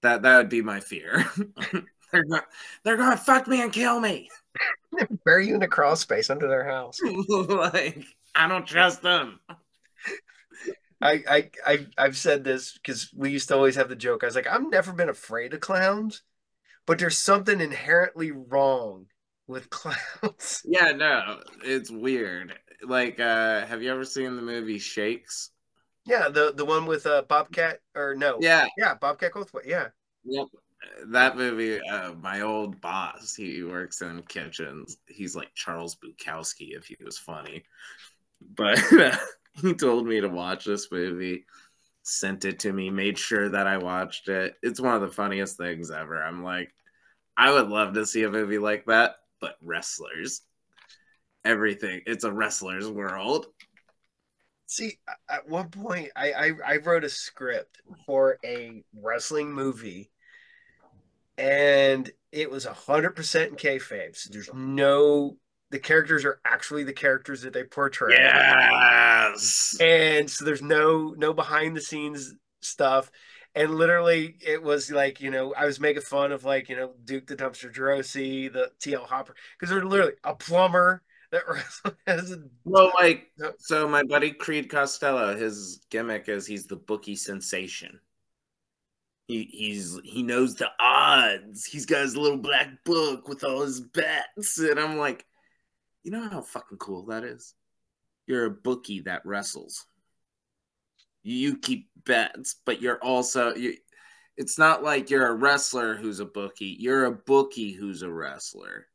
that. 0.00 0.22
That 0.22 0.38
would 0.38 0.48
be 0.48 0.62
my 0.62 0.80
fear. 0.80 1.26
They're 2.12 2.24
going, 2.24 2.42
they're 2.84 2.96
going 2.96 3.10
to 3.10 3.16
fuck 3.16 3.48
me 3.48 3.60
and 3.60 3.72
kill 3.72 3.98
me. 3.98 4.28
Bury 5.24 5.48
you 5.48 5.54
in 5.54 5.62
a 5.62 5.68
crawl 5.68 5.96
space 5.96 6.30
under 6.30 6.48
their 6.48 6.64
house. 6.64 6.98
like 7.28 8.04
I 8.34 8.48
don't 8.48 8.66
trust 8.66 9.02
them. 9.02 9.40
I 11.00 11.22
I, 11.28 11.50
I 11.66 11.86
I've 11.98 12.16
said 12.16 12.44
this 12.44 12.72
because 12.72 13.12
we 13.14 13.30
used 13.30 13.48
to 13.48 13.56
always 13.56 13.76
have 13.76 13.88
the 13.88 13.96
joke. 13.96 14.22
I 14.22 14.26
was 14.26 14.34
like, 14.34 14.46
I've 14.46 14.68
never 14.70 14.92
been 14.92 15.08
afraid 15.08 15.54
of 15.54 15.60
clowns, 15.60 16.22
but 16.86 16.98
there's 16.98 17.18
something 17.18 17.60
inherently 17.60 18.30
wrong 18.30 19.06
with 19.46 19.70
clowns. 19.70 20.62
Yeah, 20.64 20.92
no, 20.92 21.40
it's 21.62 21.90
weird. 21.90 22.54
Like, 22.82 23.18
uh, 23.20 23.66
have 23.66 23.82
you 23.82 23.90
ever 23.92 24.04
seen 24.04 24.36
the 24.36 24.42
movie 24.42 24.78
Shakes? 24.78 25.50
Yeah, 26.06 26.28
the 26.28 26.52
the 26.54 26.64
one 26.64 26.86
with 26.86 27.06
uh 27.06 27.22
Bobcat 27.28 27.80
or 27.94 28.14
no? 28.14 28.38
Yeah, 28.40 28.66
yeah, 28.76 28.94
Bobcat 28.94 29.32
Goldthwait. 29.32 29.66
Yeah. 29.66 29.88
Yep 30.24 30.46
that 31.08 31.36
movie, 31.36 31.80
uh, 31.80 32.12
my 32.14 32.40
old 32.40 32.80
boss, 32.80 33.34
he 33.34 33.62
works 33.62 34.02
in 34.02 34.22
kitchens. 34.22 34.98
He's 35.06 35.36
like 35.36 35.54
Charles 35.54 35.96
Bukowski 35.96 36.76
if 36.76 36.86
he 36.86 36.96
was 37.04 37.18
funny. 37.18 37.64
But 38.54 38.80
uh, 38.92 39.16
he 39.62 39.74
told 39.74 40.06
me 40.06 40.20
to 40.20 40.28
watch 40.28 40.64
this 40.64 40.90
movie, 40.90 41.44
sent 42.02 42.44
it 42.44 42.60
to 42.60 42.72
me, 42.72 42.90
made 42.90 43.18
sure 43.18 43.48
that 43.48 43.66
I 43.66 43.78
watched 43.78 44.28
it. 44.28 44.54
It's 44.62 44.80
one 44.80 44.94
of 44.94 45.02
the 45.02 45.08
funniest 45.08 45.56
things 45.56 45.90
ever. 45.90 46.22
I'm 46.22 46.42
like, 46.42 46.72
I 47.36 47.50
would 47.50 47.68
love 47.68 47.94
to 47.94 48.06
see 48.06 48.22
a 48.22 48.30
movie 48.30 48.58
like 48.58 48.86
that, 48.86 49.16
but 49.40 49.56
wrestlers. 49.60 50.42
Everything. 51.44 52.00
It's 52.06 52.24
a 52.24 52.32
wrestler's 52.32 52.88
world. 52.88 53.46
See, 54.66 54.98
at 55.28 55.48
one 55.48 55.68
point, 55.68 56.10
I, 56.16 56.32
I, 56.32 56.50
I 56.66 56.76
wrote 56.78 57.04
a 57.04 57.08
script 57.08 57.82
for 58.06 58.38
a 58.44 58.82
wrestling 58.94 59.52
movie 59.52 60.10
and 61.38 62.10
it 62.32 62.50
was 62.50 62.64
hundred 62.64 63.16
percent 63.16 63.50
in 63.50 63.56
kayfabe. 63.56 64.16
So 64.16 64.30
there's 64.32 64.50
no 64.54 65.36
the 65.70 65.78
characters 65.78 66.24
are 66.24 66.40
actually 66.44 66.84
the 66.84 66.92
characters 66.92 67.42
that 67.42 67.52
they 67.52 67.64
portray. 67.64 68.14
Yes. 68.14 69.76
And 69.80 70.30
so 70.30 70.44
there's 70.44 70.62
no 70.62 71.14
no 71.16 71.32
behind 71.32 71.76
the 71.76 71.80
scenes 71.80 72.34
stuff. 72.60 73.10
And 73.56 73.74
literally 73.74 74.36
it 74.40 74.62
was 74.62 74.90
like, 74.90 75.20
you 75.20 75.30
know, 75.30 75.54
I 75.56 75.66
was 75.66 75.80
making 75.80 76.02
fun 76.02 76.32
of 76.32 76.44
like, 76.44 76.68
you 76.68 76.76
know, 76.76 76.92
Duke 77.04 77.26
the 77.26 77.36
Dumpster 77.36 77.72
Droese, 77.72 78.52
the 78.52 78.70
TL 78.80 79.06
Hopper, 79.06 79.34
because 79.58 79.70
they're 79.70 79.84
literally 79.84 80.14
a 80.24 80.34
plumber 80.34 81.02
that 81.30 81.42
has 82.06 82.32
a 82.32 82.38
Well, 82.64 82.92
like 83.00 83.30
so 83.58 83.88
my 83.88 84.02
buddy 84.02 84.32
Creed 84.32 84.68
Costello, 84.70 85.36
his 85.36 85.84
gimmick 85.90 86.28
is 86.28 86.46
he's 86.46 86.66
the 86.66 86.76
bookie 86.76 87.16
sensation 87.16 88.00
he, 89.26 89.44
he's 89.44 89.98
he 90.04 90.22
knows 90.22 90.54
the 90.56 90.68
odds. 90.78 91.64
He's 91.64 91.86
got 91.86 92.02
his 92.02 92.16
little 92.16 92.38
black 92.38 92.84
book 92.84 93.28
with 93.28 93.44
all 93.44 93.62
his 93.62 93.80
bets, 93.80 94.58
and 94.58 94.78
I'm 94.78 94.98
like, 94.98 95.24
you 96.02 96.10
know 96.10 96.28
how 96.28 96.42
fucking 96.42 96.78
cool 96.78 97.06
that 97.06 97.24
is. 97.24 97.54
you're 98.26 98.46
a 98.46 98.50
bookie 98.50 99.00
that 99.02 99.22
wrestles. 99.24 99.86
You 101.22 101.58
keep 101.58 101.88
bets, 102.04 102.56
but 102.66 102.80
you're 102.82 102.98
also 103.02 103.54
you 103.54 103.76
it's 104.36 104.58
not 104.58 104.82
like 104.82 105.10
you're 105.10 105.28
a 105.28 105.34
wrestler 105.34 105.94
who's 105.96 106.20
a 106.20 106.24
bookie. 106.24 106.76
You're 106.78 107.06
a 107.06 107.12
bookie 107.12 107.72
who's 107.72 108.02
a 108.02 108.10
wrestler. 108.12 108.86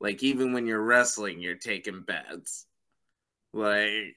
Like 0.00 0.22
even 0.22 0.52
when 0.52 0.66
you're 0.66 0.82
wrestling, 0.82 1.40
you're 1.40 1.56
taking 1.56 2.02
bets. 2.02 2.66
Like 3.52 4.16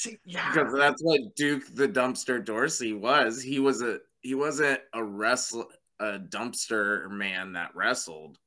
See, 0.00 0.16
yeah. 0.24 0.50
because 0.50 0.72
that's 0.72 1.02
what 1.02 1.20
Duke 1.36 1.64
the 1.74 1.86
Dumpster 1.86 2.42
Droese 2.42 2.98
was. 2.98 3.42
He 3.42 3.58
was 3.58 3.82
a 3.82 3.98
he 4.22 4.34
wasn't 4.34 4.80
a 4.94 5.04
wrestler 5.04 5.66
a 5.98 6.18
dumpster 6.18 7.10
man 7.10 7.52
that 7.52 7.74
wrestled. 7.74 8.38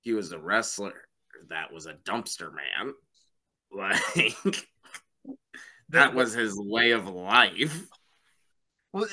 He 0.00 0.14
was 0.14 0.32
a 0.32 0.38
wrestler 0.38 0.94
that 1.50 1.70
was 1.70 1.84
a 1.84 1.92
dumpster 1.94 2.50
man. 2.50 2.94
Like 3.76 4.54
that 5.88 6.14
was 6.14 6.32
his 6.32 6.54
way 6.56 6.92
of 6.92 7.08
life. 7.08 7.86
Well, 8.92 9.08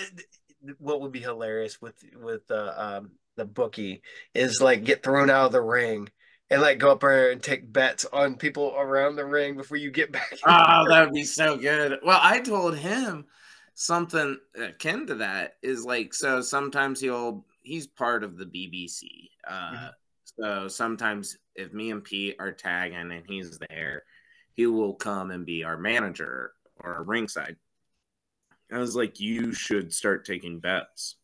what 0.78 1.02
would 1.02 1.12
be 1.12 1.20
hilarious 1.20 1.82
with 1.82 1.96
with 2.16 2.50
uh, 2.52 2.74
um, 2.78 3.12
the 3.38 3.46
bookie 3.46 4.04
is 4.36 4.62
like 4.62 4.84
get 4.84 5.02
thrown 5.02 5.32
out 5.32 5.48
of 5.48 5.52
the 5.52 5.62
ring 5.62 6.10
and 6.52 6.62
like 6.62 6.78
go 6.80 6.92
up 6.92 7.00
there 7.00 7.32
and 7.32 7.42
take 7.42 7.72
bets 7.72 8.06
on 8.12 8.36
people 8.36 8.76
around 8.78 9.16
the 9.16 9.26
ring 9.26 9.56
before 9.56 9.78
you 9.78 9.90
get 9.90 10.12
back. 10.12 10.38
oh, 10.46 10.86
that 10.90 11.06
would 11.06 11.14
be 11.14 11.24
so 11.24 11.58
good. 11.58 12.00
Well, 12.06 12.20
I 12.22 12.40
told 12.42 12.78
him 12.78 13.26
something 13.74 14.38
akin 14.56 15.08
to 15.08 15.16
that 15.16 15.56
is 15.64 15.86
like 15.86 16.14
so 16.14 16.42
sometimes 16.42 17.00
he'll 17.00 17.46
he's 17.64 17.88
part 17.88 18.24
of 18.24 18.38
the 18.38 18.46
BBC. 18.46 19.30
Uh 19.48 19.72
mm-hmm. 19.72 19.88
so 20.26 20.68
sometimes 20.68 21.38
if 21.56 21.74
me 21.74 21.90
and 21.90 22.04
Pete 22.04 22.36
are 22.40 22.52
tagging 22.52 23.12
and 23.12 23.24
he's 23.28 23.58
there, 23.70 24.04
he 24.54 24.68
will 24.68 24.94
come 24.94 25.32
and 25.32 25.46
be 25.46 25.64
our 25.64 25.78
manager 25.78 26.52
or 26.78 27.04
ringside. 27.04 27.56
I 28.72 28.78
was 28.78 28.96
like, 28.96 29.20
you 29.20 29.52
should 29.54 29.94
start 29.94 30.26
taking 30.26 30.60
bets 30.60 31.16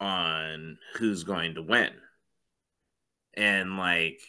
on 0.00 0.78
who's 0.94 1.24
going 1.24 1.56
to 1.56 1.62
win. 1.62 1.90
And 3.34 3.76
like, 3.76 4.20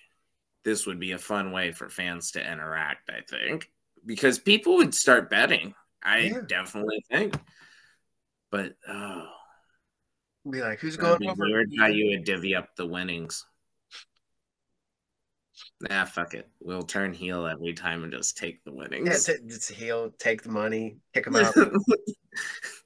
this 0.63 0.85
would 0.85 0.99
be 0.99 1.11
a 1.11 1.17
fun 1.17 1.51
way 1.51 1.71
for 1.71 1.89
fans 1.89 2.31
to 2.31 2.51
interact, 2.51 3.09
I 3.09 3.21
think, 3.29 3.69
because 4.05 4.39
people 4.39 4.77
would 4.77 4.93
start 4.93 5.29
betting. 5.29 5.73
I 6.03 6.19
yeah. 6.19 6.39
definitely 6.47 7.03
think. 7.09 7.35
But 8.51 8.73
oh, 8.87 9.27
be 10.49 10.61
like, 10.61 10.79
who's 10.79 10.97
going 10.97 11.27
over? 11.27 11.43
Weird 11.45 11.71
how 11.79 11.87
you 11.87 12.11
would 12.11 12.25
divvy 12.25 12.55
up 12.55 12.75
the 12.75 12.87
winnings. 12.87 13.45
Nah, 15.79 16.05
fuck 16.05 16.33
it. 16.33 16.49
We'll 16.59 16.83
turn 16.83 17.13
heel 17.13 17.45
every 17.45 17.73
time 17.73 18.03
and 18.03 18.11
just 18.11 18.37
take 18.37 18.63
the 18.63 18.73
winnings. 18.73 19.27
Yeah, 19.27 19.35
it's 19.45 19.67
heel, 19.67 20.11
take 20.19 20.41
the 20.41 20.49
money, 20.49 20.97
kick 21.13 21.25
them 21.25 21.35
out. 21.35 21.53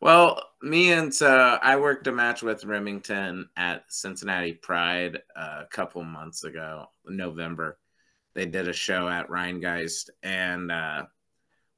well, 0.00 0.42
me 0.62 0.92
and 0.92 1.12
uh, 1.22 1.58
I 1.62 1.76
worked 1.76 2.06
a 2.06 2.12
match 2.12 2.42
with 2.42 2.64
Remington 2.64 3.48
at 3.56 3.84
Cincinnati 3.88 4.54
Pride 4.54 5.20
uh, 5.36 5.62
a 5.62 5.66
couple 5.70 6.02
months 6.04 6.44
ago, 6.44 6.86
November. 7.06 7.78
They 8.34 8.46
did 8.46 8.68
a 8.68 8.72
show 8.72 9.08
at 9.08 9.28
Rhinegeist, 9.28 10.10
and 10.22 10.70
uh, 10.70 11.04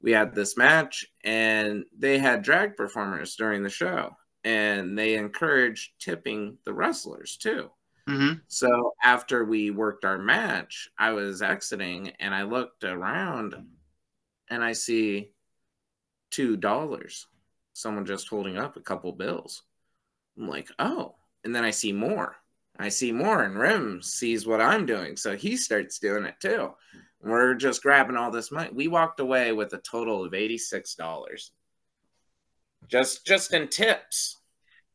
we 0.01 0.11
had 0.11 0.35
this 0.35 0.57
match, 0.57 1.05
and 1.23 1.85
they 1.97 2.19
had 2.19 2.43
drag 2.43 2.75
performers 2.75 3.35
during 3.35 3.63
the 3.63 3.69
show, 3.69 4.15
and 4.43 4.97
they 4.97 5.15
encouraged 5.15 5.91
tipping 5.99 6.57
the 6.65 6.73
wrestlers 6.73 7.37
too. 7.37 7.69
Mm-hmm. 8.07 8.39
So 8.47 8.93
after 9.01 9.45
we 9.45 9.71
worked 9.71 10.05
our 10.05 10.17
match, 10.17 10.89
I 10.97 11.11
was 11.11 11.41
exiting 11.41 12.11
and 12.19 12.35
I 12.35 12.43
looked 12.43 12.83
around 12.83 13.55
and 14.49 14.63
I 14.63 14.73
see 14.73 15.31
two 16.29 16.57
dollars. 16.57 17.27
Someone 17.73 18.05
just 18.05 18.27
holding 18.27 18.57
up 18.57 18.77
a 18.77 18.81
couple 18.81 19.11
bills. 19.11 19.63
I'm 20.37 20.47
like, 20.47 20.69
oh. 20.79 21.15
And 21.43 21.55
then 21.55 21.63
I 21.63 21.71
see 21.71 21.91
more. 21.91 22.35
I 22.79 22.89
see 22.89 23.11
more, 23.11 23.43
and 23.43 23.57
Rim 23.57 24.01
sees 24.01 24.47
what 24.47 24.61
I'm 24.61 24.85
doing. 24.85 25.15
So 25.15 25.35
he 25.35 25.57
starts 25.57 25.99
doing 25.99 26.25
it 26.25 26.35
too. 26.39 26.71
We're 27.21 27.53
just 27.53 27.83
grabbing 27.83 28.17
all 28.17 28.31
this 28.31 28.51
money. 28.51 28.69
We 28.73 28.87
walked 28.87 29.19
away 29.19 29.51
with 29.51 29.73
a 29.73 29.77
total 29.77 30.25
of 30.25 30.31
$86. 30.31 31.51
Just 32.87 33.25
just 33.25 33.53
in 33.53 33.69
tips 33.69 34.37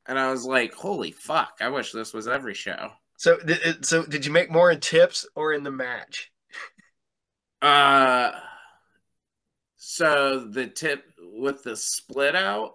and 0.08 0.18
I 0.18 0.30
was 0.30 0.44
like, 0.44 0.74
"Holy 0.74 1.12
fuck! 1.12 1.58
I 1.60 1.68
wish 1.68 1.92
this 1.92 2.12
was 2.12 2.26
every 2.26 2.54
show." 2.54 2.92
So, 3.18 3.38
so 3.82 4.04
did 4.04 4.24
you 4.24 4.32
make 4.32 4.50
more 4.50 4.70
in 4.70 4.80
tips 4.80 5.26
or 5.34 5.52
in 5.52 5.62
the 5.62 5.70
match? 5.70 6.32
Uh, 7.60 8.32
so 9.76 10.40
the 10.40 10.66
tip 10.66 11.04
with 11.38 11.62
the 11.62 11.76
split 11.76 12.34
out, 12.34 12.74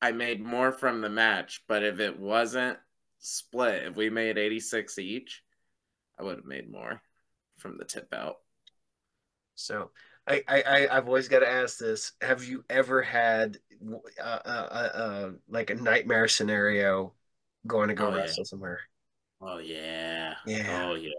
I 0.00 0.12
made 0.12 0.40
more 0.40 0.72
from 0.72 1.00
the 1.00 1.08
match. 1.08 1.62
But 1.66 1.82
if 1.82 2.00
it 2.00 2.18
wasn't 2.18 2.78
split, 3.18 3.84
if 3.84 3.96
we 3.96 4.10
made 4.10 4.38
eighty 4.38 4.60
six 4.60 4.98
each, 4.98 5.42
I 6.18 6.22
would 6.22 6.36
have 6.36 6.44
made 6.44 6.70
more 6.70 7.00
from 7.58 7.78
the 7.78 7.84
tip 7.84 8.12
out. 8.12 8.36
So 9.54 9.90
I, 10.26 10.42
I 10.48 10.88
I've 10.90 11.06
always 11.06 11.28
got 11.28 11.40
to 11.40 11.50
ask 11.50 11.78
this: 11.78 12.12
Have 12.20 12.44
you 12.44 12.64
ever 12.70 13.02
had 13.02 13.58
uh, 14.20 14.22
uh, 14.22 14.68
uh, 14.70 14.98
uh, 14.98 15.30
like 15.48 15.70
a 15.70 15.74
nightmare 15.74 16.28
scenario 16.28 17.12
going 17.66 17.88
to 17.88 17.94
go 17.94 18.08
oh, 18.08 18.14
wrestle 18.14 18.44
yeah. 18.44 18.44
somewhere? 18.44 18.80
Oh 19.40 19.58
yeah, 19.58 20.34
yeah, 20.46 20.86
oh 20.86 20.94
yeah. 20.94 21.10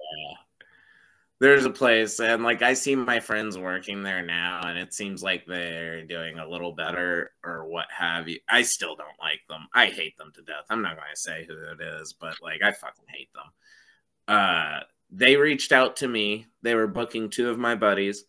There's 1.40 1.66
a 1.66 1.70
place, 1.70 2.20
and 2.20 2.44
like 2.44 2.62
I 2.62 2.74
see 2.74 2.96
my 2.96 3.20
friends 3.20 3.58
working 3.58 4.04
there 4.04 4.26
now, 4.26 4.62
and 4.64 4.80
it 4.80 4.94
seems 4.94 5.22
like 5.22 5.46
they're 5.46 6.06
doing 6.06 6.40
a 6.40 6.48
little 6.48 6.74
better 6.74 7.32
or 7.44 7.66
what 7.68 7.88
have 7.96 8.30
you. 8.30 8.40
I 8.48 8.62
still 8.62 8.96
don't 8.96 9.20
like 9.20 9.42
them. 9.50 9.68
I 9.74 9.88
hate 9.88 10.18
them 10.18 10.32
to 10.36 10.42
death. 10.44 10.66
I'm 10.70 10.82
not 10.82 10.96
going 10.96 11.10
to 11.14 11.20
say 11.20 11.46
who 11.46 11.54
it 11.54 11.82
is, 12.02 12.14
but 12.14 12.36
like 12.42 12.62
I 12.64 12.72
fucking 12.72 13.06
hate 13.08 13.30
them. 13.34 14.36
Uh, 14.36 14.80
they 15.12 15.36
reached 15.36 15.74
out 15.74 15.98
to 15.98 16.08
me. 16.08 16.48
They 16.62 16.74
were 16.74 16.88
booking 16.88 17.30
two 17.30 17.50
of 17.50 17.60
my 17.60 17.76
buddies 17.76 18.24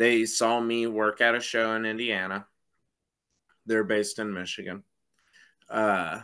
they 0.00 0.24
saw 0.24 0.58
me 0.58 0.86
work 0.86 1.20
at 1.20 1.34
a 1.34 1.40
show 1.40 1.74
in 1.74 1.84
Indiana. 1.84 2.46
They're 3.66 3.84
based 3.84 4.18
in 4.18 4.32
Michigan. 4.32 4.82
Uh, 5.68 6.22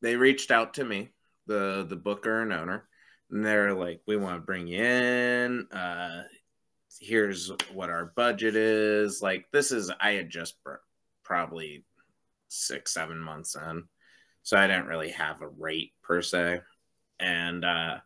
they 0.00 0.14
reached 0.14 0.52
out 0.52 0.74
to 0.74 0.84
me, 0.84 1.10
the 1.48 1.84
the 1.88 1.96
booker 1.96 2.42
and 2.42 2.52
owner, 2.52 2.88
and 3.32 3.44
they're 3.44 3.74
like, 3.74 4.02
"We 4.06 4.16
want 4.16 4.36
to 4.36 4.46
bring 4.46 4.66
you 4.66 4.82
in. 4.82 5.66
Uh, 5.72 6.24
here's 7.00 7.50
what 7.72 7.90
our 7.90 8.12
budget 8.16 8.56
is." 8.56 9.22
Like, 9.22 9.46
this 9.52 9.72
is 9.72 9.90
I 10.00 10.12
had 10.12 10.30
just 10.30 10.56
probably 11.24 11.84
six 12.48 12.92
seven 12.94 13.18
months 13.18 13.56
in, 13.56 13.84
so 14.42 14.56
I 14.56 14.66
didn't 14.66 14.86
really 14.86 15.10
have 15.10 15.42
a 15.42 15.48
rate 15.48 15.92
per 16.02 16.22
se, 16.22 16.60
and 17.18 17.64
uh, 17.64 17.98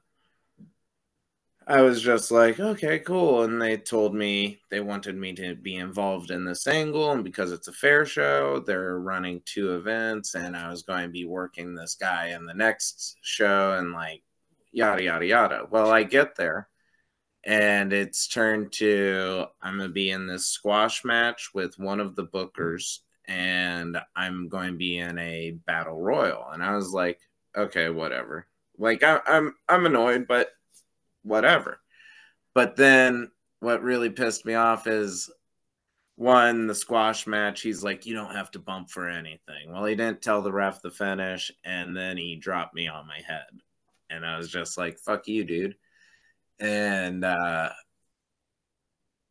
I 1.68 1.82
was 1.82 2.00
just 2.00 2.30
like, 2.30 2.60
okay, 2.60 3.00
cool. 3.00 3.42
And 3.42 3.60
they 3.60 3.76
told 3.76 4.14
me 4.14 4.60
they 4.70 4.78
wanted 4.78 5.16
me 5.16 5.32
to 5.34 5.56
be 5.56 5.74
involved 5.74 6.30
in 6.30 6.44
this 6.44 6.68
angle. 6.68 7.10
And 7.10 7.24
because 7.24 7.50
it's 7.50 7.66
a 7.66 7.72
fair 7.72 8.06
show, 8.06 8.60
they're 8.60 9.00
running 9.00 9.42
two 9.44 9.74
events. 9.74 10.36
And 10.36 10.56
I 10.56 10.70
was 10.70 10.84
going 10.84 11.02
to 11.02 11.08
be 11.08 11.24
working 11.24 11.74
this 11.74 11.96
guy 11.96 12.28
in 12.28 12.46
the 12.46 12.54
next 12.54 13.16
show 13.20 13.72
and 13.72 13.92
like 13.92 14.22
yada, 14.76 15.02
yada, 15.02 15.24
yada. 15.24 15.66
Well, 15.70 15.90
I 15.90 16.02
get 16.02 16.36
there 16.36 16.68
and 17.42 17.94
it's 17.94 18.28
turned 18.28 18.72
to 18.72 19.46
I'm 19.62 19.78
going 19.78 19.88
to 19.88 19.92
be 19.92 20.10
in 20.10 20.26
this 20.26 20.46
squash 20.46 21.02
match 21.02 21.50
with 21.54 21.78
one 21.78 21.98
of 21.98 22.14
the 22.14 22.26
bookers 22.26 22.98
and 23.26 23.96
I'm 24.14 24.48
going 24.48 24.72
to 24.72 24.76
be 24.76 24.98
in 24.98 25.18
a 25.18 25.52
battle 25.66 25.98
royal. 25.98 26.48
And 26.52 26.62
I 26.62 26.76
was 26.76 26.90
like, 26.90 27.20
okay, 27.56 27.88
whatever. 27.88 28.46
Like 28.78 29.02
I, 29.02 29.20
I'm 29.26 29.54
I'm 29.66 29.86
annoyed, 29.86 30.26
but 30.28 30.50
whatever. 31.22 31.80
But 32.52 32.76
then 32.76 33.30
what 33.60 33.82
really 33.82 34.10
pissed 34.10 34.44
me 34.44 34.54
off 34.54 34.86
is 34.86 35.30
one, 36.16 36.66
the 36.66 36.74
squash 36.74 37.26
match, 37.26 37.62
he's 37.62 37.82
like, 37.82 38.04
you 38.04 38.14
don't 38.14 38.34
have 38.34 38.50
to 38.50 38.58
bump 38.58 38.90
for 38.90 39.08
anything. 39.08 39.72
Well, 39.72 39.86
he 39.86 39.94
didn't 39.94 40.20
tell 40.20 40.42
the 40.42 40.52
ref 40.52 40.82
the 40.82 40.90
finish, 40.90 41.50
and 41.64 41.96
then 41.96 42.18
he 42.18 42.36
dropped 42.36 42.74
me 42.74 42.88
on 42.88 43.06
my 43.06 43.20
head. 43.26 43.62
And 44.10 44.24
I 44.24 44.38
was 44.38 44.50
just 44.50 44.78
like, 44.78 44.98
fuck 44.98 45.28
you, 45.28 45.44
dude. 45.44 45.76
And 46.58 47.24
uh, 47.24 47.70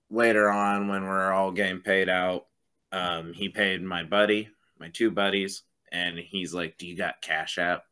later 0.09 0.49
on, 0.49 0.88
when 0.88 1.03
we're 1.03 1.32
all 1.32 1.51
getting 1.51 1.82
paid 1.82 2.09
out, 2.09 2.45
um, 2.91 3.34
he 3.34 3.49
paid 3.49 3.82
my 3.82 4.03
buddy, 4.03 4.49
my 4.80 4.89
two 4.89 5.11
buddies, 5.11 5.63
and 5.91 6.17
he's 6.17 6.53
like, 6.53 6.78
Do 6.78 6.88
you 6.88 6.95
got 6.95 7.21
Cash 7.21 7.57
App? 7.57 7.84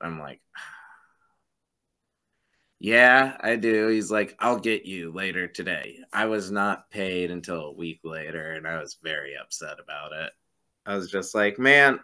I'm 0.00 0.18
like, 0.18 0.40
yeah, 2.78 3.36
I 3.40 3.56
do. 3.56 3.88
He's 3.88 4.10
like, 4.10 4.34
I'll 4.38 4.58
get 4.58 4.86
you 4.86 5.12
later 5.12 5.46
today. 5.46 5.98
I 6.12 6.26
was 6.26 6.50
not 6.50 6.90
paid 6.90 7.30
until 7.30 7.66
a 7.66 7.72
week 7.72 8.00
later, 8.04 8.52
and 8.52 8.66
I 8.66 8.80
was 8.80 8.96
very 9.02 9.34
upset 9.36 9.76
about 9.82 10.12
it. 10.12 10.32
I 10.86 10.96
was 10.96 11.10
just 11.10 11.34
like, 11.34 11.58
man, 11.58 12.00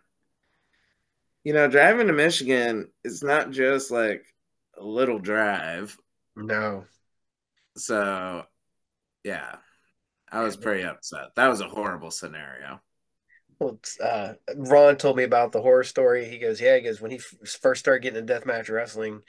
you 1.47 1.53
know, 1.53 1.69
driving 1.69 2.09
to 2.09 2.13
Michigan 2.13 2.89
is 3.05 3.23
not 3.23 3.53
just 3.53 3.93
like 3.93 4.27
a 4.77 4.85
little 4.85 5.21
drive. 5.21 5.97
No. 6.35 6.87
So 7.77 8.43
yeah, 9.23 9.55
I 10.29 10.43
was 10.43 10.57
pretty 10.57 10.83
upset. 10.83 11.37
That 11.37 11.47
was 11.47 11.61
a 11.61 11.69
horrible 11.69 12.11
scenario. 12.11 12.81
Well, 13.61 13.79
uh, 14.03 14.33
Ron 14.57 14.97
told 14.97 15.17
me 15.17 15.23
about 15.23 15.53
the 15.53 15.63
horror 15.63 15.85
story. 15.85 16.25
He 16.25 16.39
goes, 16.39 16.61
yeah, 16.61 16.79
he 16.79 16.83
goes 16.83 17.01
when 17.01 17.13
he 17.13 17.19
first 17.19 17.79
started 17.79 18.03
getting 18.03 18.19
into 18.19 18.35
deathmatch 18.35 18.69
wrestling. 18.69 19.21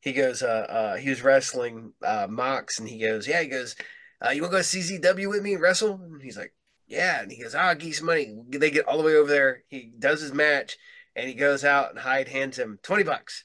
He 0.00 0.14
goes, 0.14 0.42
uh, 0.42 0.46
uh, 0.70 0.96
he 0.96 1.10
was 1.10 1.20
wrestling 1.20 1.92
uh, 2.02 2.28
Mox, 2.30 2.78
and 2.78 2.88
he 2.88 2.98
goes, 2.98 3.28
yeah, 3.28 3.42
he 3.42 3.48
goes, 3.48 3.76
uh, 4.24 4.30
you 4.30 4.40
want 4.40 4.52
to 4.52 4.56
go 4.56 4.62
to 4.62 4.64
CZW 4.64 5.28
with 5.28 5.42
me 5.42 5.52
and 5.52 5.60
wrestle? 5.60 6.00
And 6.02 6.22
he's 6.22 6.38
like, 6.38 6.54
yeah, 6.86 7.20
and 7.20 7.30
he 7.30 7.42
goes, 7.42 7.54
I'll 7.54 7.74
give 7.74 7.88
you 7.88 7.92
some 7.92 8.06
money. 8.06 8.34
They 8.48 8.70
get 8.70 8.86
all 8.86 8.96
the 8.96 9.04
way 9.04 9.16
over 9.16 9.28
there. 9.28 9.64
He 9.68 9.92
does 9.98 10.22
his 10.22 10.32
match, 10.32 10.78
and 11.18 11.28
he 11.28 11.34
goes 11.34 11.64
out 11.64 11.90
and 11.90 11.98
Hyde 11.98 12.28
hands 12.28 12.58
him 12.58 12.78
twenty 12.82 13.02
bucks 13.02 13.44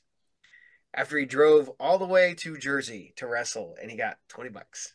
after 0.94 1.18
he 1.18 1.26
drove 1.26 1.70
all 1.80 1.98
the 1.98 2.06
way 2.06 2.36
to 2.36 2.58
Jersey 2.58 3.14
to 3.18 3.28
wrestle, 3.28 3.76
and 3.82 3.90
he 3.90 3.98
got 3.98 4.18
twenty 4.30 4.52
bucks. 4.52 4.94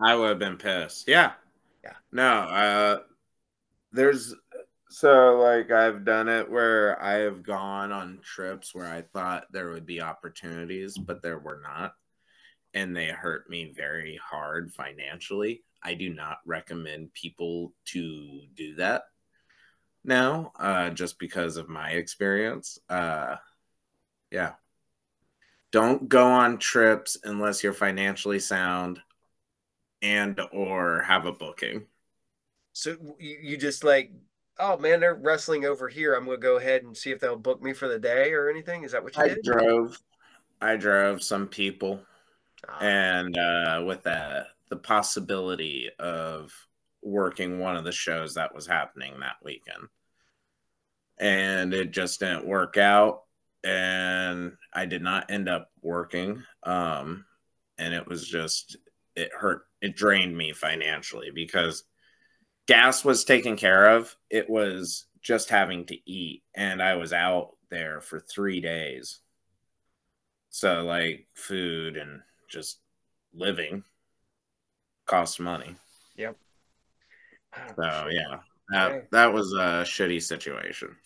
I 0.00 0.14
would 0.14 0.28
have 0.28 0.38
been 0.38 0.58
pissed. 0.58 1.08
Yeah, 1.08 1.32
yeah. 1.82 1.94
No, 2.12 2.28
uh, 2.28 2.98
there's 3.92 4.34
so 4.90 5.40
like 5.40 5.70
I've 5.70 6.04
done 6.04 6.28
it 6.28 6.50
where 6.50 7.02
I 7.02 7.20
have 7.20 7.42
gone 7.42 7.92
on 7.92 8.20
trips 8.22 8.74
where 8.74 8.86
I 8.86 9.00
thought 9.00 9.46
there 9.50 9.70
would 9.70 9.86
be 9.86 10.02
opportunities, 10.02 10.98
but 10.98 11.22
there 11.22 11.38
were 11.38 11.62
not. 11.62 11.94
And 12.74 12.94
they 12.94 13.06
hurt 13.06 13.48
me 13.48 13.72
very 13.74 14.20
hard 14.22 14.70
financially. 14.74 15.62
I 15.82 15.94
do 15.94 16.12
not 16.12 16.38
recommend 16.44 17.14
people 17.14 17.72
to 17.86 18.42
do 18.54 18.74
that 18.74 19.04
now, 20.06 20.52
uh, 20.58 20.90
just 20.90 21.18
because 21.18 21.56
of 21.56 21.68
my 21.68 21.90
experience. 21.90 22.78
Uh, 22.88 23.36
yeah. 24.30 24.52
Don't 25.72 26.08
go 26.08 26.26
on 26.26 26.58
trips 26.58 27.16
unless 27.24 27.62
you're 27.62 27.72
financially 27.72 28.38
sound 28.38 29.00
and 30.02 30.40
or 30.52 31.02
have 31.02 31.26
a 31.26 31.32
booking. 31.32 31.86
So 32.72 32.96
you, 33.18 33.56
just 33.56 33.84
like 33.84 34.12
oh 34.58 34.78
man, 34.78 35.00
they're 35.00 35.14
wrestling 35.14 35.64
over 35.64 35.88
here. 35.88 36.14
I'm 36.14 36.24
gonna 36.24 36.36
go 36.38 36.56
ahead 36.56 36.82
and 36.82 36.96
see 36.96 37.10
if 37.10 37.20
they'll 37.20 37.36
book 37.36 37.62
me 37.62 37.72
for 37.72 37.88
the 37.88 37.98
day 37.98 38.32
or 38.32 38.48
anything. 38.48 38.84
Is 38.84 38.92
that 38.92 39.02
what 39.02 39.16
you 39.16 39.22
I 39.22 39.28
did? 39.28 39.42
drove. 39.42 39.98
I 40.60 40.76
drove 40.76 41.22
some 41.22 41.48
people, 41.48 42.00
oh. 42.68 42.84
and 42.84 43.36
uh, 43.36 43.82
with 43.86 44.02
the 44.02 44.46
the 44.68 44.76
possibility 44.76 45.90
of 45.98 46.52
working 47.02 47.58
one 47.58 47.76
of 47.76 47.84
the 47.84 47.92
shows 47.92 48.34
that 48.34 48.54
was 48.54 48.66
happening 48.66 49.20
that 49.20 49.36
weekend, 49.42 49.88
and 51.18 51.72
it 51.74 51.90
just 51.90 52.20
didn't 52.20 52.46
work 52.46 52.76
out, 52.76 53.22
and 53.64 54.52
I 54.72 54.86
did 54.86 55.02
not 55.02 55.30
end 55.30 55.48
up 55.48 55.70
working. 55.82 56.42
Um, 56.62 57.24
and 57.78 57.94
it 57.94 58.06
was 58.06 58.26
just 58.26 58.76
it 59.14 59.30
hurt. 59.32 59.62
It 59.80 59.96
drained 59.96 60.36
me 60.36 60.52
financially 60.52 61.30
because 61.34 61.84
gas 62.66 63.04
was 63.04 63.24
taken 63.24 63.56
care 63.56 63.96
of. 63.96 64.14
It 64.30 64.48
was 64.48 65.06
just 65.22 65.50
having 65.50 65.86
to 65.86 66.10
eat, 66.10 66.42
and 66.54 66.82
I 66.82 66.96
was 66.96 67.12
out 67.12 67.52
there 67.70 68.00
for 68.00 68.20
three 68.20 68.60
days. 68.60 69.20
So, 70.50 70.84
like, 70.84 71.26
food 71.34 71.96
and 71.96 72.20
just 72.48 72.78
living 73.34 73.84
costs 75.04 75.38
money. 75.38 75.76
Yep. 76.16 76.36
So, 77.76 78.08
yeah, 78.10 78.38
that, 78.70 79.10
that 79.10 79.32
was 79.32 79.52
a 79.52 79.84
shitty 79.84 80.22
situation. 80.22 80.96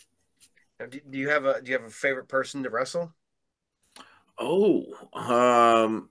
Do 0.89 1.19
you 1.19 1.29
have 1.29 1.45
a 1.45 1.61
Do 1.61 1.71
you 1.71 1.79
have 1.79 1.87
a 1.87 1.91
favorite 1.91 2.29
person 2.29 2.63
to 2.63 2.71
wrestle? 2.71 3.13
Oh, 4.39 4.85
um, 5.13 6.09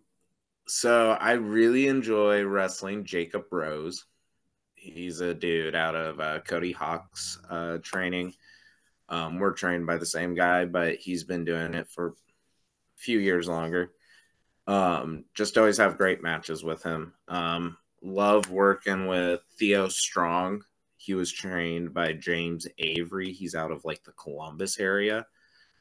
so 0.68 1.12
I 1.12 1.32
really 1.32 1.88
enjoy 1.88 2.43
wrestling 2.43 3.04
Jacob 3.04 3.45
Rose. 3.52 4.06
He's 4.76 5.20
a 5.20 5.34
dude 5.34 5.74
out 5.74 5.95
of 5.95 6.20
uh, 6.20 6.39
Cody 6.41 6.72
Hawk's 6.72 7.39
uh, 7.50 7.80
training. 7.82 8.34
Um, 9.10 9.39
we're 9.39 9.54
trained 9.54 9.88
by 9.88 9.97
the 9.97 10.06
same 10.06 10.36
guy, 10.36 10.66
but 10.66 10.97
he's 10.97 11.24
been 11.24 11.43
doing 11.43 11.74
it 11.74 11.88
for 11.89 12.10
a 12.10 12.14
few 12.95 13.18
years 13.18 13.47
longer. 13.47 13.91
Um, 14.68 15.26
just 15.34 15.58
always 15.58 15.78
have 15.80 15.97
great 15.97 16.22
matches 16.22 16.64
with 16.64 16.84
him. 16.84 17.14
Um, 17.28 17.78
love 18.04 18.52
working 18.52 19.08
with 19.08 19.41
Theo 19.58 19.89
Strong. 19.89 20.62
He 21.02 21.14
was 21.14 21.32
trained 21.32 21.93
by 21.93 22.12
James 22.12 22.68
Avery. 22.78 23.32
He's 23.32 23.56
out 23.56 23.72
of 23.72 23.86
like 23.86 24.04
the 24.04 24.12
Columbus 24.12 24.80
area, 24.80 25.26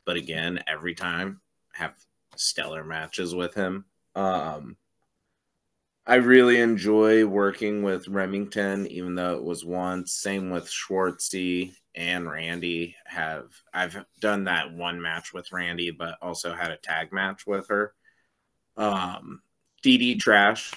but 0.04 0.16
again, 0.16 0.62
every 0.68 0.94
time 0.94 1.40
have 1.72 1.94
stellar 2.36 2.84
matches 2.84 3.34
with 3.34 3.52
him. 3.52 3.84
Um, 4.14 4.76
I 6.06 6.14
really 6.14 6.60
enjoy 6.60 7.26
working 7.26 7.82
with 7.82 8.06
Remington, 8.06 8.86
even 8.86 9.16
though 9.16 9.36
it 9.36 9.42
was 9.42 9.64
once. 9.64 10.12
Same 10.12 10.50
with 10.50 10.70
Schwartzy 10.70 11.72
and 11.96 12.30
Randi. 12.30 12.94
Have 13.04 13.50
I've 13.74 14.06
done 14.20 14.44
that 14.44 14.72
one 14.72 15.02
match 15.02 15.34
with 15.34 15.50
Randi, 15.50 15.90
but 15.90 16.16
also 16.22 16.54
had 16.54 16.70
a 16.70 16.76
tag 16.76 17.12
match 17.12 17.44
with 17.44 17.68
her. 17.68 17.92
Um, 18.76 19.42
DD 19.82 20.20
Trash, 20.20 20.72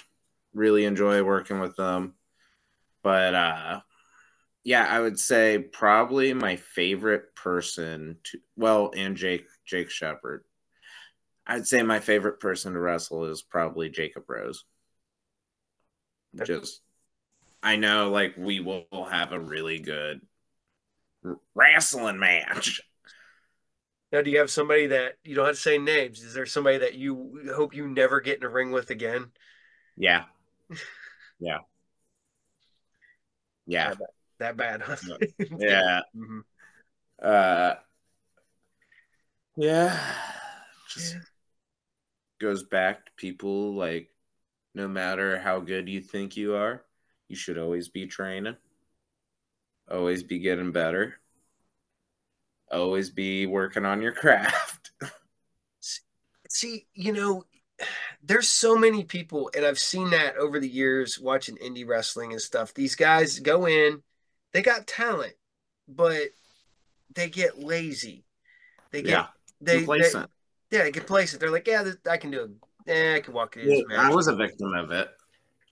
really 0.53 0.85
enjoy 0.85 1.23
working 1.23 1.59
with 1.59 1.75
them. 1.75 2.15
But 3.03 3.35
uh, 3.35 3.81
yeah, 4.63 4.85
I 4.87 4.99
would 4.99 5.19
say 5.19 5.59
probably 5.59 6.33
my 6.33 6.55
favorite 6.55 7.35
person 7.35 8.17
to 8.25 8.39
well, 8.55 8.91
and 8.95 9.15
Jake 9.17 9.45
Jake 9.65 9.89
Shepard. 9.89 10.43
I'd 11.47 11.67
say 11.67 11.81
my 11.83 11.99
favorite 11.99 12.39
person 12.39 12.73
to 12.73 12.79
wrestle 12.79 13.25
is 13.25 13.41
probably 13.41 13.89
Jacob 13.89 14.23
Rose 14.27 14.63
just 16.43 16.81
I 17.63 17.75
know 17.75 18.09
like 18.09 18.35
we 18.37 18.59
will 18.59 18.85
have 19.09 19.31
a 19.33 19.39
really 19.39 19.79
good 19.79 20.21
wrestling 21.53 22.19
match. 22.19 22.81
Now, 24.11 24.21
do 24.21 24.29
you 24.29 24.39
have 24.39 24.51
somebody 24.51 24.87
that 24.87 25.13
you 25.23 25.35
don't 25.35 25.45
have 25.45 25.55
to 25.55 25.61
say 25.61 25.77
names? 25.77 26.21
Is 26.21 26.33
there 26.33 26.45
somebody 26.45 26.79
that 26.79 26.95
you 26.95 27.51
hope 27.55 27.73
you 27.73 27.87
never 27.87 28.19
get 28.19 28.37
in 28.37 28.43
a 28.43 28.49
ring 28.49 28.71
with 28.71 28.89
again? 28.89 29.31
Yeah. 29.97 30.25
Yeah. 31.39 31.57
Yeah. 33.65 33.95
That 34.41 34.57
bad. 34.57 34.81
Huh? 34.81 34.95
yeah. 35.59 36.01
mm-hmm. 36.15 36.39
Uh 37.21 37.75
yeah. 39.55 39.99
Just 40.89 41.13
yeah. 41.13 41.19
goes 42.39 42.63
back 42.63 43.05
to 43.05 43.11
people 43.17 43.75
like 43.75 44.09
no 44.73 44.87
matter 44.87 45.37
how 45.37 45.59
good 45.59 45.87
you 45.87 46.01
think 46.01 46.35
you 46.35 46.55
are, 46.55 46.83
you 47.27 47.35
should 47.35 47.59
always 47.59 47.89
be 47.89 48.07
training, 48.07 48.57
always 49.91 50.23
be 50.23 50.39
getting 50.39 50.71
better, 50.71 51.19
always 52.71 53.11
be 53.11 53.45
working 53.45 53.85
on 53.85 54.01
your 54.01 54.11
craft. 54.15 54.89
See, 56.49 56.87
you 56.95 57.13
know, 57.13 57.43
there's 58.23 58.49
so 58.49 58.75
many 58.75 59.03
people, 59.03 59.51
and 59.55 59.67
I've 59.67 59.77
seen 59.77 60.09
that 60.09 60.37
over 60.37 60.59
the 60.59 60.67
years 60.67 61.19
watching 61.19 61.57
indie 61.57 61.87
wrestling 61.87 62.31
and 62.31 62.41
stuff. 62.41 62.73
These 62.73 62.95
guys 62.95 63.37
go 63.37 63.67
in, 63.67 64.01
they 64.53 64.61
got 64.61 64.87
talent, 64.87 65.33
but 65.87 66.29
they 67.13 67.29
get 67.29 67.59
lazy. 67.59 68.25
They 68.91 69.01
get 69.01 69.11
yeah, 69.11 69.27
they, 69.61 69.77
complacent. 69.77 70.29
They, 70.69 70.77
yeah, 70.77 70.83
they 70.83 70.91
complacent. 70.91 71.39
They're 71.39 71.51
like, 71.51 71.67
yeah, 71.67 71.91
I 72.09 72.17
can 72.17 72.31
do 72.31 72.43
it. 72.85 72.91
Eh, 72.91 73.15
I 73.17 73.19
can 73.19 73.33
walk 73.33 73.57
in. 73.57 73.85
I 73.95 74.09
was 74.09 74.27
a 74.27 74.35
victim 74.35 74.73
of 74.73 74.91
it. 74.91 75.09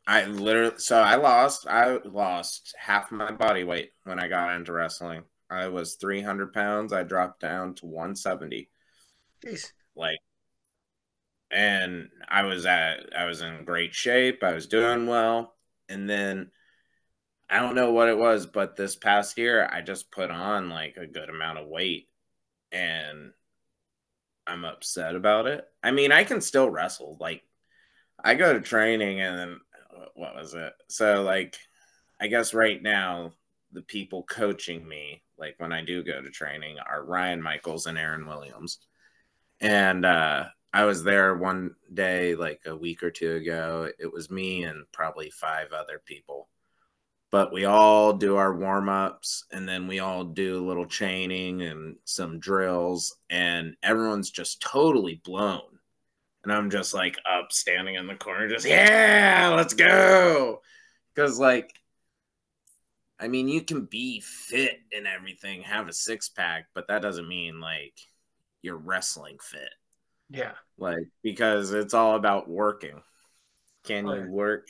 I 0.07 0.25
literally, 0.25 0.75
so 0.77 0.99
I 0.99 1.15
lost, 1.15 1.67
I 1.67 1.99
lost 2.03 2.73
half 2.77 3.11
my 3.11 3.31
body 3.31 3.63
weight 3.63 3.91
when 4.05 4.19
I 4.19 4.27
got 4.27 4.55
into 4.55 4.73
wrestling. 4.73 5.23
I 5.49 5.67
was 5.67 5.95
300 5.95 6.53
pounds. 6.53 6.93
I 6.93 7.03
dropped 7.03 7.41
down 7.41 7.75
to 7.75 7.85
170. 7.85 8.69
Jeez. 9.45 9.71
Like, 9.95 10.19
and 11.51 12.09
I 12.27 12.43
was 12.43 12.65
at, 12.65 13.15
I 13.17 13.25
was 13.25 13.41
in 13.41 13.65
great 13.65 13.93
shape. 13.93 14.43
I 14.43 14.53
was 14.53 14.67
doing 14.67 15.07
well. 15.07 15.55
And 15.89 16.09
then 16.09 16.51
I 17.49 17.59
don't 17.59 17.75
know 17.75 17.91
what 17.91 18.09
it 18.09 18.17
was, 18.17 18.45
but 18.45 18.75
this 18.75 18.95
past 18.95 19.37
year, 19.37 19.67
I 19.71 19.81
just 19.81 20.11
put 20.11 20.29
on 20.29 20.69
like 20.69 20.97
a 20.97 21.07
good 21.07 21.29
amount 21.29 21.57
of 21.57 21.67
weight. 21.67 22.07
And 22.71 23.31
I'm 24.45 24.65
upset 24.65 25.15
about 25.15 25.47
it. 25.47 25.65
I 25.83 25.91
mean, 25.91 26.11
I 26.11 26.23
can 26.23 26.41
still 26.41 26.69
wrestle. 26.69 27.17
Like, 27.19 27.43
I 28.23 28.35
go 28.35 28.53
to 28.53 28.61
training 28.61 29.21
and 29.21 29.37
then 29.37 29.59
what 30.13 30.35
was 30.35 30.53
it? 30.53 30.73
So, 30.87 31.23
like, 31.23 31.57
I 32.19 32.27
guess 32.27 32.53
right 32.53 32.81
now, 32.81 33.33
the 33.71 33.81
people 33.81 34.23
coaching 34.23 34.87
me, 34.87 35.23
like 35.37 35.55
when 35.57 35.71
I 35.71 35.83
do 35.83 36.03
go 36.03 36.21
to 36.21 36.29
training, 36.29 36.77
are 36.79 37.03
Ryan 37.03 37.41
Michaels 37.41 37.85
and 37.85 37.97
Aaron 37.97 38.27
Williams. 38.27 38.79
And 39.61 40.05
uh, 40.05 40.45
I 40.73 40.85
was 40.85 41.03
there 41.03 41.35
one 41.35 41.75
day, 41.93 42.35
like 42.35 42.61
a 42.65 42.75
week 42.75 43.03
or 43.03 43.11
two 43.11 43.33
ago. 43.33 43.89
It 43.99 44.11
was 44.11 44.29
me 44.29 44.63
and 44.63 44.85
probably 44.91 45.29
five 45.29 45.71
other 45.71 46.01
people 46.03 46.49
but 47.31 47.53
we 47.53 47.65
all 47.65 48.13
do 48.13 48.37
our 48.37 48.55
warm 48.55 48.89
ups 48.89 49.45
and 49.51 49.67
then 49.67 49.87
we 49.87 49.99
all 49.99 50.23
do 50.23 50.57
a 50.59 50.65
little 50.67 50.85
chaining 50.85 51.61
and 51.61 51.97
some 52.05 52.39
drills, 52.39 53.15
and 53.29 53.75
everyone's 53.83 54.31
just 54.31 54.61
totally 54.61 55.21
blown. 55.23 55.61
And 56.43 56.53
I'm 56.53 56.69
just 56.69 56.93
like 56.93 57.17
up 57.29 57.51
standing 57.51 57.95
in 57.95 58.07
the 58.07 58.15
corner, 58.15 58.47
just 58.47 58.65
yeah, 58.65 59.53
let's 59.55 59.73
go. 59.73 60.61
Because 61.13 61.37
like, 61.39 61.73
I 63.19 63.27
mean, 63.27 63.47
you 63.49 63.61
can 63.61 63.85
be 63.85 64.21
fit 64.21 64.79
and 64.95 65.05
everything, 65.05 65.61
have 65.63 65.87
a 65.87 65.93
six 65.93 66.29
pack, 66.29 66.67
but 66.73 66.87
that 66.87 67.01
doesn't 67.01 67.27
mean 67.27 67.59
like 67.59 67.99
you're 68.61 68.77
wrestling 68.77 69.37
fit. 69.41 69.69
Yeah. 70.29 70.53
Like 70.77 71.07
because 71.23 71.71
it's 71.73 71.93
all 71.93 72.15
about 72.15 72.49
working. 72.49 73.01
Can 73.83 74.05
Oh, 74.05 74.13
you 74.13 74.21
yeah. 74.21 74.27
work? 74.27 74.69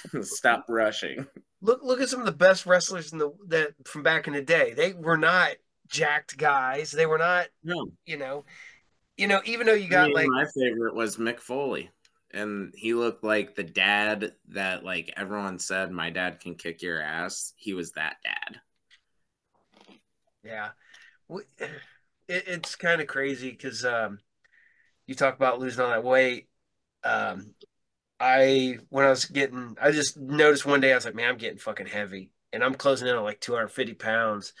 Stop 0.22 0.66
rushing. 0.68 1.26
Look 1.60 1.80
look 1.82 2.00
at 2.00 2.08
some 2.08 2.20
of 2.20 2.26
the 2.26 2.32
best 2.32 2.66
wrestlers 2.66 3.12
in 3.12 3.18
the 3.18 3.32
that 3.48 3.74
from 3.84 4.02
back 4.02 4.26
in 4.26 4.32
the 4.32 4.42
day. 4.42 4.74
They 4.74 4.92
were 4.92 5.18
not 5.18 5.52
jacked 5.88 6.36
guys. 6.36 6.90
They 6.90 7.06
were 7.06 7.18
not, 7.18 7.48
No, 7.62 7.86
you 8.06 8.16
know, 8.16 8.44
you 9.16 9.26
know, 9.26 9.40
even 9.44 9.66
though 9.66 9.74
you 9.74 9.86
I 9.86 9.90
got 9.90 10.06
mean, 10.08 10.14
like 10.14 10.28
my 10.28 10.46
favorite 10.46 10.94
was 10.94 11.18
Mick 11.18 11.38
Foley, 11.38 11.90
and 12.32 12.72
he 12.76 12.94
looked 12.94 13.22
like 13.22 13.54
the 13.54 13.62
dad 13.62 14.32
that 14.48 14.84
like 14.84 15.12
everyone 15.16 15.58
said 15.58 15.90
my 15.92 16.10
dad 16.10 16.40
can 16.40 16.54
kick 16.54 16.82
your 16.82 17.00
ass. 17.00 17.52
He 17.56 17.74
was 17.74 17.92
that 17.92 18.16
dad. 18.24 18.60
Yeah, 20.42 20.70
We- 21.28 21.44
it, 21.58 22.44
it's 22.48 22.74
kind 22.74 23.00
of 23.00 23.06
crazy 23.06 23.50
because 23.50 23.84
um, 23.84 24.18
you 25.06 25.14
talk 25.14 25.36
about 25.36 25.60
losing 25.60 25.84
all 25.84 25.90
that 25.90 26.04
weight. 26.04 26.48
Um, 27.04 27.54
I 28.22 28.78
when 28.90 29.04
I 29.04 29.10
was 29.10 29.24
getting, 29.24 29.76
I 29.82 29.90
just 29.90 30.16
noticed 30.16 30.64
one 30.64 30.80
day 30.80 30.92
I 30.92 30.94
was 30.94 31.04
like, 31.04 31.16
man, 31.16 31.28
I'm 31.28 31.38
getting 31.38 31.58
fucking 31.58 31.86
heavy, 31.88 32.30
and 32.52 32.62
I'm 32.62 32.74
closing 32.74 33.08
in 33.08 33.16
on 33.16 33.24
like 33.24 33.40
250 33.40 33.94
pounds, 33.94 34.52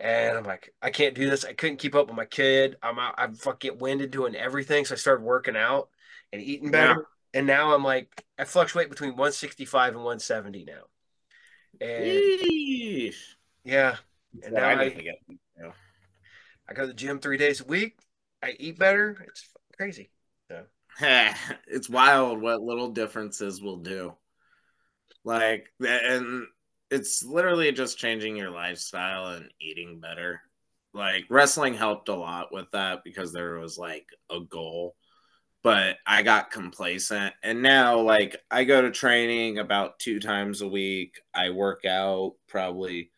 and 0.00 0.36
I'm 0.36 0.42
like, 0.44 0.74
I 0.82 0.90
can't 0.90 1.14
do 1.14 1.30
this. 1.30 1.44
I 1.44 1.52
couldn't 1.52 1.76
keep 1.76 1.94
up 1.94 2.08
with 2.08 2.16
my 2.16 2.24
kid. 2.24 2.76
I'm 2.82 2.98
out, 2.98 3.14
I 3.16 3.28
fuck 3.28 3.60
get 3.60 3.78
winded 3.78 4.10
doing 4.10 4.34
everything, 4.34 4.84
so 4.84 4.94
I 4.94 4.98
started 4.98 5.22
working 5.24 5.56
out 5.56 5.90
and 6.32 6.42
eating 6.42 6.72
better, 6.72 7.06
and 7.32 7.46
now 7.46 7.72
I'm 7.72 7.84
like, 7.84 8.24
I 8.36 8.44
fluctuate 8.44 8.90
between 8.90 9.10
165 9.10 9.94
and 9.94 10.04
170 10.04 10.64
now, 10.64 10.82
and 11.80 11.90
Yeesh. 11.90 13.14
yeah, 13.64 13.96
And 14.42 14.54
now 14.54 14.70
I 14.70 14.72
I- 14.72 15.04
I 16.68 16.74
go 16.74 16.82
to 16.82 16.88
the 16.88 16.94
gym 16.94 17.18
three 17.18 17.38
days 17.38 17.60
a 17.60 17.64
week. 17.64 17.96
I 18.42 18.54
eat 18.58 18.78
better. 18.78 19.24
It's 19.26 19.48
crazy. 19.76 20.10
it's 21.00 21.88
wild 21.88 22.40
what 22.40 22.60
little 22.60 22.90
differences 22.90 23.62
will 23.62 23.76
do. 23.78 24.14
Like, 25.24 25.68
and 25.80 26.46
it's 26.90 27.22
literally 27.24 27.70
just 27.72 27.98
changing 27.98 28.36
your 28.36 28.50
lifestyle 28.50 29.26
and 29.28 29.50
eating 29.60 30.00
better. 30.00 30.40
Like, 30.94 31.26
wrestling 31.30 31.74
helped 31.74 32.08
a 32.08 32.14
lot 32.14 32.52
with 32.52 32.66
that 32.72 33.04
because 33.04 33.32
there 33.32 33.58
was 33.58 33.78
like 33.78 34.06
a 34.30 34.40
goal, 34.40 34.96
but 35.62 35.98
I 36.06 36.22
got 36.22 36.50
complacent. 36.50 37.34
And 37.42 37.62
now, 37.62 38.00
like, 38.00 38.36
I 38.50 38.64
go 38.64 38.82
to 38.82 38.90
training 38.90 39.58
about 39.58 39.98
two 40.00 40.18
times 40.18 40.62
a 40.62 40.68
week. 40.68 41.20
I 41.34 41.50
work 41.50 41.84
out 41.84 42.34
probably, 42.48 43.10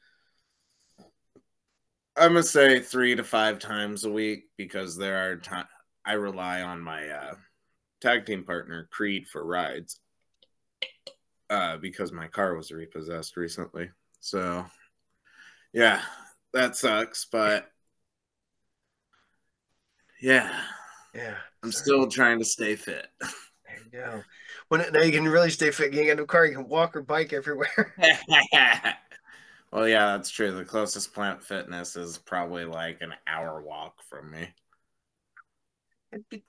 I'm 2.17 2.33
gonna 2.33 2.43
say 2.43 2.81
three 2.81 3.15
to 3.17 3.25
five 3.25 3.59
times 3.59 4.05
a 4.05 4.11
week 4.11 4.45
because 4.57 4.97
there 4.97 5.31
are 5.31 5.37
times 5.37 5.69
I 6.05 6.15
rely 6.15 6.63
on 6.63 6.81
my 6.81 7.09
uh, 7.09 7.35
tag 8.01 8.27
team 8.27 8.45
partner 8.45 8.89
Creed 8.91 9.29
for 9.29 9.45
rides 9.45 10.01
uh, 11.49 11.77
because 11.77 12.13
my 12.13 12.29
car 12.29 12.55
was 12.55 12.71
repossessed 12.71 13.37
recently. 13.37 13.91
So, 14.21 14.67
yeah, 15.73 16.01
that 16.53 16.77
sucks. 16.77 17.27
But 17.31 17.71
yeah, 20.21 20.51
Yeah. 21.15 21.37
I'm 21.63 21.73
Sorry. 21.73 21.85
still 21.85 22.09
trying 22.09 22.39
to 22.39 22.45
stay 22.45 22.77
fit. 22.77 23.07
There 23.21 23.31
you 23.85 23.91
go. 23.93 24.23
When 24.69 24.85
now 24.93 25.03
you 25.03 25.13
can 25.13 25.29
really 25.29 25.51
stay 25.51 25.71
fit. 25.71 25.93
You 25.93 26.01
ain't 26.01 26.09
got 26.09 26.17
no 26.19 26.27
car. 26.27 26.47
You 26.47 26.55
can 26.57 26.69
walk 26.69 26.97
or 26.97 27.03
bike 27.03 27.33
everywhere. 27.33 27.95
well, 29.73 29.89
yeah, 29.89 30.17
that's 30.17 30.31
true. 30.31 30.53
The 30.53 30.65
closest 30.65 31.13
Planet 31.15 31.43
Fitness 31.43 31.97
is 31.97 32.19
probably 32.19 32.65
like 32.65 33.01
an 33.01 33.15
hour 33.27 33.61
walk 33.61 33.97
from 34.09 34.31
me. 34.31 34.49
It'd 36.13 36.29
be- 36.29 36.45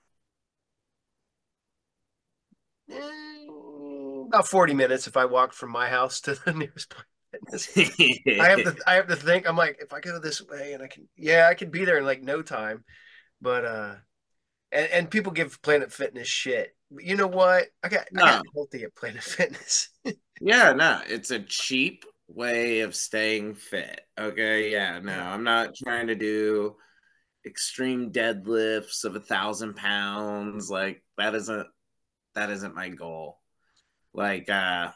about 4.26 4.48
forty 4.48 4.74
minutes 4.74 5.06
if 5.06 5.16
I 5.16 5.24
walked 5.24 5.54
from 5.54 5.70
my 5.70 5.88
house 5.88 6.20
to 6.22 6.34
the 6.34 6.52
nearest 6.54 6.90
Planet 6.90 7.50
Fitness. 7.50 8.40
I 8.40 8.48
have 8.48 8.64
to. 8.64 8.76
I 8.86 8.94
have 8.94 9.08
to 9.08 9.16
think. 9.16 9.48
I'm 9.48 9.56
like, 9.56 9.78
if 9.80 9.92
I 9.92 10.00
go 10.00 10.18
this 10.18 10.42
way 10.42 10.72
and 10.72 10.82
I 10.82 10.86
can, 10.86 11.08
yeah, 11.16 11.48
I 11.48 11.54
could 11.54 11.70
be 11.70 11.84
there 11.84 11.98
in 11.98 12.04
like 12.04 12.22
no 12.22 12.42
time. 12.42 12.84
But 13.40 13.64
uh, 13.64 13.94
and 14.72 14.88
and 14.90 15.10
people 15.10 15.32
give 15.32 15.62
Planet 15.62 15.92
Fitness 15.92 16.28
shit. 16.28 16.74
But 16.90 17.04
you 17.04 17.16
know 17.16 17.26
what? 17.26 17.66
I 17.82 17.88
got 17.88 18.06
I 18.16 18.20
got 18.20 18.44
healthy 18.54 18.84
at 18.84 18.94
Planet 18.94 19.22
Fitness. 19.22 19.88
Yeah, 20.40 20.72
no, 20.72 21.00
it's 21.06 21.30
a 21.30 21.40
cheap 21.40 22.04
way 22.28 22.80
of 22.80 22.94
staying 22.94 23.54
fit. 23.54 24.00
Okay, 24.18 24.72
yeah, 24.72 24.98
no, 24.98 25.12
I'm 25.12 25.44
not 25.44 25.74
trying 25.74 26.08
to 26.08 26.14
do 26.14 26.76
extreme 27.44 28.12
deadlifts 28.12 29.04
of 29.04 29.16
a 29.16 29.20
thousand 29.20 29.76
pounds. 29.76 30.70
Like 30.70 31.02
that 31.18 31.34
isn't 31.34 31.66
that 32.34 32.50
isn't 32.50 32.74
my 32.74 32.88
goal. 32.88 33.38
Like 34.14 34.48
uh 34.50 34.92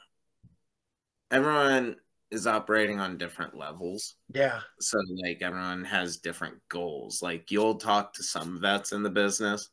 everyone 1.31 1.97
is 2.31 2.47
operating 2.47 2.99
on 3.01 3.19
different 3.19 3.57
levels. 3.57 4.17
yeah, 4.35 4.61
So 4.81 4.99
like 5.23 5.43
everyone 5.43 5.85
has 5.85 6.19
different 6.19 6.57
goals. 6.69 7.23
Like 7.23 7.51
you'll 7.51 7.77
talk 7.77 8.15
to 8.15 8.23
some 8.23 8.61
vets 8.61 8.93
in 8.93 9.03
the 9.03 9.11
business 9.11 9.71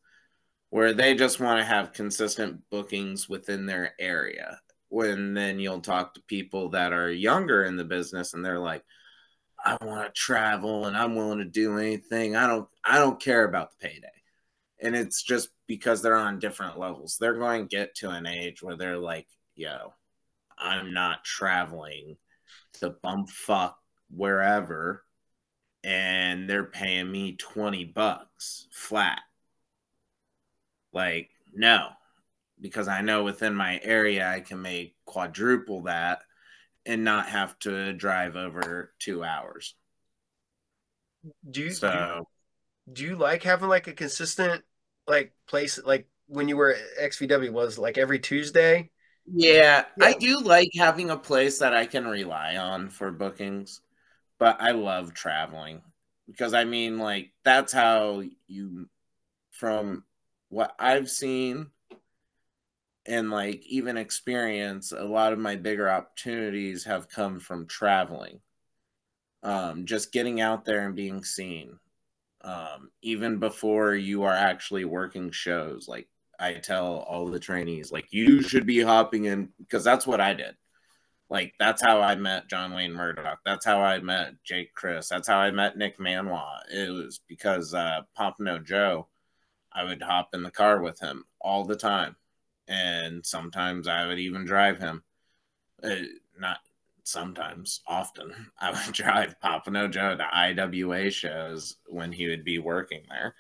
where 0.70 0.94
they 0.94 1.16
just 1.16 1.40
want 1.40 1.60
to 1.60 1.66
have 1.66 1.94
consistent 1.94 2.62
bookings 2.70 3.28
within 3.30 3.66
their 3.66 3.94
area. 4.00 4.60
When 4.90 5.34
then 5.34 5.60
you'll 5.60 5.82
talk 5.82 6.14
to 6.14 6.22
people 6.28 6.70
that 6.70 6.94
are 6.94 7.12
younger 7.12 7.66
in 7.66 7.76
the 7.76 7.84
business 7.84 8.34
and 8.34 8.46
they're 8.46 8.60
like, 8.60 8.84
I 9.66 9.78
want 9.84 10.06
to 10.06 10.20
travel 10.20 10.86
and 10.86 10.96
I'm 10.96 11.16
willing 11.16 11.40
to 11.40 11.46
do 11.46 11.78
anything. 11.78 12.36
I 12.36 12.48
don't 12.48 12.68
I 12.84 13.00
don't 13.00 13.20
care 13.22 13.46
about 13.46 13.72
the 13.72 13.88
payday. 13.88 14.08
And 14.84 14.96
it's 14.96 15.24
just 15.24 15.50
because 15.66 16.02
they're 16.02 16.16
on 16.16 16.40
different 16.40 16.78
levels. 16.78 17.18
They're 17.20 17.40
going 17.40 17.68
to 17.68 17.76
get 17.76 17.96
to 17.96 18.10
an 18.10 18.28
age 18.28 18.62
where 18.62 18.76
they're 18.76 18.98
like, 18.98 19.28
yo, 19.56 19.94
I'm 20.58 20.94
not 20.94 21.24
traveling 21.24 22.18
to 22.80 22.96
bumfuck 23.04 23.74
wherever 24.12 25.04
and 25.84 26.50
they're 26.50 26.66
paying 26.66 27.12
me 27.12 27.36
20 27.36 27.86
bucks 27.86 28.68
flat. 28.72 29.22
Like, 30.94 31.30
no, 31.54 31.90
because 32.62 32.88
I 32.88 33.02
know 33.02 33.24
within 33.24 33.56
my 33.56 33.80
area 33.84 34.30
I 34.30 34.42
can 34.42 34.62
make 34.62 34.96
quadruple 35.06 35.84
that 35.84 36.22
and 36.86 37.04
not 37.04 37.28
have 37.28 37.58
to 37.60 37.94
drive 37.94 38.36
over 38.36 38.94
two 39.00 39.24
hours. 39.24 39.76
do 41.50 41.62
you, 41.62 41.68
do 41.68 41.70
you 41.70 41.72
So, 41.72 42.28
do 42.92 43.04
you 43.04 43.16
like 43.16 43.44
having 43.44 43.70
like 43.70 43.88
a 43.88 43.94
consistent 43.94 44.64
like 45.08 45.34
place 45.48 45.80
like 45.84 46.08
when 46.28 46.48
you 46.50 46.58
were 46.58 46.72
at 46.72 46.82
XVW 47.00 47.52
was 47.52 47.78
like 47.78 47.98
every 47.98 48.20
Tuesday? 48.20 48.90
yeah, 49.26 49.86
Yeah. 49.96 50.08
I 50.08 50.14
do 50.14 50.40
like 50.40 50.70
having 50.78 51.10
a 51.10 51.18
place 51.18 51.60
that 51.60 51.74
I 51.74 51.86
can 51.86 52.06
rely 52.08 52.58
on 52.58 52.90
for 52.90 53.12
bookings, 53.12 53.82
but 54.40 54.58
I 54.62 54.72
love 54.72 55.14
traveling 55.14 55.82
because 56.28 56.54
I 56.54 56.66
mean, 56.66 57.00
like, 57.00 57.32
that's 57.44 57.74
how 57.74 58.24
you, 58.48 58.90
from 59.52 60.04
what 60.50 60.76
I've 60.80 61.10
seen 61.10 61.68
and 63.06 63.32
like 63.32 63.66
even 63.66 63.98
experience, 63.98 64.92
a 64.92 65.04
lot 65.04 65.34
of 65.34 65.40
my 65.40 65.56
bigger 65.56 65.90
opportunities 65.90 66.86
have 66.86 67.10
come 67.10 67.40
from 67.40 67.68
traveling. 67.68 68.40
Um, 69.44 69.86
just 69.86 70.14
getting 70.14 70.40
out 70.40 70.64
there 70.66 70.86
and 70.86 70.96
being 70.96 71.24
seen. 71.24 71.80
Um, 72.44 72.92
even 73.02 73.40
before 73.40 73.96
you 73.96 74.24
are 74.24 74.34
actually 74.34 74.86
working 74.86 75.32
shows, 75.32 75.88
like 75.88 76.08
I 76.40 76.56
tell 76.56 76.98
all 76.98 77.28
the 77.28 77.40
trainees, 77.40 77.92
like 77.92 78.12
you 78.12 78.42
should 78.42 78.66
be 78.66 78.82
hopping 78.82 79.26
in 79.26 79.50
because 79.60 79.84
that's 79.84 80.06
what 80.06 80.20
I 80.20 80.34
did. 80.34 80.56
Like 81.30 81.54
that's 81.58 81.82
how 81.82 82.02
I 82.02 82.16
met 82.16 82.50
John 82.50 82.74
Wayne 82.74 82.94
Murdoch. 82.94 83.40
That's 83.46 83.66
how 83.66 83.82
I 83.82 84.00
met 84.00 84.44
Jake 84.44 84.74
Crist. 84.74 85.10
That's 85.10 85.28
how 85.28 85.38
I 85.38 85.52
met 85.52 85.78
Nick 85.78 86.00
Manois. 86.00 86.60
It 86.72 86.90
was 86.92 87.22
because 87.28 87.74
uh, 87.74 88.02
Pompano 88.16 88.60
Joe, 88.60 89.08
I 89.72 89.84
would 89.84 90.02
hop 90.02 90.30
in 90.34 90.44
the 90.44 90.52
car 90.52 90.82
with 90.82 91.00
him 91.00 91.24
all 91.40 91.64
the 91.64 91.76
time, 91.76 92.18
and 92.68 93.26
sometimes 93.26 93.88
I 93.88 94.06
would 94.06 94.20
even 94.20 94.46
drive 94.46 94.80
him. 94.80 95.04
Uh, 95.82 95.96
not 96.38 96.60
sometimes, 97.04 97.82
often. 97.88 98.34
I 98.60 98.72
would 98.72 98.94
drive 98.94 99.40
Pompano 99.40 99.88
Joe 99.88 100.16
to 100.16 100.36
IWA 100.36 101.12
shows 101.12 101.76
when 101.88 102.12
he 102.12 102.28
would 102.28 102.44
be 102.44 102.60
working 102.60 103.04
there, 103.10 103.36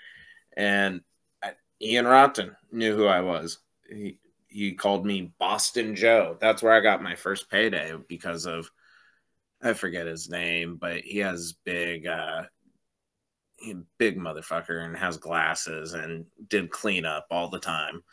and 0.56 1.02
I, 1.44 1.54
Ian 1.82 2.06
Rotten 2.06 2.56
knew 2.72 2.96
who 2.96 3.06
I 3.06 3.22
was. 3.22 3.60
He 3.90 4.18
he 4.48 4.74
called 4.74 5.06
me 5.06 5.34
Boston 5.40 5.96
Joe. 5.96 6.38
That's 6.40 6.62
where 6.62 6.74
I 6.74 6.80
got 6.80 7.02
my 7.02 7.16
first 7.16 7.50
payday 7.50 7.94
because 8.08 8.46
of 8.46 8.70
I 9.62 9.74
forget 9.74 10.06
his 10.06 10.30
name, 10.30 10.78
but 10.80 11.02
he 11.02 11.20
has 11.20 11.54
big 11.66 12.06
uh 12.06 12.44
big 13.98 14.18
motherfucker 14.18 14.86
and 14.86 14.98
has 14.98 15.18
glasses 15.18 15.94
and 15.94 16.26
did 16.50 16.70
cleanup 16.70 17.28
all 17.32 17.50
the 17.50 17.60
time. 17.60 18.04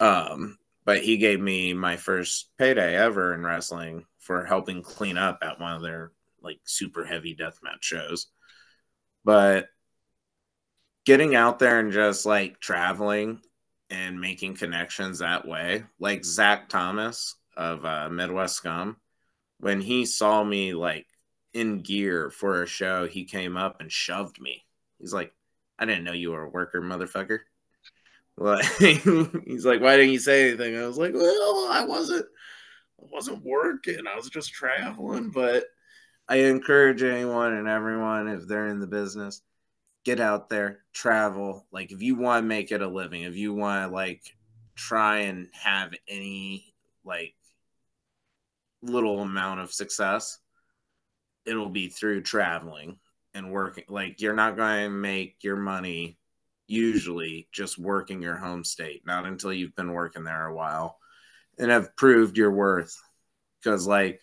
Um, 0.00 0.58
but 0.90 1.04
he 1.04 1.18
gave 1.18 1.38
me 1.40 1.72
my 1.72 1.96
first 1.96 2.50
payday 2.58 2.96
ever 2.96 3.32
in 3.32 3.44
wrestling 3.44 4.04
for 4.18 4.44
helping 4.44 4.82
clean 4.82 5.16
up 5.16 5.38
at 5.40 5.60
one 5.60 5.72
of 5.72 5.82
their 5.82 6.10
like 6.42 6.58
super 6.64 7.04
heavy 7.04 7.36
deathmatch 7.36 7.82
shows. 7.82 8.26
But 9.24 9.68
getting 11.06 11.36
out 11.36 11.60
there 11.60 11.78
and 11.78 11.92
just 11.92 12.26
like 12.26 12.58
traveling 12.58 13.40
and 13.88 14.20
making 14.20 14.56
connections 14.56 15.20
that 15.20 15.46
way, 15.46 15.84
like 16.00 16.24
Zach 16.24 16.68
Thomas 16.68 17.36
of 17.56 17.84
uh, 17.84 18.08
Midwest 18.10 18.56
Scum, 18.56 18.96
when 19.60 19.80
he 19.80 20.04
saw 20.04 20.42
me 20.42 20.74
like 20.74 21.06
in 21.54 21.82
gear 21.82 22.30
for 22.30 22.64
a 22.64 22.66
show, 22.66 23.06
he 23.06 23.26
came 23.26 23.56
up 23.56 23.80
and 23.80 23.92
shoved 23.92 24.40
me. 24.40 24.64
He's 24.98 25.14
like, 25.14 25.32
I 25.78 25.84
didn't 25.84 26.02
know 26.02 26.14
you 26.14 26.32
were 26.32 26.46
a 26.46 26.50
worker, 26.50 26.82
motherfucker. 26.82 27.38
Like, 28.36 28.64
he's 28.78 29.66
like, 29.66 29.80
why 29.80 29.96
didn't 29.96 30.12
you 30.12 30.18
say 30.18 30.48
anything? 30.48 30.76
I 30.76 30.86
was 30.86 30.98
like, 30.98 31.14
well, 31.14 31.68
I 31.70 31.84
wasn't, 31.86 32.26
I 33.00 33.06
wasn't 33.10 33.44
working. 33.44 34.06
I 34.06 34.16
was 34.16 34.30
just 34.30 34.52
traveling. 34.52 35.30
But 35.30 35.64
I 36.28 36.36
encourage 36.36 37.02
anyone 37.02 37.54
and 37.54 37.68
everyone, 37.68 38.28
if 38.28 38.46
they're 38.46 38.68
in 38.68 38.80
the 38.80 38.86
business, 38.86 39.42
get 40.04 40.20
out 40.20 40.48
there, 40.48 40.80
travel. 40.92 41.66
Like, 41.72 41.92
if 41.92 42.02
you 42.02 42.16
want 42.16 42.44
to 42.44 42.48
make 42.48 42.72
it 42.72 42.82
a 42.82 42.88
living, 42.88 43.22
if 43.22 43.36
you 43.36 43.52
want 43.52 43.90
to 43.90 43.94
like 43.94 44.22
try 44.76 45.18
and 45.20 45.48
have 45.52 45.92
any 46.08 46.72
like 47.04 47.34
little 48.82 49.20
amount 49.20 49.60
of 49.60 49.72
success, 49.72 50.38
it'll 51.44 51.68
be 51.68 51.88
through 51.88 52.22
traveling 52.22 52.98
and 53.34 53.50
working. 53.50 53.84
Like, 53.88 54.20
you're 54.20 54.34
not 54.34 54.56
going 54.56 54.84
to 54.84 54.90
make 54.90 55.42
your 55.42 55.56
money 55.56 56.16
usually 56.70 57.48
just 57.52 57.78
working 57.78 58.22
your 58.22 58.36
home 58.36 58.64
state, 58.64 59.02
not 59.04 59.26
until 59.26 59.52
you've 59.52 59.74
been 59.74 59.92
working 59.92 60.24
there 60.24 60.46
a 60.46 60.54
while 60.54 60.98
and 61.58 61.70
have 61.70 61.96
proved 61.96 62.38
your 62.38 62.52
worth. 62.52 62.96
Because, 63.58 63.86
like, 63.86 64.20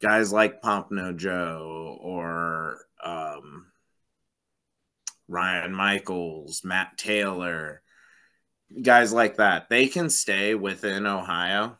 guys 0.00 0.32
like 0.32 0.62
Pompano 0.62 1.12
Joe 1.12 1.98
or 2.00 2.78
um, 3.02 3.66
Ryan 5.26 5.74
Michaels, 5.74 6.62
Matt 6.64 6.98
Taylor, 6.98 7.82
guys 8.82 9.12
like 9.12 9.36
that, 9.36 9.68
they 9.68 9.88
can 9.88 10.10
stay 10.10 10.54
within 10.54 11.06
Ohio 11.06 11.78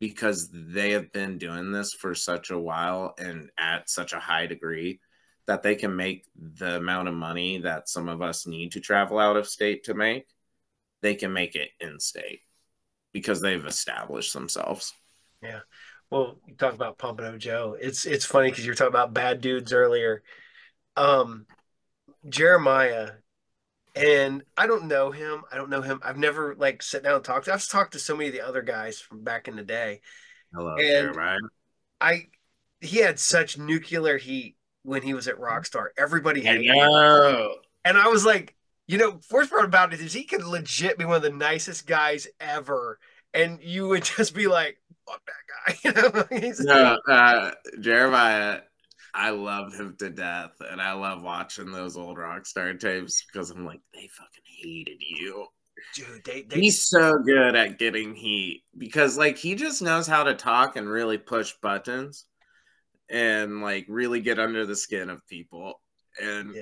because 0.00 0.48
they 0.52 0.92
have 0.92 1.12
been 1.12 1.38
doing 1.38 1.70
this 1.70 1.92
for 1.92 2.14
such 2.14 2.50
a 2.50 2.58
while 2.58 3.14
and 3.18 3.50
at 3.58 3.88
such 3.88 4.12
a 4.12 4.18
high 4.18 4.46
degree 4.46 5.00
that 5.46 5.62
they 5.62 5.74
can 5.74 5.94
make 5.94 6.24
the 6.36 6.76
amount 6.76 7.08
of 7.08 7.14
money 7.14 7.58
that 7.58 7.88
some 7.88 8.08
of 8.08 8.22
us 8.22 8.46
need 8.46 8.72
to 8.72 8.80
travel 8.80 9.18
out 9.18 9.36
of 9.36 9.46
state 9.48 9.84
to 9.84 9.94
make, 9.94 10.26
they 11.02 11.14
can 11.14 11.32
make 11.32 11.54
it 11.54 11.70
in 11.80 12.00
state 12.00 12.40
because 13.12 13.40
they've 13.40 13.64
established 13.66 14.32
themselves. 14.32 14.92
Yeah. 15.42 15.60
Well, 16.10 16.38
you 16.46 16.54
talk 16.54 16.74
about 16.74 16.98
Pompano 16.98 17.36
Joe. 17.38 17.76
It's 17.78 18.06
it's 18.06 18.24
funny 18.24 18.50
because 18.50 18.64
you're 18.64 18.74
talking 18.74 18.92
about 18.92 19.12
bad 19.14 19.40
dudes 19.40 19.72
earlier. 19.72 20.22
Um, 20.96 21.46
Jeremiah, 22.28 23.10
and 23.94 24.42
I 24.56 24.66
don't 24.66 24.86
know 24.86 25.10
him. 25.10 25.42
I 25.50 25.56
don't 25.56 25.70
know 25.70 25.82
him. 25.82 26.00
I've 26.02 26.16
never 26.18 26.54
like 26.56 26.82
sat 26.82 27.02
down 27.02 27.16
and 27.16 27.24
talked. 27.24 27.46
To 27.46 27.52
I've 27.54 27.66
talked 27.68 27.92
to 27.92 27.98
so 27.98 28.16
many 28.16 28.28
of 28.28 28.34
the 28.34 28.46
other 28.46 28.62
guys 28.62 29.00
from 29.00 29.24
back 29.24 29.48
in 29.48 29.56
the 29.56 29.62
day. 29.64 30.00
Hello, 30.54 30.74
And- 30.76 31.12
Jeremiah. 31.14 31.38
I 32.00 32.28
he 32.80 32.98
had 32.98 33.18
such 33.18 33.56
nuclear 33.58 34.18
heat 34.18 34.56
when 34.84 35.02
he 35.02 35.14
was 35.14 35.26
at 35.26 35.38
Rockstar. 35.38 35.88
Everybody 35.98 36.40
hated 36.42 36.66
him. 36.66 36.88
And 37.84 37.98
I 37.98 38.08
was 38.08 38.24
like, 38.24 38.54
you 38.86 38.98
know, 38.98 39.18
worst 39.30 39.50
part 39.50 39.64
about 39.64 39.92
it 39.92 40.00
is 40.00 40.12
he 40.12 40.24
could 40.24 40.44
legit 40.44 40.98
be 40.98 41.04
one 41.04 41.16
of 41.16 41.22
the 41.22 41.30
nicest 41.30 41.86
guys 41.86 42.28
ever. 42.38 42.98
And 43.32 43.58
you 43.62 43.88
would 43.88 44.04
just 44.16 44.34
be 44.34 44.46
like, 44.46 44.78
fuck 45.08 45.20
that 45.26 45.32
guy. 45.48 45.74
You 45.84 45.92
know, 45.92 46.54
No, 46.60 46.98
uh, 47.12 47.52
Jeremiah, 47.80 48.60
I 49.14 49.30
love 49.30 49.72
him 49.74 49.96
to 50.00 50.10
death, 50.10 50.50
and 50.60 50.80
I 50.80 50.92
love 50.92 51.22
watching 51.22 51.70
those 51.72 51.96
old 51.96 52.18
Rockstar 52.18 52.78
tapes 52.78 53.24
because 53.24 53.50
I'm 53.50 53.64
like, 53.64 53.80
they 53.92 54.08
fucking 54.08 54.44
hated 54.62 55.00
you. 55.00 55.46
dude, 55.94 56.24
they 56.24 56.42
they 56.42 56.60
He's 56.60 56.82
so 56.82 57.18
good 57.24 57.54
at 57.54 57.78
getting 57.78 58.14
heat 58.14 58.64
because, 58.76 59.16
like, 59.16 59.38
he 59.38 59.54
just 59.54 59.82
knows 59.82 60.06
how 60.06 60.24
to 60.24 60.34
talk 60.34 60.76
and 60.76 60.88
really 60.88 61.18
push 61.18 61.52
buttons 61.62 62.26
and 63.14 63.62
like 63.62 63.86
really 63.88 64.20
get 64.20 64.40
under 64.40 64.66
the 64.66 64.74
skin 64.74 65.08
of 65.08 65.26
people. 65.28 65.80
And 66.20 66.52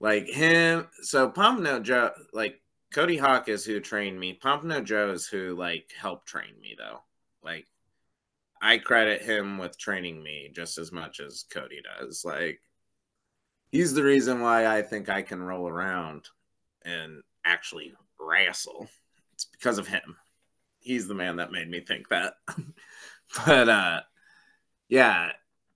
like 0.00 0.26
him, 0.26 0.88
so 1.02 1.30
Pompano 1.30 1.78
Joe, 1.78 2.10
like 2.32 2.60
Cody 2.92 3.16
Hawk 3.16 3.48
is 3.48 3.64
who 3.64 3.78
trained 3.78 4.18
me. 4.18 4.32
Pompano 4.32 4.80
Joe 4.80 5.12
is 5.12 5.28
who 5.28 5.54
like 5.54 5.92
helped 5.98 6.26
train 6.26 6.60
me 6.60 6.74
though. 6.76 6.98
Like 7.42 7.66
I 8.60 8.78
credit 8.78 9.22
him 9.22 9.58
with 9.58 9.78
training 9.78 10.20
me 10.20 10.50
just 10.52 10.76
as 10.76 10.90
much 10.90 11.20
as 11.20 11.44
Cody 11.52 11.82
does. 12.00 12.24
Like 12.24 12.58
he's 13.70 13.94
the 13.94 14.02
reason 14.02 14.40
why 14.40 14.66
I 14.66 14.82
think 14.82 15.08
I 15.08 15.22
can 15.22 15.40
roll 15.40 15.68
around 15.68 16.28
and 16.84 17.22
actually 17.44 17.94
wrestle. 18.18 18.88
It's 19.34 19.44
because 19.44 19.78
of 19.78 19.86
him. 19.86 20.16
He's 20.80 21.06
the 21.06 21.14
man 21.14 21.36
that 21.36 21.52
made 21.52 21.70
me 21.70 21.78
think 21.80 22.08
that. 22.08 22.34
but 23.46 23.68
uh 23.68 24.00
yeah, 24.88 25.32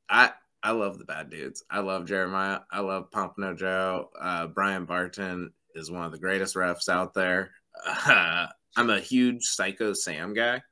I 0.09 0.33
I 0.63 0.71
love 0.73 0.99
the 0.99 1.05
bad 1.05 1.31
dudes. 1.31 1.65
I 1.71 1.81
love 1.81 2.07
Jeremiah. 2.07 2.61
I 2.71 2.81
love 2.81 3.11
Pompano 3.11 3.55
Joe. 3.55 4.11
Uh, 4.19 4.47
Brian 4.47 4.85
Barton 4.85 5.53
is 5.75 5.91
one 5.91 6.05
of 6.05 6.13
the 6.13 6.19
greatest 6.19 6.55
refs 6.55 6.89
out 6.89 7.15
there. 7.15 7.51
Uh, 7.87 8.47
I'm 8.77 8.91
a 8.91 9.01
huge 9.01 9.45
Psycho 9.45 9.93
Sam 9.93 10.33
guy. 10.33 10.63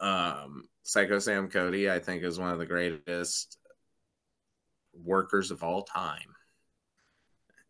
Um, 0.00 0.68
Psycho 0.82 1.18
Sam 1.18 1.48
Cody, 1.48 1.90
I 1.90 1.98
think, 1.98 2.22
is 2.22 2.38
one 2.38 2.50
of 2.50 2.58
the 2.58 2.66
greatest 2.66 3.58
workers 4.92 5.50
of 5.50 5.62
all 5.62 5.82
time 5.82 6.34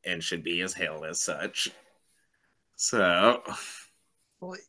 and 0.05 0.22
should 0.22 0.43
be 0.43 0.62
as 0.62 0.72
hailed 0.74 1.05
as 1.05 1.20
such. 1.20 1.70
So, 2.76 3.43
Well, 4.41 4.53
it, 4.53 4.62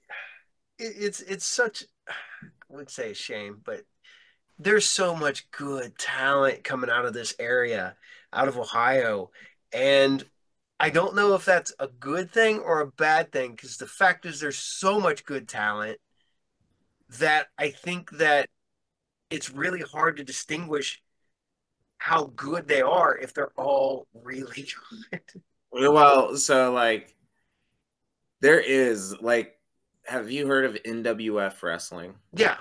it's 0.78 1.22
it's 1.22 1.46
such 1.46 1.84
I 2.10 2.14
would 2.70 2.90
say 2.90 3.12
a 3.12 3.16
shame, 3.16 3.62
but 3.64 3.82
there's 4.60 4.86
so 4.86 5.16
much 5.16 5.50
good 5.52 5.98
talent 5.98 6.64
coming 6.64 6.90
out 6.90 7.06
of 7.06 7.14
this 7.14 7.36
area, 7.40 7.96
out 8.34 8.48
of 8.48 8.58
Ohio, 8.58 9.32
and 9.72 10.24
I 10.80 10.90
don't 10.90 11.16
know 11.16 11.34
if 11.34 11.44
that's 11.46 11.74
a 11.80 11.88
good 11.88 12.32
thing 12.32 12.60
or 12.60 12.82
a 12.82 12.88
bad 12.88 13.32
thing 13.32 13.52
because 13.52 13.78
the 13.78 13.88
fact 13.88 14.26
is 14.26 14.40
there's 14.40 14.58
so 14.58 15.00
much 15.00 15.26
good 15.26 15.48
talent 15.48 15.98
that 17.20 17.48
I 17.58 17.70
think 17.70 18.12
that 18.12 18.50
it's 19.30 19.52
really 19.52 19.82
hard 19.82 20.18
to 20.18 20.24
distinguish 20.24 21.02
how 21.98 22.32
good 22.36 22.68
they 22.68 22.82
are 22.82 23.18
if 23.18 23.34
they're 23.34 23.54
all 23.58 24.08
really 24.14 24.68
good. 25.12 25.22
well, 25.72 26.36
so 26.36 26.72
like, 26.72 27.16
there 28.42 28.60
is 28.60 29.20
like, 29.20 29.60
have 30.06 30.30
you 30.30 30.48
heard 30.48 30.66
of 30.66 30.76
NWF 30.84 31.64
wrestling? 31.64 32.14
Yeah, 32.34 32.58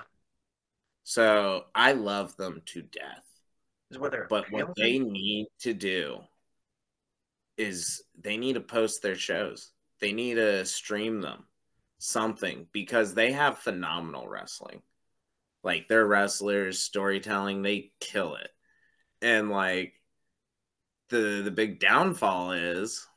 So 1.07 1.63
I 1.73 1.93
love 1.93 2.35
them 2.35 2.61
to 2.65 2.81
death. 2.81 3.23
is 3.89 3.97
what 3.97 4.13
But 4.29 4.51
what 4.51 4.75
they 4.75 4.99
need 4.99 5.47
to 5.61 5.73
do 5.73 6.19
is 7.57 8.03
they 8.21 8.35
need 8.35 8.55
to 8.55 8.59
post 8.59 9.01
their 9.01 9.15
shows. 9.15 9.71
They 10.01 10.11
need 10.11 10.33
to 10.33 10.65
stream 10.65 11.21
them, 11.21 11.45
something, 11.97 12.67
because 12.73 13.13
they 13.13 13.31
have 13.31 13.59
phenomenal 13.59 14.27
wrestling. 14.27 14.81
Like 15.63 15.87
their 15.87 16.05
wrestlers, 16.05 16.81
storytelling, 16.81 17.61
they 17.61 17.93
kill 18.01 18.35
it. 18.35 18.49
And 19.21 19.49
like 19.49 19.93
the 21.07 21.41
the 21.41 21.51
big 21.51 21.79
downfall 21.79 22.51
is 22.51 23.07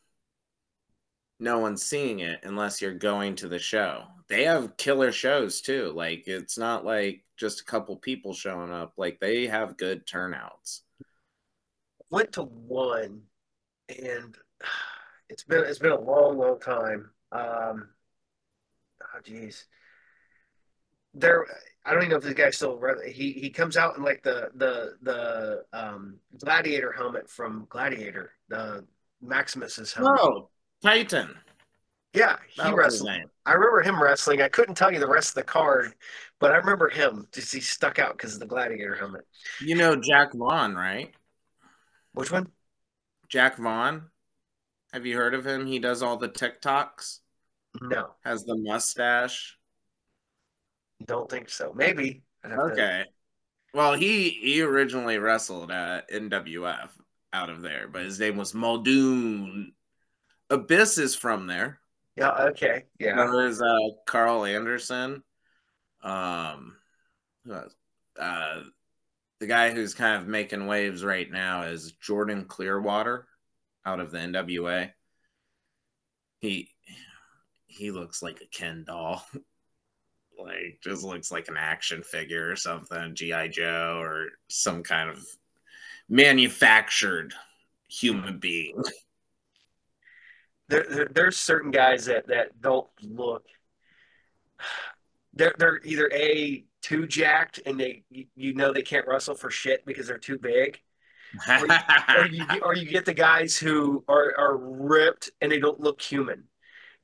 no 1.41 1.59
one's 1.59 1.82
seeing 1.82 2.20
it 2.20 2.38
unless 2.45 2.80
you're 2.80 2.95
going 2.95 3.34
to 3.34 3.49
the 3.49 3.59
show. 3.59 4.05
They 4.28 4.45
have 4.45 4.76
killer 4.76 5.11
shows 5.11 5.61
too. 5.61 5.93
Like 5.93 6.28
it's 6.28 6.57
not 6.57 6.84
like 6.84 7.24
just 7.41 7.62
a 7.62 7.64
couple 7.64 7.97
people 7.97 8.34
showing 8.34 8.70
up. 8.70 8.93
Like 8.99 9.18
they 9.18 9.47
have 9.47 9.78
good 9.78 10.07
turnouts. 10.07 10.82
went 12.11 12.32
to 12.32 12.43
one, 12.43 13.22
and 13.88 14.36
it's 15.30 15.45
been 15.45 15.64
it's 15.64 15.78
been 15.78 15.93
a 15.93 16.01
long, 16.01 16.36
long 16.38 16.61
time. 16.61 17.11
Um, 17.32 17.88
oh 19.03 19.20
geez, 19.24 19.64
there. 21.14 21.47
I 21.82 21.93
don't 21.93 22.03
even 22.03 22.11
know 22.11 22.16
if 22.18 22.24
this 22.24 22.34
guy's 22.34 22.57
still. 22.57 22.78
He 23.09 23.32
he 23.32 23.49
comes 23.49 23.78
out 23.78 23.97
in 23.97 24.05
like 24.05 24.22
the 24.22 24.51
the 24.55 24.97
the 25.01 25.64
um 25.72 26.18
gladiator 26.38 26.93
helmet 26.93 27.30
from 27.30 27.66
Gladiator, 27.70 28.32
the 28.49 28.84
Maximus's 29.22 29.95
helmet. 29.95 30.20
Oh, 30.20 30.51
Titan. 30.82 31.34
Yeah, 32.13 32.37
he 32.49 32.63
That 32.63 32.75
wrestled. 32.75 33.11
I 33.47 33.53
remember 33.53 33.83
him 33.83 34.03
wrestling. 34.03 34.43
I 34.43 34.49
couldn't 34.49 34.75
tell 34.75 34.93
you 34.93 34.99
the 35.01 35.07
rest 35.09 35.31
of 35.31 35.35
the 35.37 35.43
card, 35.45 35.93
but 36.39 36.53
I 36.53 36.57
remember 36.57 36.89
him. 36.89 37.27
Just 37.33 37.53
he 37.55 37.61
stuck 37.61 37.99
out 37.99 38.17
because 38.17 38.35
of 38.35 38.41
the 38.41 38.47
gladiator 38.47 38.95
helmet. 38.97 39.27
You 39.61 39.77
know 39.77 39.97
Jack 39.97 40.33
Vaughn, 40.35 40.75
right? 40.75 41.13
Which 42.13 42.31
one? 42.33 42.49
Jack 43.29 43.57
Vaughn. 43.59 44.11
Have 44.93 45.07
you 45.07 45.17
heard 45.17 45.35
of 45.35 45.47
him? 45.47 45.67
He 45.67 45.79
does 45.79 46.03
all 46.03 46.17
the 46.17 46.29
TikToks. 46.29 47.21
No, 47.81 48.11
Has 48.25 48.45
the 48.45 48.57
mustache. 48.57 49.57
don't 51.05 51.31
think 51.31 51.49
so. 51.49 51.73
Maybe. 51.75 52.23
I'd 52.45 52.49
to- 52.49 52.57
Okay. 52.73 53.05
Well, 53.73 53.95
he 53.95 54.31
he 54.31 54.63
originally 54.63 55.19
wrestled 55.19 55.71
at 55.71 56.11
NWF 56.11 56.91
out 57.33 57.51
of 57.51 57.63
there, 57.63 57.87
but 57.87 58.03
his 58.03 58.19
name 58.19 58.37
was 58.37 58.53
Muldoon. 58.53 59.73
Abyss 60.51 60.99
is 60.99 61.15
from 61.15 61.47
there. 61.47 61.80
Yeah. 62.17 62.31
Okay. 62.49 62.85
Yeah. 62.99 63.31
There's 63.33 63.63
uh, 63.63 63.79
Karl 64.07 64.45
Anderson. 64.45 65.23
Um, 66.03 66.77
uh, 67.51 68.61
the 69.39 69.47
guy 69.47 69.73
who's 69.73 69.95
kind 69.95 70.21
of 70.21 70.29
making 70.29 70.67
waves 70.67 71.05
right 71.05 71.31
now 71.31 71.63
is 71.63 71.93
Jordan 71.93 72.45
Clearwater 72.45 73.27
out 73.85 74.01
of 74.01 74.11
the 74.11 74.19
NWA. 74.19 74.91
He 76.41 76.71
he 77.67 77.91
looks 77.91 78.23
like 78.23 78.41
a 78.41 78.47
Ken 78.47 78.85
doll. 78.87 79.25
like 80.39 80.79
just 80.83 81.05
looks 81.05 81.31
like 81.31 81.49
an 81.49 81.57
action 81.57 82.03
figure 82.03 82.51
or 82.51 82.57
something, 82.57 83.15
GI 83.15 83.49
Joe 83.49 83.99
or 84.01 84.29
some 84.49 84.83
kind 84.83 85.11
of 85.11 85.25
manufactured 86.09 87.35
human 87.89 88.39
being. 88.39 88.83
there, 90.71 90.87
there 90.89 91.09
there's 91.12 91.37
certain 91.37 91.71
guys 91.71 92.07
that 92.07 92.27
that 92.29 92.61
don't 92.61 92.89
look 93.03 93.45
they're 95.35 95.55
they're 95.59 95.81
either 95.85 96.11
a 96.12 96.64
too 96.83 97.07
jacked 97.07 97.61
and 97.66 97.79
they 97.79 98.05
you, 98.11 98.27
you 98.35 98.55
know 98.55 98.73
they 98.73 98.83
can't 98.83 99.07
wrestle 99.07 99.35
for 99.35 99.51
shit 99.51 99.85
because 99.85 100.07
they're 100.07 100.18
too 100.18 100.39
big. 100.39 100.81
Or 101.49 102.27
you 102.27 102.45
get- 102.47 102.62
or 102.64 102.75
you 102.75 102.87
get 102.87 103.05
the 103.05 103.14
guys 103.14 103.57
who 103.57 104.05
are 104.09 104.35
are 104.37 104.57
ripped 104.57 105.31
and 105.41 105.53
they 105.53 105.61
don't 105.61 105.79
look 105.81 106.01
human. 106.03 106.45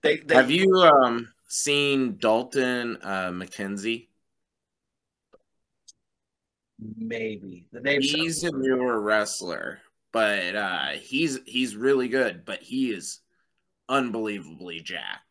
They, 0.03 0.17
they 0.19 0.35
Have 0.35 0.51
you 0.51 0.69
um 0.83 1.33
seen 1.49 2.17
Dalton 2.19 2.99
uh 3.03 3.31
McKenzie? 3.31 4.09
maybe. 6.99 7.67
The 7.73 7.81
name 7.81 8.03
He's 8.03 8.43
a 8.45 8.51
newer 8.53 9.01
wrestler, 9.01 9.81
but 10.13 10.57
uh 10.57 10.89
he's 10.89 11.39
he's 11.47 11.77
really 11.77 12.09
good, 12.09 12.45
but 12.45 12.63
he 12.63 12.91
is 12.91 13.21
unbelievably 13.89 14.81
jacked. 14.81 15.23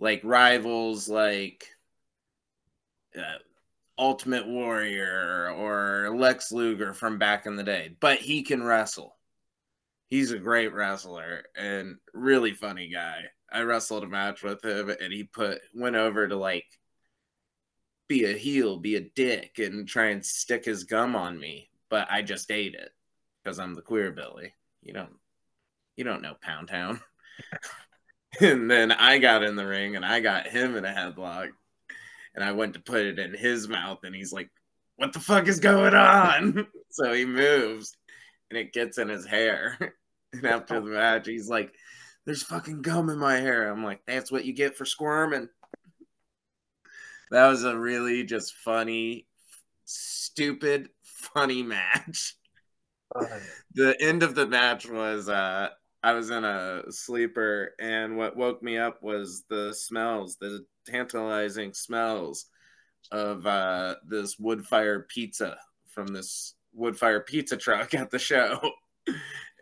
Like 0.00 0.20
rivals 0.24 1.08
like 1.08 1.68
uh, 3.16 3.38
Ultimate 3.98 4.46
Warrior 4.46 5.52
or 5.56 6.16
Lex 6.16 6.50
Luger 6.52 6.92
from 6.92 7.18
back 7.18 7.46
in 7.46 7.56
the 7.56 7.62
day, 7.62 7.96
but 8.00 8.18
he 8.18 8.42
can 8.42 8.62
wrestle. 8.62 9.16
He's 10.08 10.32
a 10.32 10.38
great 10.38 10.72
wrestler 10.72 11.44
and 11.56 11.96
really 12.12 12.52
funny 12.52 12.88
guy. 12.88 13.22
I 13.52 13.62
wrestled 13.62 14.04
a 14.04 14.08
match 14.08 14.42
with 14.42 14.64
him 14.64 14.90
and 14.90 15.12
he 15.12 15.24
put 15.24 15.60
went 15.74 15.96
over 15.96 16.26
to 16.26 16.36
like 16.36 16.66
be 18.08 18.24
a 18.24 18.36
heel, 18.36 18.78
be 18.78 18.96
a 18.96 19.00
dick, 19.00 19.58
and 19.58 19.88
try 19.88 20.06
and 20.06 20.24
stick 20.24 20.64
his 20.64 20.84
gum 20.84 21.16
on 21.16 21.38
me. 21.38 21.70
But 21.88 22.08
I 22.10 22.22
just 22.22 22.50
ate 22.50 22.74
it 22.74 22.90
because 23.42 23.58
I'm 23.58 23.74
the 23.74 23.82
queer 23.82 24.12
Billy. 24.12 24.52
You 24.82 24.92
don't, 24.92 25.14
you 25.96 26.04
don't 26.04 26.22
know 26.22 26.34
Pound 26.40 26.68
Town. 26.68 27.00
and 28.40 28.70
then 28.70 28.92
I 28.92 29.18
got 29.18 29.42
in 29.42 29.56
the 29.56 29.66
ring 29.66 29.96
and 29.96 30.04
I 30.04 30.20
got 30.20 30.46
him 30.46 30.76
in 30.76 30.84
a 30.84 30.88
headlock, 30.88 31.50
and 32.34 32.44
I 32.44 32.52
went 32.52 32.74
to 32.74 32.80
put 32.80 33.02
it 33.02 33.18
in 33.18 33.34
his 33.34 33.68
mouth, 33.68 34.00
and 34.02 34.14
he's 34.14 34.32
like, 34.32 34.50
"What 34.96 35.12
the 35.12 35.20
fuck 35.20 35.48
is 35.48 35.60
going 35.60 35.94
on?" 35.94 36.66
so 36.90 37.12
he 37.12 37.24
moves, 37.24 37.96
and 38.50 38.58
it 38.58 38.72
gets 38.72 38.98
in 38.98 39.08
his 39.08 39.26
hair. 39.26 39.76
and 40.32 40.46
after 40.46 40.80
the 40.80 40.90
match, 40.90 41.26
he's 41.26 41.48
like, 41.48 41.72
"There's 42.26 42.42
fucking 42.42 42.82
gum 42.82 43.10
in 43.10 43.18
my 43.18 43.36
hair." 43.36 43.70
I'm 43.70 43.84
like, 43.84 44.00
"That's 44.06 44.32
what 44.32 44.44
you 44.44 44.52
get 44.52 44.76
for 44.76 44.84
squirming." 44.84 45.48
That 47.30 47.48
was 47.48 47.64
a 47.64 47.76
really 47.76 48.24
just 48.24 48.54
funny, 48.54 49.26
stupid, 49.84 50.88
funny 51.02 51.62
match. 51.62 52.36
The 53.74 53.96
end 54.00 54.22
of 54.22 54.34
the 54.34 54.46
match 54.46 54.88
was 54.88 55.28
uh 55.28 55.70
I 56.04 56.12
was 56.12 56.28
in 56.28 56.44
a 56.44 56.82
sleeper 56.90 57.74
and 57.80 58.18
what 58.18 58.36
woke 58.36 58.62
me 58.62 58.76
up 58.76 59.02
was 59.02 59.44
the 59.48 59.72
smells, 59.72 60.36
the 60.36 60.66
tantalizing 60.86 61.72
smells 61.72 62.46
of 63.10 63.46
uh 63.46 63.94
this 64.06 64.38
wood 64.38 64.66
fire 64.66 65.06
pizza 65.08 65.56
from 65.88 66.08
this 66.08 66.54
wood 66.74 66.98
fire 66.98 67.20
pizza 67.20 67.56
truck 67.56 67.94
at 67.94 68.10
the 68.10 68.18
show. 68.18 68.60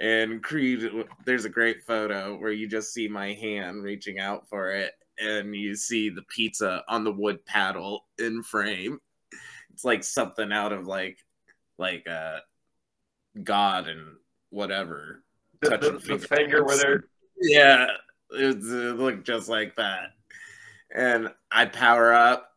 And 0.01 0.43
Creed, 0.43 0.91
there's 1.25 1.45
a 1.45 1.49
great 1.51 1.85
photo 1.85 2.37
where 2.37 2.51
you 2.51 2.67
just 2.67 2.93
see 2.93 3.07
my 3.07 3.35
hand 3.35 3.85
reaching 3.85 4.19
out 4.19 4.49
for 4.49 4.73
it, 4.73 4.93
and 5.17 5.55
you 5.55 5.77
see 5.77 6.11
the 6.11 6.23
pizza 6.23 6.83
on 6.89 7.05
the 7.05 7.13
wood 7.13 7.47
paddle 7.47 8.07
in 8.19 8.43
frame. 8.43 8.99
It's 9.73 9.85
like 9.85 10.03
something 10.03 10.51
out 10.53 10.73
of 10.73 10.89
like, 10.89 11.19
like 11.79 12.09
uh, 12.09 12.41
God 13.45 13.87
and 13.87 14.17
whatever. 14.51 15.22
The, 15.63 15.71
the, 15.71 15.91
touching 15.93 16.19
the 16.19 16.27
finger 16.27 16.65
with 16.65 16.81
they're 16.81 17.05
Yeah, 17.41 17.87
it, 18.31 18.57
it 18.57 18.97
looked 18.99 19.27
just 19.27 19.49
like 19.49 19.77
that. 19.77 20.11
And 20.95 21.31
I 21.51 21.67
power 21.67 22.13
up, 22.13 22.51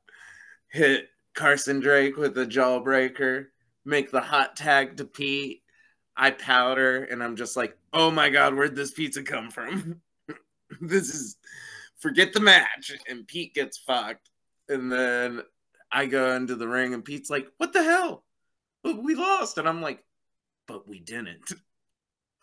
hit 0.69 1.07
Carson 1.33 1.79
Drake 1.79 2.17
with 2.17 2.37
a 2.37 2.45
jawbreaker, 2.45 3.45
make 3.85 4.11
the 4.11 4.21
hot 4.21 4.55
tag 4.55 4.97
to 4.97 5.05
Pete. 5.05 5.61
I 6.17 6.31
powder, 6.31 7.03
and 7.03 7.21
I'm 7.21 7.35
just 7.35 7.57
like, 7.57 7.77
oh 7.91 8.09
my 8.09 8.29
god, 8.29 8.55
where'd 8.55 8.75
this 8.75 8.91
pizza 8.91 9.21
come 9.21 9.51
from? 9.51 10.01
this 10.81 11.13
is 11.13 11.35
forget 11.97 12.33
the 12.33 12.39
match. 12.39 12.91
And 13.09 13.27
Pete 13.27 13.53
gets 13.53 13.77
fucked. 13.77 14.29
And 14.69 14.91
then 14.91 15.41
I 15.91 16.05
go 16.05 16.35
into 16.35 16.55
the 16.55 16.67
ring, 16.67 16.93
and 16.93 17.03
Pete's 17.03 17.29
like, 17.29 17.47
what 17.57 17.73
the 17.73 17.83
hell? 17.83 18.23
We 18.83 19.15
lost. 19.15 19.57
And 19.57 19.67
I'm 19.67 19.81
like, 19.81 20.03
but 20.67 20.87
we 20.87 20.99
didn't. 20.99 21.51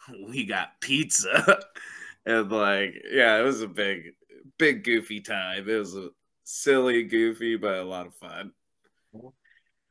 We 0.28 0.46
got 0.46 0.80
pizza. 0.80 1.60
and 2.26 2.50
like, 2.50 2.94
yeah, 3.10 3.38
it 3.38 3.42
was 3.42 3.62
a 3.62 3.68
big, 3.68 4.14
big 4.58 4.84
goofy 4.84 5.20
time. 5.20 5.68
It 5.68 5.78
was 5.78 5.96
a 5.96 6.10
silly, 6.44 7.04
goofy, 7.04 7.56
but 7.56 7.78
a 7.78 7.84
lot 7.84 8.06
of 8.06 8.14
fun. 8.14 8.52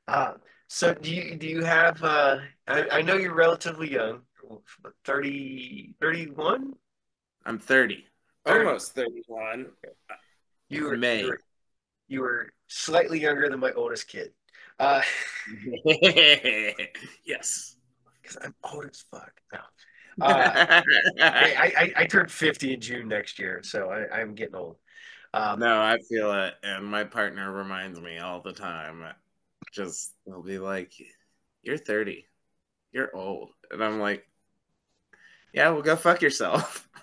Uh, 0.07 0.34
so 0.68 0.93
do 0.93 1.14
you 1.14 1.36
do 1.36 1.47
you 1.47 1.64
have 1.64 2.01
uh 2.01 2.38
I, 2.68 2.88
I 2.91 3.01
know 3.01 3.16
you're 3.16 3.34
relatively 3.34 3.91
young, 3.91 4.22
30, 5.05 5.95
31? 5.99 6.74
I'm 7.45 7.59
30. 7.59 8.05
30. 8.45 8.66
Almost 8.66 8.95
31. 8.95 9.68
You 10.70 10.86
were, 10.86 10.97
May. 10.97 11.22
you 11.22 11.28
were 11.28 11.39
you 12.07 12.22
were 12.22 12.53
slightly 12.68 13.20
younger 13.20 13.49
than 13.49 13.59
my 13.59 13.72
oldest 13.74 14.07
kid. 14.07 14.32
Uh 14.80 15.01
yes. 17.26 17.76
because 18.22 18.38
I'm 18.41 18.55
old 18.64 18.86
as 18.86 19.03
fuck. 19.12 19.34
No. 19.51 19.59
Uh, 20.22 20.82
I, 21.22 21.74
I, 21.78 21.94
I 21.98 22.06
turned 22.06 22.32
50 22.32 22.74
in 22.74 22.82
June 22.82 23.08
next 23.08 23.40
year, 23.40 23.62
so 23.64 23.90
I, 23.90 24.20
I'm 24.20 24.36
getting 24.36 24.56
old. 24.56 24.78
Um, 25.34 25.60
no, 25.60 25.82
I 25.82 25.98
feel 26.10 26.32
it. 26.34 26.56
And 26.64 26.86
my 26.86 27.04
partner 27.06 27.52
reminds 27.52 28.00
me 28.00 28.20
all 28.20 28.42
the 28.42 28.54
time. 28.54 29.04
Just, 29.72 30.14
they'll 30.26 30.44
be 30.44 30.60
like, 30.60 30.94
You're 31.62 31.78
30. 31.78 32.26
You're 32.92 33.16
old. 33.16 33.52
And 33.72 33.84
I'm 33.84 34.00
like, 34.00 34.28
Yeah, 35.54 35.70
well, 35.70 35.82
go 35.82 35.96
fuck 35.96 36.22
yourself. 36.22 36.88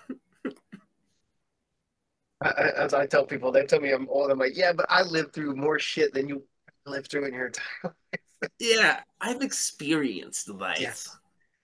As 2.41 2.93
I 2.93 3.05
tell 3.05 3.25
people, 3.25 3.51
they 3.51 3.65
tell 3.65 3.81
me 3.81 3.91
I'm 3.91 4.07
old. 4.07 4.31
I'm 4.31 4.39
like, 4.39 4.55
yeah, 4.55 4.71
but 4.71 4.85
I 4.87 5.01
lived 5.01 5.33
through 5.33 5.57
more 5.57 5.77
shit 5.77 6.13
than 6.13 6.29
you 6.29 6.41
lived 6.85 7.11
through 7.11 7.25
in 7.25 7.33
your 7.33 7.47
entire 7.47 7.65
life. 7.83 8.51
yeah, 8.59 9.01
I've 9.19 9.41
experienced 9.41 10.49
life. 10.49 10.79
Yes. 10.79 11.17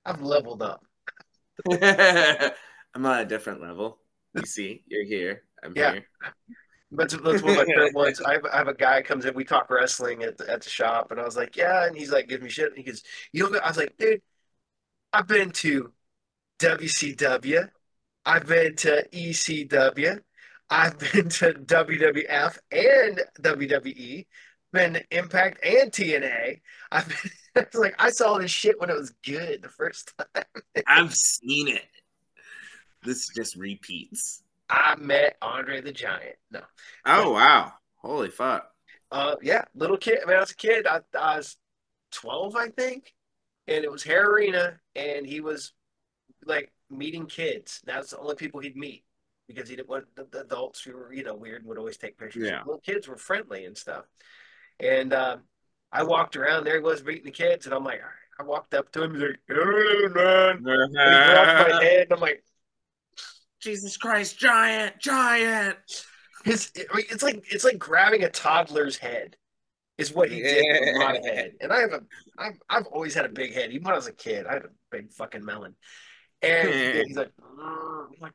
I've 0.05 0.21
leveled 0.21 0.61
up. 0.61 0.85
I'm 2.95 3.05
on 3.05 3.19
a 3.19 3.25
different 3.25 3.61
level. 3.61 3.99
You 4.33 4.45
see, 4.45 4.83
you're 4.87 5.05
here. 5.05 5.43
I'm 5.63 5.75
Yeah. 5.75 5.93
here. 5.93 6.05
That's, 6.91 7.15
that's 7.17 7.43
my 7.43 7.65
favorite 7.65 7.93
ones. 7.93 8.21
I 8.25 8.33
have, 8.33 8.45
I 8.51 8.57
have 8.57 8.67
a 8.67 8.73
guy 8.73 9.01
comes 9.01 9.25
in. 9.25 9.35
We 9.35 9.43
talk 9.43 9.69
wrestling 9.69 10.23
at 10.23 10.37
the, 10.37 10.49
at 10.51 10.61
the 10.61 10.69
shop, 10.69 11.11
and 11.11 11.19
I 11.19 11.25
was 11.25 11.35
like, 11.37 11.57
"Yeah," 11.57 11.87
and 11.87 11.97
he's 11.97 12.11
like, 12.11 12.27
"Give 12.29 12.41
me 12.41 12.49
shit." 12.49 12.69
And 12.69 12.77
he 12.77 12.83
goes, 12.83 13.03
"You 13.33 13.43
know?" 13.43 13.49
what?" 13.51 13.63
I 13.63 13.67
was 13.69 13.77
like, 13.77 13.97
"Dude, 13.97 14.21
I've 15.13 15.27
been 15.27 15.51
to 15.51 15.93
WCW, 16.59 17.69
I've 18.25 18.47
been 18.47 18.75
to 18.77 19.07
ECW, 19.13 20.19
I've 20.69 20.99
been 20.99 21.29
to 21.29 21.53
WWF 21.55 22.59
and 22.71 23.21
WWE, 23.41 24.27
been 24.75 25.01
Impact 25.11 25.63
and 25.65 25.91
TNA. 25.91 26.61
I've 26.91 27.07
been." 27.07 27.31
I 27.57 27.65
was 27.71 27.79
like, 27.81 27.95
I 27.99 28.09
saw 28.09 28.37
this 28.37 28.51
shit 28.51 28.79
when 28.81 28.89
it 28.89 28.97
was 28.97 29.11
good 29.25 29.61
the 29.63 29.69
first 29.69 30.13
time. 30.17 30.43
I've 30.87 31.15
seen 31.15 31.69
it. 31.69 31.85
This 33.03 33.29
just 33.29 33.55
repeats. 33.55 34.43
I 34.69 34.95
met 34.97 35.37
Andre 35.41 35.81
the 35.81 35.91
Giant. 35.93 36.37
No, 36.51 36.61
Oh 37.05 37.31
wow! 37.33 37.73
Holy 37.97 38.29
fuck! 38.29 38.69
Uh, 39.11 39.35
yeah, 39.41 39.63
little 39.75 39.97
kid. 39.97 40.19
When 40.25 40.35
I 40.35 40.39
was 40.39 40.51
a 40.51 40.55
kid, 40.55 40.87
I, 40.87 41.01
I 41.17 41.37
was 41.37 41.57
12, 42.11 42.55
I 42.55 42.69
think, 42.69 43.13
and 43.67 43.83
it 43.83 43.91
was 43.91 44.03
Hara 44.03 44.29
Arena, 44.29 44.79
and 44.95 45.25
he 45.25 45.39
was 45.41 45.73
like 46.45 46.71
meeting 46.89 47.27
kids. 47.27 47.81
That's 47.85 48.11
the 48.11 48.19
only 48.19 48.35
people 48.35 48.59
he'd 48.61 48.75
meet. 48.77 49.05
because 49.47 49.69
he 49.69 49.75
didn't 49.75 49.89
want 49.89 50.05
the, 50.15 50.25
the 50.31 50.41
adults 50.41 50.81
who 50.81 50.93
were 50.93 51.13
you 51.13 51.23
know 51.23 51.35
weird 51.35 51.65
would 51.65 51.77
always 51.77 51.97
take 51.97 52.17
pictures. 52.17 52.47
Yeah. 52.47 52.61
Little 52.65 52.81
kids 52.81 53.07
were 53.07 53.17
friendly 53.17 53.65
and 53.65 53.77
stuff. 53.77 54.05
And 54.79 55.13
uh, 55.13 55.37
I 55.91 56.03
walked 56.03 56.35
around. 56.35 56.63
There 56.65 56.75
he 56.75 56.81
was 56.81 57.01
beating 57.01 57.25
the 57.25 57.31
kids, 57.31 57.65
and 57.65 57.73
I'm 57.73 57.83
like, 57.83 57.99
all 57.99 58.05
right. 58.05 58.11
I 58.37 58.43
walked 58.43 58.73
up 58.73 58.91
to 58.91 59.03
him. 59.03 59.13
He's 59.13 59.21
like, 59.23 59.39
"Hey, 59.47 60.07
man." 60.13 60.57
And 60.65 60.91
he 60.91 61.33
rubbed 61.33 61.69
my 61.71 61.83
head, 61.83 62.01
and 62.03 62.11
I'm 62.11 62.19
like, 62.19 62.43
Jesus 63.61 63.95
Christ, 63.95 64.37
giant, 64.37 64.99
giant. 64.99 65.77
his. 66.43 66.69
I 66.75 66.97
mean, 66.97 67.05
it's 67.09 67.23
like 67.23 67.45
it's 67.49 67.63
like 67.63 67.79
grabbing 67.79 68.23
a 68.23 68.29
toddler's 68.29 68.97
head, 68.97 69.37
is 69.97 70.13
what 70.13 70.29
he 70.29 70.41
did 70.41 70.65
with 70.81 70.95
my 70.97 71.19
head. 71.23 71.53
And 71.61 71.71
I 71.71 71.79
have 71.79 71.93
a, 71.93 72.01
I've, 72.37 72.59
I've 72.69 72.87
always 72.87 73.13
had 73.13 73.25
a 73.25 73.29
big 73.29 73.53
head. 73.53 73.71
Even 73.71 73.85
when 73.85 73.93
I 73.93 73.97
was 73.97 74.07
a 74.07 74.13
kid, 74.13 74.45
I 74.47 74.53
had 74.55 74.65
a 74.65 74.69
big 74.91 75.11
fucking 75.13 75.45
melon. 75.45 75.75
And 76.41 76.69
Yeah. 76.69 77.03
he's 77.07 77.15
like, 77.15 77.31
I'm 77.57 78.07
like, 78.19 78.33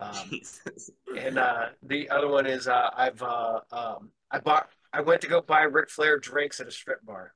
um, 0.00 0.28
Jesus. 0.30 0.90
and 1.16 1.38
uh, 1.38 1.66
the 1.82 2.10
other 2.10 2.28
one 2.28 2.46
is 2.46 2.66
uh, 2.66 2.90
I've 2.96 3.22
uh, 3.22 3.60
um, 3.70 4.10
I 4.30 4.38
bought 4.40 4.68
I 4.92 5.02
went 5.02 5.20
to 5.22 5.28
go 5.28 5.40
buy 5.42 5.62
Ric 5.62 5.90
Flair 5.90 6.18
drinks 6.18 6.60
at 6.60 6.66
a 6.68 6.70
strip 6.70 7.04
bar, 7.04 7.34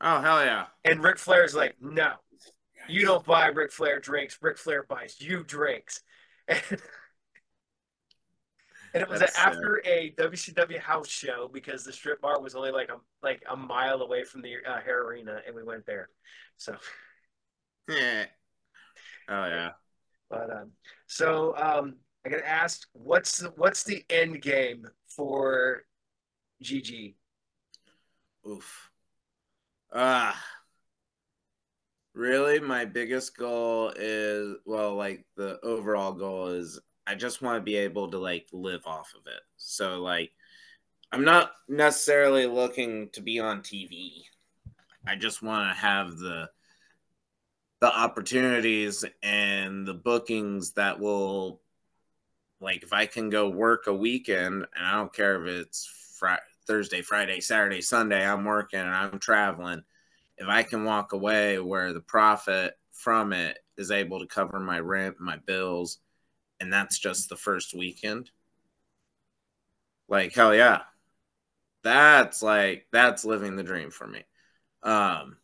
Oh 0.00 0.20
hell 0.20 0.44
yeah. 0.44 0.66
and 0.84 1.02
Ric 1.02 1.18
Flair's 1.18 1.54
like, 1.54 1.76
no, 1.80 2.12
you 2.88 3.04
don't 3.06 3.24
buy 3.24 3.46
Ric 3.48 3.72
Flair 3.72 4.00
drinks. 4.00 4.38
Ric 4.42 4.58
Flair 4.58 4.84
buys 4.84 5.20
you 5.20 5.44
drinks. 5.44 6.02
And, 8.92 9.02
it 9.02 9.08
was 9.08 9.20
That's 9.20 9.36
after 9.36 9.80
a 9.86 10.12
WCW 10.18 10.80
house 10.80 11.08
show 11.08 11.48
because 11.52 11.84
the 11.84 11.92
strip 11.92 12.20
bar 12.20 12.40
was 12.40 12.54
only 12.56 12.72
like 12.72 12.88
a 12.88 12.96
like 13.22 13.42
a 13.48 13.56
mile 13.56 14.02
away 14.02 14.24
from 14.24 14.42
the 14.42 14.54
uh, 14.66 14.80
Hara 14.80 15.06
Arena, 15.06 15.40
and 15.46 15.54
we 15.54 15.62
went 15.62 15.86
there. 15.86 16.08
So, 16.56 16.76
Yeah. 17.88 18.26
Oh 19.28 19.46
yeah. 19.46 19.70
but 20.28 20.50
um, 20.50 20.72
so 21.06 21.54
um, 21.56 21.96
I 22.24 22.28
got 22.30 22.42
asked, 22.44 22.86
what's 22.92 23.38
the 23.38 23.50
what's 23.56 23.84
the 23.84 24.04
end 24.10 24.42
game 24.42 24.86
for 25.20 25.82
GG? 26.64 27.14
Oof. 28.48 28.90
Ah. 29.92 30.42
really, 32.14 32.58
my 32.58 32.86
biggest 32.86 33.36
goal 33.36 33.92
is 33.94 34.56
well, 34.64 34.94
like 34.94 35.26
the 35.36 35.60
overall 35.62 36.12
goal 36.12 36.46
is 36.48 36.80
I 37.06 37.16
just 37.16 37.42
want 37.42 37.58
to 37.58 37.60
be 37.62 37.76
able 37.76 38.10
to 38.10 38.18
like 38.18 38.46
live 38.52 38.86
off 38.86 39.12
of 39.14 39.26
it. 39.26 39.42
So 39.58 40.00
like 40.00 40.30
I'm 41.12 41.24
not 41.24 41.52
necessarily 41.68 42.46
looking 42.46 43.10
to 43.10 43.20
be 43.20 43.40
on 43.40 43.60
TV. 43.60 44.22
I 45.06 45.16
just 45.16 45.42
want 45.42 45.68
to 45.68 45.78
have 45.78 46.16
the 46.16 46.48
the 47.82 47.94
opportunities 47.94 49.04
and 49.22 49.86
the 49.86 49.94
bookings 49.94 50.72
that 50.72 50.98
will 50.98 51.60
like 52.60 52.82
if 52.82 52.92
I 52.92 53.06
can 53.06 53.30
go 53.30 53.48
work 53.48 53.86
a 53.86 53.94
weekend 53.94 54.66
and 54.76 54.86
I 54.86 54.92
don't 54.96 55.12
care 55.12 55.42
if 55.42 55.48
it's 55.48 55.88
Thursday, 56.66 57.02
Friday, 57.02 57.40
Saturday, 57.40 57.80
Sunday, 57.80 58.24
I'm 58.24 58.44
working 58.44 58.78
and 58.78 58.90
I'm 58.90 59.18
traveling. 59.18 59.82
If 60.36 60.46
I 60.46 60.62
can 60.62 60.84
walk 60.84 61.12
away 61.12 61.58
where 61.58 61.92
the 61.92 62.00
profit 62.00 62.74
from 62.92 63.32
it 63.32 63.58
is 63.76 63.90
able 63.90 64.20
to 64.20 64.26
cover 64.26 64.60
my 64.60 64.78
rent, 64.78 65.16
my 65.18 65.38
bills, 65.38 65.98
and 66.60 66.72
that's 66.72 66.98
just 66.98 67.28
the 67.28 67.36
first 67.36 67.74
weekend. 67.74 68.30
Like 70.08 70.34
hell 70.34 70.54
yeah. 70.54 70.82
That's 71.82 72.42
like 72.42 72.86
that's 72.92 73.24
living 73.24 73.56
the 73.56 73.62
dream 73.62 73.90
for 73.90 74.06
me. 74.06 74.22
Um 74.82 75.38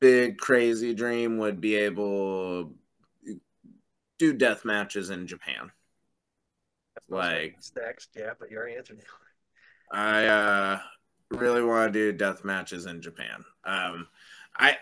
big 0.00 0.38
crazy 0.38 0.94
dream 0.94 1.38
would 1.38 1.60
be 1.60 1.76
able 1.76 2.72
do 4.18 4.32
death 4.32 4.64
matches 4.64 5.10
in 5.10 5.26
Japan. 5.26 5.70
Like 7.08 7.56
next? 7.76 8.10
Yeah, 8.16 8.32
but 8.38 8.50
you 8.50 8.56
already 8.56 8.76
answered. 8.76 9.00
I 9.92 10.26
uh, 10.26 10.78
really 11.30 11.62
want 11.62 11.92
to 11.92 11.98
do 11.98 12.16
death 12.16 12.44
matches 12.44 12.86
in 12.86 13.02
Japan. 13.02 13.44
Um, 13.64 14.08
I, 14.56 14.76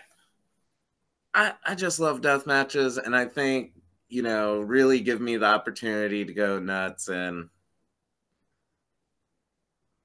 I, 1.33 1.53
I 1.65 1.75
just 1.75 1.99
love 1.99 2.21
death 2.21 2.45
matches, 2.45 2.97
and 2.97 3.15
I 3.15 3.25
think 3.25 3.73
you 4.07 4.21
know 4.21 4.59
really 4.59 4.99
give 5.01 5.19
me 5.19 5.37
the 5.37 5.45
opportunity 5.45 6.25
to 6.25 6.33
go 6.33 6.59
nuts, 6.59 7.09
and 7.09 7.49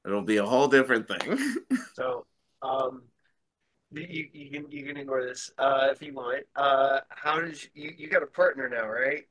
it'll 0.05 0.23
be 0.23 0.39
a 0.39 0.47
whole 0.47 0.69
different 0.69 1.09
thing. 1.09 1.39
So, 1.95 2.27
um, 2.63 3.03
you, 3.93 4.29
you 4.33 4.51
can 4.51 4.71
you 4.71 4.85
can 4.85 4.97
ignore 4.97 5.25
this 5.25 5.51
uh, 5.59 5.89
if 5.91 6.03
you 6.03 6.15
want. 6.15 6.45
Uh, 6.55 7.01
how 7.09 7.41
does 7.41 7.69
you 7.75 7.93
you 7.97 8.09
got 8.09 8.23
a 8.23 8.27
partner 8.27 8.69
now, 8.69 8.89
right? 8.89 9.25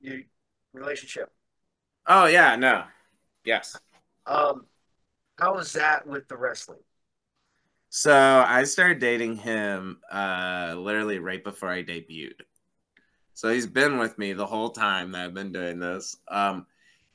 You 0.00 0.24
relationship. 0.72 1.30
oh 2.06 2.26
yeah, 2.26 2.56
no, 2.56 2.84
yes. 3.44 3.78
Um, 4.26 4.66
how 5.38 5.54
was 5.54 5.72
that 5.74 6.06
with 6.06 6.28
the 6.28 6.36
wrestling? 6.36 6.80
So 7.90 8.44
I 8.46 8.64
started 8.64 8.98
dating 8.98 9.36
him 9.36 10.00
uh, 10.12 10.74
literally 10.76 11.18
right 11.18 11.42
before 11.42 11.70
I 11.70 11.82
debuted. 11.82 12.42
So 13.32 13.48
he's 13.48 13.66
been 13.66 13.98
with 13.98 14.18
me 14.18 14.32
the 14.34 14.46
whole 14.46 14.70
time 14.70 15.12
that 15.12 15.24
I've 15.24 15.34
been 15.34 15.52
doing 15.52 15.78
this. 15.78 16.16
Um, 16.28 16.66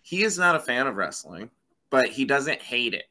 he 0.02 0.24
is 0.24 0.38
not 0.38 0.56
a 0.56 0.60
fan 0.60 0.88
of 0.88 0.96
wrestling, 0.96 1.52
but 1.90 2.08
he 2.08 2.26
doesn't 2.26 2.62
hate 2.62 2.94
it. 2.94 3.06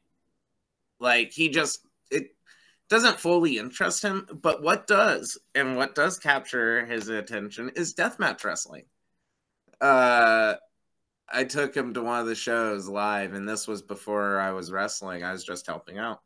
Like 0.99 1.31
he 1.31 1.49
just 1.49 1.85
it 2.11 2.35
doesn't 2.93 3.19
fully 3.19 3.57
interest 3.57 4.03
him. 4.03 4.27
But 4.41 4.61
what 4.61 4.87
does 4.87 5.37
and 5.55 5.75
what 5.75 5.95
does 5.95 6.19
capture 6.19 6.85
his 6.85 7.09
attention 7.09 7.71
is 7.75 7.95
deathmatch 7.95 8.43
wrestling. 8.43 8.85
Uh, 9.81 10.55
I 11.27 11.43
took 11.43 11.75
him 11.75 11.93
to 11.95 12.03
one 12.03 12.21
of 12.21 12.27
the 12.27 12.35
shows 12.35 12.87
live, 12.87 13.33
and 13.33 13.49
this 13.49 13.67
was 13.67 13.81
before 13.81 14.39
I 14.39 14.51
was 14.51 14.71
wrestling. 14.71 15.23
I 15.23 15.31
was 15.31 15.43
just 15.43 15.65
helping 15.65 15.97
out 15.97 16.21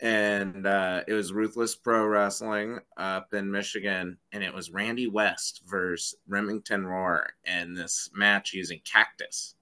and 0.00 0.66
uh, 0.66 1.02
it 1.08 1.14
was 1.14 1.32
Ruthless 1.32 1.74
Pro 1.74 2.06
Wrestling 2.06 2.78
up 2.96 3.32
in 3.32 3.50
Michigan, 3.50 4.18
and 4.32 4.44
it 4.44 4.52
was 4.52 4.70
Randi 4.70 5.06
West 5.06 5.62
versus 5.66 6.14
Remington 6.28 6.86
Roar, 6.86 7.30
and 7.44 7.76
this 7.76 8.10
match 8.14 8.52
using 8.52 8.80
Cactus. 8.84 9.54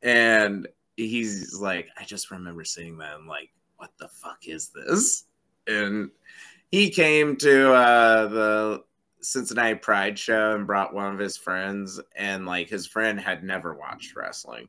And 0.00 0.66
he's 0.96 1.58
like, 1.60 1.88
I 1.98 2.04
just 2.04 2.30
remember 2.30 2.64
seeing 2.64 2.96
that 2.98 3.16
and 3.16 3.28
like, 3.28 3.50
what 3.76 3.90
the 3.98 4.08
fuck 4.08 4.38
is 4.46 4.70
this? 4.70 5.26
And 5.66 6.10
he 6.70 6.90
came 6.90 7.36
to 7.36 7.72
uh, 7.72 8.26
the 8.28 8.84
Cincinnati 9.20 9.76
Pride 9.76 10.18
show 10.18 10.54
and 10.54 10.66
brought 10.66 10.94
one 10.94 11.12
of 11.12 11.18
his 11.18 11.36
friends, 11.36 12.00
and 12.16 12.46
like 12.46 12.68
his 12.68 12.86
friend 12.86 13.20
had 13.20 13.44
never 13.44 13.74
watched 13.74 14.16
wrestling 14.16 14.68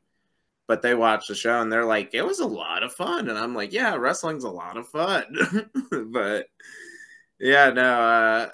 but 0.66 0.82
they 0.82 0.94
watched 0.94 1.28
the 1.28 1.34
show 1.34 1.60
and 1.60 1.70
they're 1.70 1.84
like, 1.84 2.14
it 2.14 2.24
was 2.24 2.40
a 2.40 2.46
lot 2.46 2.82
of 2.82 2.92
fun. 2.92 3.28
And 3.28 3.38
I'm 3.38 3.54
like, 3.54 3.72
yeah, 3.72 3.94
wrestling's 3.96 4.44
a 4.44 4.50
lot 4.50 4.76
of 4.76 4.88
fun. 4.88 5.70
but 6.10 6.46
yeah, 7.38 7.70
no, 7.70 8.00
uh, 8.00 8.48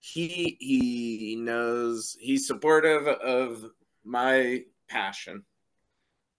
he 0.00 0.56
he 0.58 1.36
knows 1.36 2.16
he's 2.18 2.46
supportive 2.46 3.06
of 3.06 3.64
my 4.04 4.62
passion. 4.88 5.44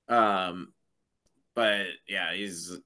Um, 0.09 0.73
but 1.55 1.85
yeah, 2.07 2.33
he's 2.33 2.77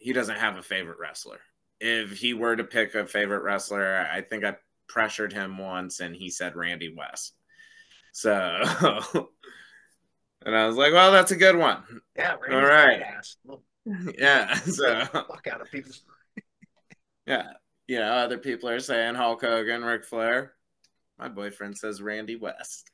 he 0.00 0.12
doesn't 0.12 0.38
have 0.38 0.56
a 0.56 0.62
favorite 0.62 0.98
wrestler. 0.98 1.38
If 1.78 2.18
he 2.18 2.34
were 2.34 2.56
to 2.56 2.64
pick 2.64 2.94
a 2.94 3.06
favorite 3.06 3.42
wrestler, 3.42 4.06
I 4.12 4.20
think 4.22 4.44
I 4.44 4.56
pressured 4.88 5.32
him 5.32 5.56
once 5.56 6.00
and 6.00 6.14
he 6.14 6.28
said 6.30 6.56
Randi 6.56 6.92
West. 6.96 7.34
So 8.12 8.60
And 10.44 10.56
I 10.56 10.66
was 10.66 10.76
like, 10.76 10.92
well, 10.92 11.12
that's 11.12 11.32
a 11.32 11.36
good 11.36 11.56
one. 11.56 11.82
Yeah, 12.16 12.36
Randi's 12.40 12.54
All 12.54 12.62
right. 12.62 13.02
Well, 13.44 13.62
Yeah. 14.18 14.54
So, 14.58 15.04
fuck 15.04 15.46
out 15.50 15.60
of 15.60 15.70
people. 15.70 15.92
yeah. 17.26 17.52
You 17.86 17.98
know, 17.98 18.12
other 18.12 18.38
people 18.38 18.68
are 18.68 18.80
saying 18.80 19.16
Hulk 19.16 19.42
Hogan, 19.42 19.82
Ric 19.84 20.04
Flair. 20.04 20.54
My 21.18 21.28
boyfriend 21.28 21.76
says 21.76 22.00
Randi 22.00 22.36
West. 22.36 22.90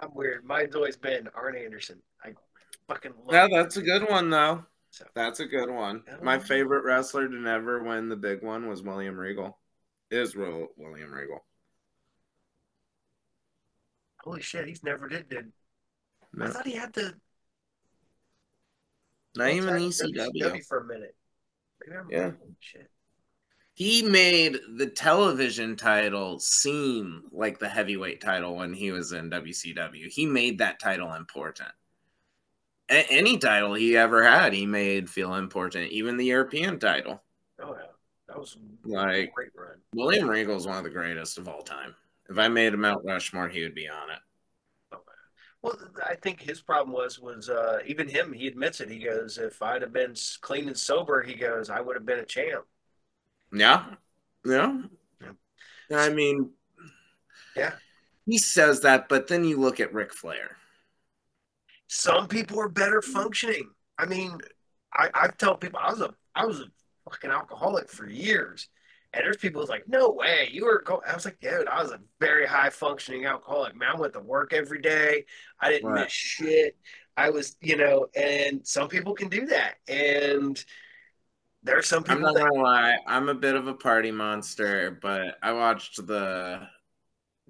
I'm 0.00 0.14
weird. 0.14 0.44
Mine's 0.44 0.74
always 0.74 0.96
been 0.96 1.28
Arn 1.34 1.56
Anderson. 1.56 2.00
I 2.24 2.32
fucking 2.88 3.12
love. 3.24 3.32
Yeah, 3.34 3.48
that's 3.50 3.76
a 3.76 3.82
good 3.82 4.08
one, 4.08 4.30
though. 4.30 4.64
So, 4.94 5.04
That's 5.12 5.40
a 5.40 5.46
good 5.46 5.68
one. 5.68 6.04
My 6.22 6.38
favorite 6.38 6.84
wrestler 6.84 7.26
to 7.26 7.34
never 7.34 7.82
win 7.82 8.08
the 8.08 8.14
big 8.14 8.44
one 8.44 8.68
was 8.68 8.80
William 8.80 9.18
Regal. 9.18 9.58
Is 10.12 10.36
Ro- 10.36 10.68
William 10.76 11.12
Regal. 11.12 11.44
holy 14.22 14.40
shit, 14.40 14.68
he's 14.68 14.84
never 14.84 15.08
did. 15.08 15.28
Did 15.28 15.50
I 16.40 16.46
thought 16.46 16.66
he 16.66 16.76
had 16.76 16.92
the 16.92 17.12
not 19.34 19.50
even 19.50 19.74
ECW. 19.74 20.64
for 20.64 20.78
a 20.78 20.84
minute. 20.84 21.16
Yeah. 22.08 22.30
Shit. 22.60 22.88
He 23.72 24.04
made 24.04 24.58
the 24.76 24.86
television 24.86 25.74
title 25.74 26.38
seem 26.38 27.24
like 27.32 27.58
the 27.58 27.68
heavyweight 27.68 28.20
title 28.20 28.54
when 28.54 28.72
he 28.72 28.92
was 28.92 29.10
in 29.10 29.28
WCW. 29.28 30.06
He 30.06 30.24
made 30.24 30.58
that 30.58 30.78
title 30.78 31.12
important. 31.14 31.72
A- 32.90 33.06
any 33.10 33.38
title 33.38 33.74
he 33.74 33.96
ever 33.96 34.22
had, 34.22 34.52
he 34.52 34.66
made 34.66 35.08
feel 35.08 35.34
important. 35.34 35.90
Even 35.90 36.16
the 36.16 36.26
European 36.26 36.78
title. 36.78 37.22
Oh 37.60 37.74
yeah, 37.74 37.86
that 38.28 38.38
was 38.38 38.56
Like 38.84 39.28
a 39.28 39.32
great 39.34 39.50
run. 39.56 39.78
William 39.94 40.28
Regal 40.28 40.56
is 40.56 40.66
one 40.66 40.78
of 40.78 40.84
the 40.84 40.90
greatest 40.90 41.38
of 41.38 41.48
all 41.48 41.62
time. 41.62 41.94
If 42.28 42.38
I 42.38 42.48
made 42.48 42.72
him 42.72 42.84
out 42.84 43.04
Rushmore, 43.04 43.48
he 43.48 43.62
would 43.62 43.74
be 43.74 43.88
on 43.88 44.10
it. 44.10 44.18
Well, 45.62 45.78
I 46.06 46.14
think 46.16 46.42
his 46.42 46.60
problem 46.60 46.94
was 46.94 47.18
was 47.18 47.48
uh, 47.48 47.78
even 47.86 48.06
him. 48.06 48.34
He 48.34 48.46
admits 48.46 48.82
it. 48.82 48.90
He 48.90 48.98
goes, 48.98 49.38
"If 49.38 49.62
I'd 49.62 49.80
have 49.80 49.94
been 49.94 50.14
clean 50.42 50.68
and 50.68 50.76
sober, 50.76 51.22
he 51.22 51.34
goes, 51.34 51.70
I 51.70 51.80
would 51.80 51.96
have 51.96 52.04
been 52.04 52.18
a 52.18 52.24
champ." 52.26 52.66
Yeah, 53.50 53.86
yeah. 54.44 54.82
yeah. 55.22 55.98
I 55.98 56.10
mean, 56.10 56.50
yeah, 57.56 57.72
he 58.26 58.36
says 58.36 58.80
that, 58.80 59.08
but 59.08 59.26
then 59.28 59.44
you 59.44 59.58
look 59.58 59.80
at 59.80 59.94
Ric 59.94 60.12
Flair. 60.12 60.58
Some 61.94 62.26
people 62.26 62.60
are 62.60 62.68
better 62.68 63.00
functioning. 63.00 63.70
I 63.96 64.06
mean, 64.06 64.38
I, 64.92 65.10
I 65.14 65.28
tell 65.28 65.56
people 65.56 65.78
I 65.80 65.92
was 65.92 66.00
a 66.00 66.12
I 66.34 66.44
was 66.44 66.58
a 66.58 66.66
fucking 67.08 67.30
alcoholic 67.30 67.88
for 67.88 68.08
years. 68.08 68.68
And 69.12 69.22
there's 69.24 69.36
people 69.36 69.60
who's 69.60 69.70
like, 69.70 69.86
no 69.86 70.10
way, 70.10 70.48
you 70.50 70.64
were. 70.64 70.82
Go-. 70.84 71.00
I 71.08 71.14
was 71.14 71.24
like, 71.24 71.38
dude, 71.38 71.68
I 71.68 71.80
was 71.80 71.92
a 71.92 72.00
very 72.18 72.46
high 72.46 72.70
functioning 72.70 73.26
alcoholic. 73.26 73.76
Man, 73.76 73.90
I 73.94 74.00
went 74.00 74.12
to 74.14 74.20
work 74.20 74.52
every 74.52 74.80
day. 74.80 75.24
I 75.60 75.70
didn't 75.70 75.88
right. 75.88 76.02
miss 76.02 76.12
shit. 76.12 76.76
I 77.16 77.30
was, 77.30 77.56
you 77.60 77.76
know, 77.76 78.08
and 78.16 78.66
some 78.66 78.88
people 78.88 79.14
can 79.14 79.28
do 79.28 79.46
that. 79.46 79.76
And 79.86 80.62
there 81.62 81.78
are 81.78 81.82
some 81.82 82.02
people. 82.02 82.16
I'm 82.16 82.22
not 82.22 82.34
that- 82.34 82.48
gonna 82.48 82.60
lie, 82.60 82.98
I'm 83.06 83.28
a 83.28 83.34
bit 83.34 83.54
of 83.54 83.68
a 83.68 83.74
party 83.74 84.10
monster, 84.10 84.98
but 85.00 85.38
I 85.44 85.52
watched 85.52 86.04
the 86.04 86.66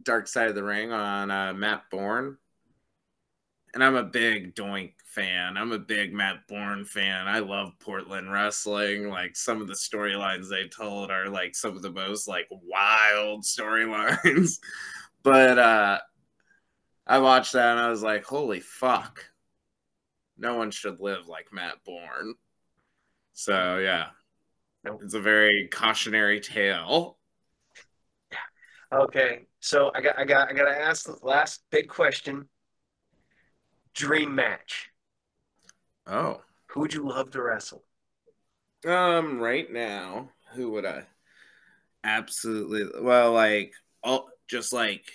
Dark 0.03 0.29
Side 0.29 0.51
of 0.51 0.55
the 0.55 0.62
Ring 0.62 0.93
on 0.93 1.31
uh, 1.31 1.55
Matt 1.55 1.85
Borne, 1.91 2.37
and 3.75 3.83
I'm 3.83 3.97
a 3.97 4.05
big 4.05 4.55
Doink 4.55 4.93
fan. 5.05 5.57
I'm 5.57 5.73
a 5.73 5.79
big 5.79 6.15
Matt 6.15 6.47
Borne 6.49 6.85
fan. 6.85 7.27
I 7.27 7.41
love 7.41 7.73
Portland 7.81 8.31
wrestling. 8.31 9.09
Like 9.09 9.37
some 9.37 9.61
of 9.61 9.67
the 9.67 9.75
storylines 9.75 10.49
they 10.49 10.69
told 10.69 11.11
are 11.11 11.29
like 11.29 11.57
some 11.57 11.77
of 11.77 11.83
the 11.83 11.91
most 11.91 12.29
like 12.29 12.47
wild 12.51 13.43
storylines. 13.43 14.59
but 15.23 15.59
uh 15.59 15.99
I 17.07 17.19
watched 17.19 17.53
that 17.53 17.73
and 17.73 17.81
I 17.81 17.91
was 17.91 18.03
like, 18.03 18.25
holy 18.25 18.61
fuck. 18.61 19.25
No 20.39 20.55
one 20.55 20.71
should 20.71 21.01
live 21.01 21.27
like 21.27 21.53
Matt 21.53 21.85
Borne. 21.85 22.35
So 23.33 23.79
yeah. 23.79 24.07
Nope. 24.85 25.01
It's 25.03 25.15
a 25.15 25.21
very 25.21 25.69
cautionary 25.73 26.41
tale. 26.41 27.19
Okay. 28.93 29.47
So 29.59 29.91
I 29.95 30.01
got 30.01 30.19
I 30.19 30.25
got 30.25 30.49
I 30.49 30.53
gotta 30.53 30.79
ask 30.79 31.07
the 31.07 31.19
last 31.23 31.65
big 31.71 31.89
question. 31.89 32.49
Dream 33.95 34.35
match. 34.35 34.91
Oh. 36.07 36.43
Who 36.69 36.81
would 36.81 36.95
you 36.95 37.09
love 37.09 37.31
to 37.31 37.43
wrestle? 37.43 37.85
Um, 38.87 39.39
right 39.39 39.71
now, 39.71 40.31
who 40.53 40.71
would 40.73 40.85
I? 40.85 41.05
Absolutely. 42.03 43.01
Well, 43.01 43.33
like, 43.33 43.73
oh, 44.03 44.29
just 44.49 44.73
like 44.73 45.11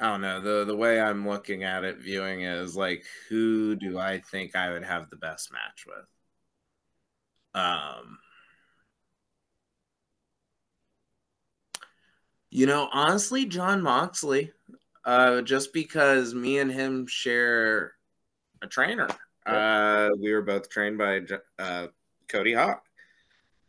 I 0.00 0.08
don't 0.08 0.22
know 0.22 0.40
the 0.40 0.64
the 0.64 0.76
way 0.76 0.98
I'm 1.00 1.28
looking 1.28 1.62
at 1.62 1.84
it, 1.84 1.98
viewing 1.98 2.40
it 2.40 2.56
is 2.58 2.74
like, 2.74 3.04
who 3.28 3.76
do 3.76 3.98
I 3.98 4.20
think 4.20 4.56
I 4.56 4.72
would 4.72 4.82
have 4.84 5.10
the 5.10 5.16
best 5.16 5.52
match 5.52 5.84
with? 5.86 6.06
Um, 7.54 8.18
you 12.50 12.66
know, 12.66 12.88
honestly, 12.92 13.44
Jon 13.44 13.82
Moxley. 13.82 14.52
Uh, 15.10 15.42
just 15.42 15.72
because 15.72 16.34
me 16.34 16.60
and 16.60 16.70
him 16.70 17.04
share 17.04 17.94
a 18.62 18.68
trainer. 18.68 19.08
Uh, 19.44 20.08
we 20.20 20.32
were 20.32 20.40
both 20.40 20.70
trained 20.70 20.98
by 20.98 21.20
uh, 21.58 21.88
Cody 22.28 22.54
Hawk. 22.54 22.84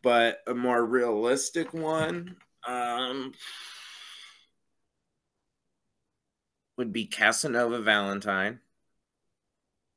But 0.04 0.38
a 0.46 0.54
more 0.54 0.86
realistic 0.86 1.74
one 1.74 2.36
um, 2.68 3.34
would 6.78 6.94
be 6.94 7.08
Casanova 7.08 7.82
Valentine, 7.82 8.60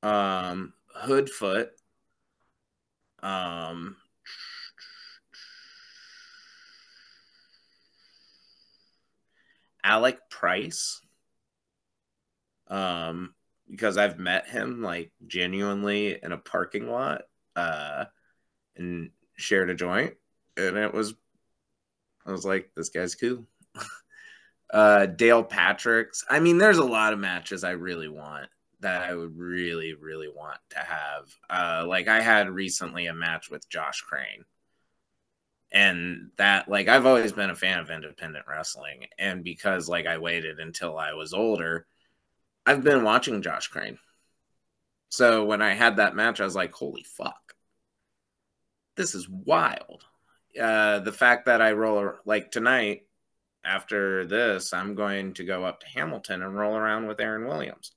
um, 0.03 0.73
Hoodfoot, 0.97 1.69
um, 3.23 3.97
Alec 9.85 10.31
Price 10.31 11.03
um, 12.69 13.35
because 13.71 13.97
I've 13.97 14.19
met 14.19 14.49
him 14.49 14.83
like 14.83 15.13
genuinely 15.27 16.19
in 16.23 16.33
a 16.33 16.39
parking 16.39 16.89
lot 16.89 17.23
uh, 17.57 18.05
and 18.77 19.11
shared 19.37 19.71
a 19.71 19.75
joint, 19.75 20.15
and 20.57 20.77
it 20.77 20.93
was 20.93 21.15
I 22.27 22.33
was 22.33 22.45
like, 22.45 22.71
this 22.75 22.89
guy's 22.89 23.15
cool. 23.15 23.47
uh, 24.73 25.07
Dale 25.07 25.45
Patricks. 25.45 26.25
I 26.29 26.41
mean, 26.41 26.59
there's 26.59 26.79
a 26.79 26.85
lot 26.85 27.13
of 27.13 27.19
matches 27.19 27.65
I 27.65 27.73
really 27.73 28.09
want 28.09 28.49
that 28.81 29.03
I 29.03 29.15
would 29.15 29.37
really, 29.37 29.95
really 29.95 30.29
want 30.29 30.59
to 30.71 30.79
have. 30.79 31.25
Uh, 31.49 31.87
like 31.87 32.09
I 32.09 32.21
had 32.21 32.51
recently 32.51 33.07
a 33.07 33.15
match 33.15 33.51
with 33.51 33.69
Josh 33.69 34.01
Crane. 34.03 34.45
And 35.73 36.31
that, 36.37 36.69
like, 36.69 36.87
I've 36.87 37.07
always 37.07 37.33
been 37.33 37.51
a 37.51 37.57
fan 37.57 37.81
of 37.81 37.91
independent 37.91 38.45
wrestling. 38.49 39.07
And 39.19 39.43
because, 39.43 39.89
like, 39.89 40.07
I 40.07 40.19
waited 40.19 40.61
until 40.61 40.97
I 40.97 41.15
was 41.15 41.35
older 41.35 41.87
I've 42.67 42.83
been 42.83 43.05
watching 43.05 43.43
Josh 43.43 43.69
Crane. 43.69 43.99
So 45.09 45.45
when 45.45 45.63
I 45.63 45.75
had 45.75 45.97
that 45.97 46.17
match, 46.17 46.41
I 46.41 46.45
was 46.45 46.57
like, 46.57 46.73
holy 46.73 47.05
fuck. 47.05 47.55
This 48.97 49.15
is 49.15 49.29
wild. 49.29 50.05
Uh, 50.61 51.01
the 51.01 51.13
fact 51.13 51.47
that 51.47 51.61
I 51.61 51.73
roll, 51.73 52.15
like 52.25 52.51
tonight, 52.51 53.03
after 53.65 54.27
this, 54.27 54.73
I'm 54.73 54.95
going 54.95 55.35
to 55.35 55.45
go 55.45 55.65
up 55.65 55.81
to 55.81 55.89
Hamilton 55.89 56.43
and 56.43 56.55
roll 56.55 56.77
around 56.77 57.07
with 57.07 57.21
Aaron 57.21 57.47
Williams. 57.47 57.93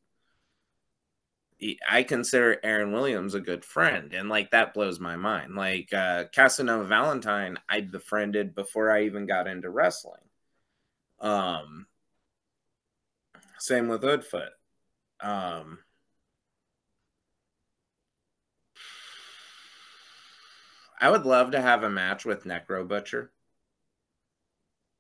I 1.89 2.03
consider 2.03 2.59
Aaron 2.63 2.91
Williams 2.91 3.33
a 3.33 3.39
good 3.39 3.65
friend, 3.65 4.13
and 4.13 4.29
like 4.29 4.51
that 4.51 4.73
blows 4.75 4.99
my 4.99 5.15
mind. 5.15 5.55
Like 5.55 5.91
uh, 5.91 6.25
Casanova 6.31 6.85
Valentine, 6.85 7.57
I 7.67 7.81
befriended 7.81 8.53
before 8.53 8.91
I 8.91 9.05
even 9.05 9.25
got 9.25 9.47
into 9.47 9.69
wrestling. 9.69 10.21
Um, 11.19 11.87
same 13.57 13.87
with 13.87 14.03
Hoodfoot. 14.03 14.49
Um, 15.19 15.79
I 20.99 21.09
would 21.09 21.25
love 21.25 21.51
to 21.51 21.61
have 21.61 21.83
a 21.83 21.89
match 21.89 22.25
with 22.25 22.43
Necro 22.43 22.87
Butcher. 22.87 23.31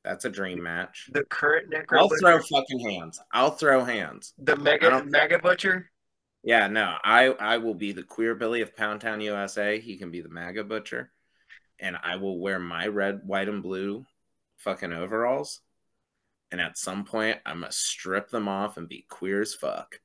That's 0.03 0.25
a 0.25 0.29
dream 0.29 0.63
match. 0.63 1.09
The 1.11 1.23
current 1.25 1.71
Necro 1.71 1.99
I'll 1.99 2.07
Butcher? 2.07 2.19
throw 2.21 2.39
fucking 2.39 2.79
hands. 2.79 3.19
I'll 3.31 3.51
throw 3.51 3.83
hands. 3.83 4.33
The 4.37 4.55
Mega 4.55 5.03
Mega 5.03 5.39
Butcher? 5.39 5.89
Yeah, 6.43 6.67
no. 6.67 6.95
I 7.03 7.25
I 7.39 7.57
will 7.57 7.73
be 7.73 7.91
the 7.91 8.03
queer 8.03 8.35
Billy 8.35 8.61
of 8.61 8.75
Pound 8.75 9.01
Town 9.01 9.19
USA. 9.21 9.79
He 9.79 9.97
can 9.97 10.11
be 10.11 10.21
the 10.21 10.29
MAGA 10.29 10.63
Butcher. 10.63 11.11
And 11.79 11.97
I 12.01 12.15
will 12.15 12.39
wear 12.39 12.57
my 12.57 12.87
red, 12.87 13.21
white, 13.25 13.49
and 13.49 13.61
blue 13.61 14.05
fucking 14.57 14.93
overalls. 14.93 15.61
And 16.51 16.61
at 16.61 16.77
some 16.77 17.03
point, 17.03 17.39
I'm 17.45 17.61
to 17.61 17.71
strip 17.71 18.29
them 18.29 18.47
off 18.47 18.77
and 18.77 18.87
be 18.87 19.05
queer 19.09 19.41
as 19.41 19.53
fuck. 19.53 19.99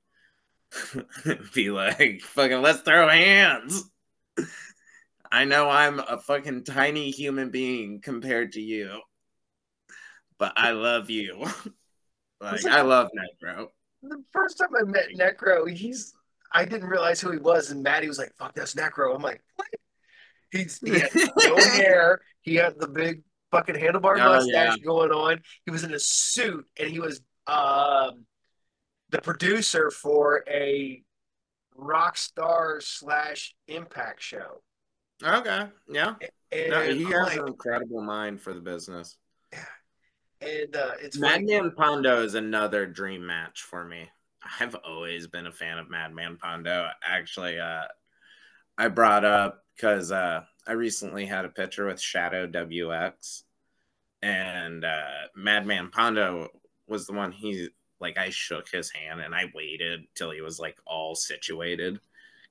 be 1.55 1.71
like, 1.71 2.21
fucking, 2.23 2.63
let's 2.63 2.81
throw 2.81 3.09
hands. 3.09 3.85
I 5.31 5.45
know 5.45 5.69
I'm 5.69 5.99
a 5.99 6.19
fucking 6.19 6.65
tiny 6.65 7.11
human 7.11 7.51
being 7.51 8.01
compared 8.01 8.53
to 8.53 8.61
you, 8.61 9.01
but 10.39 10.53
I 10.57 10.73
love 10.73 11.09
you. 11.11 11.41
like, 12.41 12.65
like, 12.65 12.67
I 12.67 12.83
love 12.83 13.09
Necro. 13.17 13.69
The 14.03 14.23
first 14.33 14.59
time 14.59 14.69
I 14.79 14.85
met 14.85 15.09
Necro, 15.17 15.71
he's 15.71 16.13
I 16.53 16.65
didn't 16.65 16.89
realize 16.89 17.21
who 17.21 17.31
he 17.31 17.39
was, 17.39 17.71
and 17.71 17.83
Maddie 17.83 18.09
was 18.09 18.19
like, 18.19 18.35
"Fuck, 18.37 18.55
that's 18.55 18.75
Necro." 18.75 19.15
I'm 19.15 19.23
like, 19.23 19.41
"What?" 19.57 19.69
He's 20.51 20.79
he 20.85 20.99
had 20.99 21.11
no 21.39 21.57
hair. 21.57 22.21
He 22.43 22.57
had 22.57 22.79
the 22.79 22.89
big 22.89 23.23
fucking 23.51 23.77
handlebar 23.77 24.19
oh, 24.21 24.35
mustache 24.35 24.77
yeah. 24.79 24.85
going 24.85 25.13
on. 25.13 25.41
He 25.65 25.71
was 25.71 25.85
in 25.85 25.95
a 25.95 25.99
suit, 25.99 26.67
and 26.79 26.91
he 26.91 27.01
was 27.01 27.23
um, 27.47 28.27
the 29.13 29.21
producer 29.21 29.91
for 29.91 30.43
a 30.49 31.03
rock 31.77 32.17
star 32.17 32.81
slash 32.81 33.55
impact 33.69 34.23
show. 34.23 34.63
Okay. 35.23 35.67
Yeah. 35.89 36.15
And 36.51 36.71
no, 36.71 36.83
he 36.83 37.05
has 37.05 37.29
like, 37.29 37.39
an 37.39 37.47
incredible 37.47 38.03
mind 38.03 38.41
for 38.41 38.53
the 38.53 38.61
business. 38.61 39.17
Yeah. 39.53 39.59
And 40.41 40.77
uh, 40.77 40.93
it's 41.01 41.19
Madman 41.19 41.73
Pondo 41.77 42.23
is 42.23 42.35
another 42.35 42.87
dream 42.87 43.25
match 43.25 43.63
for 43.63 43.85
me. 43.85 44.09
I've 44.61 44.75
always 44.75 45.29
been 45.29 45.47
a 45.47 45.53
fan 45.53 45.79
of 45.79 45.89
Madman 45.89 46.37
Pondo. 46.37 46.89
Actually, 47.07 47.61
uh, 47.61 47.85
I 48.77 48.89
brought 48.89 49.25
up 49.25 49.63
because 49.77 50.11
uh, 50.11 50.43
I 50.67 50.73
recently 50.73 51.27
had 51.27 51.45
a 51.45 51.51
picture 51.51 51.87
with 51.87 52.01
Shadow 52.01 52.49
WX, 52.49 53.43
and 54.21 54.85
uh, 54.85 55.29
Madman 55.37 55.91
Pondo 55.91 56.49
was 56.89 57.07
the 57.07 57.13
one 57.13 57.31
he 57.31 57.69
like 58.03 58.19
I 58.19 58.29
shook 58.31 58.69
his 58.69 58.91
hand 58.91 59.21
and 59.21 59.35
I 59.35 59.45
waited 59.55 60.03
till 60.15 60.31
he 60.31 60.43
was 60.43 60.59
like 60.59 60.77
all 60.87 61.15
situated 61.15 61.99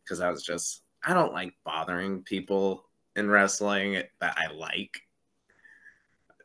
because 0.04 0.22
I 0.22 0.32
was 0.32 0.44
just 0.44 0.82
I 1.04 1.14
don't 1.14 1.34
like 1.34 1.54
bothering 1.64 2.24
people 2.24 2.86
in 3.16 3.30
wrestling 3.30 4.02
that 4.20 4.38
I 4.38 4.52
like. 4.54 5.02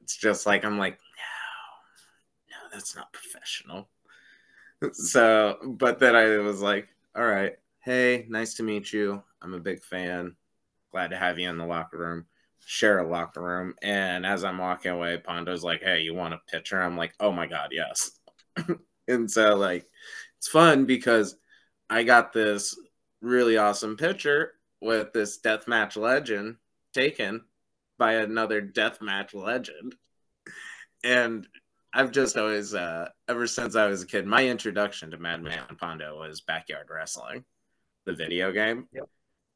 it's 0.03 0.17
just 0.17 0.47
like 0.47 0.65
I'm 0.65 0.79
like, 0.79 0.99
no, 2.51 2.57
no, 2.57 2.69
that's 2.73 2.95
not 2.97 3.13
professional. 3.13 3.89
So, 4.93 5.57
but 5.79 5.99
then 5.99 6.15
I 6.15 6.37
was 6.37 6.61
like, 6.61 6.89
all 7.17 7.25
right, 7.25 7.55
hey, 7.81 8.27
nice 8.29 8.53
to 8.55 8.63
meet 8.63 8.93
you. 8.93 9.23
I'm 9.41 9.55
a 9.55 9.59
big 9.59 9.83
fan. 9.83 10.37
Glad 10.93 11.09
to 11.11 11.17
have 11.17 11.39
you 11.39 11.49
in 11.49 11.57
the 11.57 11.65
locker 11.65 11.97
room. 11.97 12.27
Share 12.67 12.99
a 12.99 13.09
locker 13.09 13.43
room. 13.43 13.75
And 13.81 14.27
as 14.27 14.45
I'm 14.45 14.59
walking 14.59 14.91
away, 14.91 15.17
Pondo's 15.17 15.65
like, 15.65 15.83
hey, 15.83 16.01
you 16.01 16.13
want 16.13 16.35
a 16.35 16.41
picture? 16.51 16.79
I'm 16.79 16.97
like, 16.97 17.15
oh 17.21 17.33
my 17.33 17.47
God, 17.47 17.71
yes. 17.73 18.11
and 19.09 19.31
so, 19.31 19.57
like, 19.57 19.87
it's 20.39 20.49
fun 20.49 20.85
because 20.85 21.37
I 21.89 22.03
got 22.03 22.33
this 22.33 22.79
really 23.21 23.57
awesome 23.57 23.97
picture 23.97 24.53
with 24.81 25.13
this 25.13 25.41
deathmatch 25.41 25.97
legend 25.97 26.57
taken 26.93 27.45
by 27.99 28.15
another 28.15 28.63
deathmatch 28.63 29.35
legend. 29.35 29.95
And 31.03 31.47
I've 31.93 32.11
just 32.11 32.37
always, 32.37 32.75
uh, 32.75 33.09
ever 33.29 33.47
since 33.47 33.75
I 33.75 33.87
was 33.87 34.03
a 34.03 34.07
kid, 34.07 34.27
my 34.27 34.47
introduction 34.47 35.11
to 35.13 35.19
Madman 35.19 35.77
Pondo 35.79 36.19
was 36.19 36.43
Backyard 36.43 36.89
Wrestling, 36.91 37.45
the 38.05 38.13
video 38.13 38.53
game. 38.53 38.87
Yep. 38.93 39.09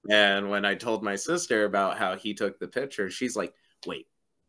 And 0.08 0.48
when 0.48 0.64
I 0.64 0.74
told 0.74 1.02
my 1.02 1.16
sister 1.16 1.64
about 1.64 1.98
how 1.98 2.16
he 2.16 2.32
took 2.32 2.58
the 2.58 2.68
picture, 2.68 3.10
she's 3.10 3.36
like, 3.36 3.52
wait, 3.86 4.06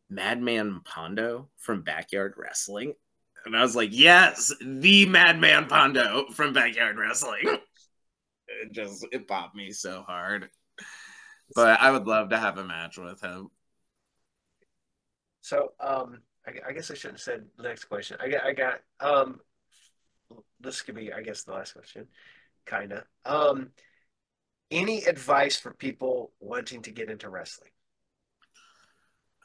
Madman 0.09 0.81
Pondo 0.85 1.49
from 1.57 1.81
Backyard 1.81 2.35
Wrestling? 2.37 2.93
And 3.45 3.55
I 3.55 3.61
was 3.61 3.75
like, 3.75 3.89
yes, 3.91 4.53
the 4.61 5.05
Madman 5.07 5.67
Pondo 5.67 6.25
from 6.33 6.53
Backyard 6.53 6.97
Wrestling. 6.97 7.43
it 8.47 8.71
just, 8.71 9.05
it 9.11 9.27
popped 9.27 9.55
me 9.55 9.71
so 9.71 10.03
hard. 10.03 10.49
But 11.55 11.81
I 11.81 11.91
would 11.91 12.07
love 12.07 12.29
to 12.29 12.37
have 12.37 12.57
a 12.57 12.63
match 12.63 12.97
with 12.97 13.21
him. 13.21 13.49
So, 15.41 15.73
um, 15.79 16.19
I, 16.45 16.69
I, 16.69 16.71
guess 16.71 16.91
I 16.91 16.93
shouldn't 16.93 17.19
have 17.19 17.23
said 17.23 17.45
the 17.57 17.63
next 17.63 17.85
question. 17.85 18.17
I 18.21 18.29
got, 18.29 18.43
I 18.43 18.53
got, 18.53 18.79
um, 18.99 19.39
this 20.59 20.81
could 20.81 20.95
be, 20.95 21.11
I 21.11 21.21
guess, 21.21 21.43
the 21.43 21.53
last 21.53 21.73
question, 21.73 22.07
kind 22.65 22.93
of. 22.93 23.03
Um, 23.25 23.71
any 24.69 25.03
advice 25.03 25.57
for 25.57 25.73
people 25.73 26.31
wanting 26.39 26.83
to 26.83 26.91
get 26.91 27.09
into 27.09 27.29
wrestling? 27.29 27.71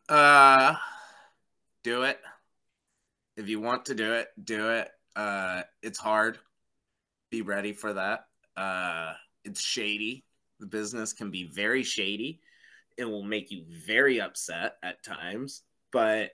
Uh, 0.09 0.77
do 1.83 2.03
it. 2.03 2.19
If 3.37 3.49
you 3.49 3.61
want 3.61 3.87
to 3.87 3.95
do 3.95 4.13
it, 4.15 4.29
do 4.43 4.71
it. 4.71 4.89
Uh, 5.15 5.63
it's 5.83 5.99
hard. 5.99 6.39
Be 7.31 7.43
ready 7.43 7.73
for 7.73 7.93
that. 7.93 8.27
Uh, 8.57 9.13
it's 9.45 9.61
shady. 9.61 10.25
The 10.61 10.67
business 10.67 11.13
can 11.13 11.31
be 11.31 11.45
very 11.45 11.83
shady. 11.83 12.41
It 12.97 13.05
will 13.05 13.23
make 13.23 13.51
you 13.51 13.65
very 13.87 14.21
upset 14.21 14.77
at 14.83 15.03
times, 15.03 15.63
but 15.93 16.31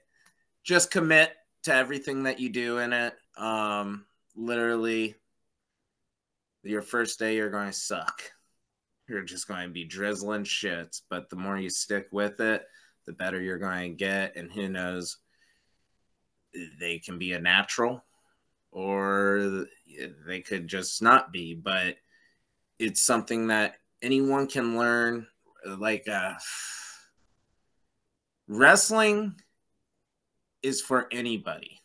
just 0.62 0.92
commit 0.92 1.32
to 1.64 1.74
everything 1.74 2.24
that 2.24 2.38
you 2.38 2.48
do 2.48 2.78
in 2.78 2.92
it. 2.92 3.14
Um, 3.36 4.06
literally, 4.36 5.16
your 6.62 6.82
first 6.82 7.18
day, 7.18 7.36
you're 7.36 7.50
going 7.50 7.68
to 7.68 7.72
suck. 7.72 8.22
You're 9.08 9.22
just 9.22 9.48
going 9.48 9.66
to 9.66 9.72
be 9.72 9.84
drizzling 9.84 10.44
shits. 10.44 11.02
But 11.10 11.28
the 11.30 11.36
more 11.36 11.58
you 11.58 11.70
stick 11.70 12.06
with 12.12 12.40
it, 12.40 12.62
the 13.06 13.12
better 13.12 13.40
you're 13.40 13.58
going 13.58 13.90
to 13.90 13.96
get. 13.96 14.36
And 14.36 14.50
who 14.50 14.68
knows, 14.68 15.18
they 16.78 16.98
can 16.98 17.18
be 17.18 17.32
a 17.32 17.40
natural 17.40 18.04
or 18.70 19.66
they 20.26 20.40
could 20.40 20.66
just 20.66 21.02
not 21.02 21.32
be. 21.32 21.54
But 21.54 21.96
it's 22.78 23.02
something 23.02 23.48
that 23.48 23.76
anyone 24.00 24.46
can 24.46 24.76
learn. 24.76 25.26
Like, 25.64 26.08
uh, 26.08 26.34
wrestling 28.48 29.34
is 30.62 30.80
for 30.80 31.08
anybody, 31.12 31.80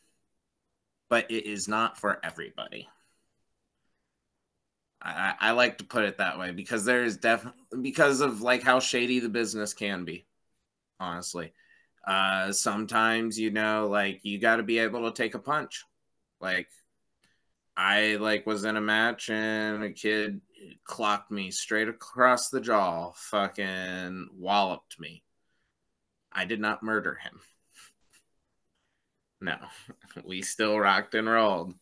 but 1.09 1.29
it 1.31 1.45
is 1.45 1.67
not 1.67 1.97
for 1.97 2.19
everybody. 2.23 2.87
I, 5.01 5.35
I 5.39 5.51
like 5.51 5.77
to 5.77 5.83
put 5.83 6.05
it 6.05 6.17
that 6.17 6.39
way 6.39 6.51
because 6.51 6.83
there 6.83 7.03
is 7.03 7.17
definitely 7.17 7.81
because 7.81 8.21
of 8.21 8.41
like 8.41 8.63
how 8.63 8.79
shady 8.79 9.19
the 9.19 9.29
business 9.29 9.73
can 9.73 10.05
be, 10.05 10.25
honestly. 10.99 11.53
Uh, 12.07 12.53
sometimes 12.53 13.37
you 13.37 13.51
know, 13.51 13.87
like 13.91 14.21
you 14.23 14.39
got 14.39 14.55
to 14.55 14.63
be 14.63 14.79
able 14.79 15.11
to 15.11 15.15
take 15.15 15.35
a 15.35 15.39
punch. 15.39 15.83
Like 16.39 16.69
I 17.75 18.15
like 18.15 18.47
was 18.47 18.63
in 18.63 18.77
a 18.77 18.81
match 18.81 19.29
and 19.29 19.83
a 19.83 19.91
kid 19.91 20.41
clocked 20.85 21.31
me 21.31 21.51
straight 21.51 21.89
across 21.89 22.49
the 22.49 22.61
jaw, 22.61 23.11
fucking 23.13 24.29
walloped 24.33 24.99
me. 24.99 25.23
I 26.31 26.45
did 26.45 26.61
not 26.61 26.81
murder 26.81 27.15
him. 27.15 27.41
No, 29.41 29.57
we 30.25 30.41
still 30.41 30.79
rocked 30.79 31.13
and 31.13 31.29
rolled. 31.29 31.75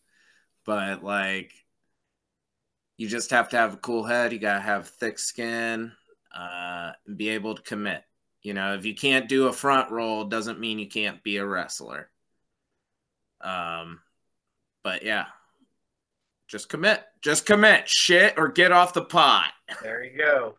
But 0.66 1.04
like, 1.04 1.54
you 2.98 3.08
just 3.08 3.32
have 3.32 3.50
to 3.50 3.58
have 3.58 3.76
a 3.76 3.78
cool 3.78 4.04
head. 4.04 4.34
You 4.34 4.40
got 4.40 4.56
to 4.56 4.62
have 4.62 4.88
thick 4.88 5.20
skin, 5.20 5.92
uh, 6.36 6.94
be 7.16 7.30
able 7.30 7.56
to 7.56 7.62
commit. 7.62 8.04
You 8.46 8.54
know, 8.54 8.76
if 8.76 8.86
you 8.86 8.94
can't 8.94 9.28
do 9.28 9.48
a 9.48 9.52
front 9.52 9.90
roll, 9.90 10.26
doesn't 10.26 10.60
mean 10.60 10.78
you 10.78 10.88
can't 10.88 11.24
be 11.24 11.38
a 11.38 11.46
wrestler. 11.46 12.12
Um, 13.42 14.02
but 14.84 15.02
yeah, 15.02 15.26
just 16.48 16.70
commit. 16.70 17.02
Just 17.24 17.48
commit. 17.48 17.90
Shit 17.90 18.36
or 18.38 18.50
get 18.50 18.72
off 18.72 18.94
the 18.94 19.02
pot. 19.02 19.52
There 19.82 20.04
you 20.04 20.16
go. 20.16 20.58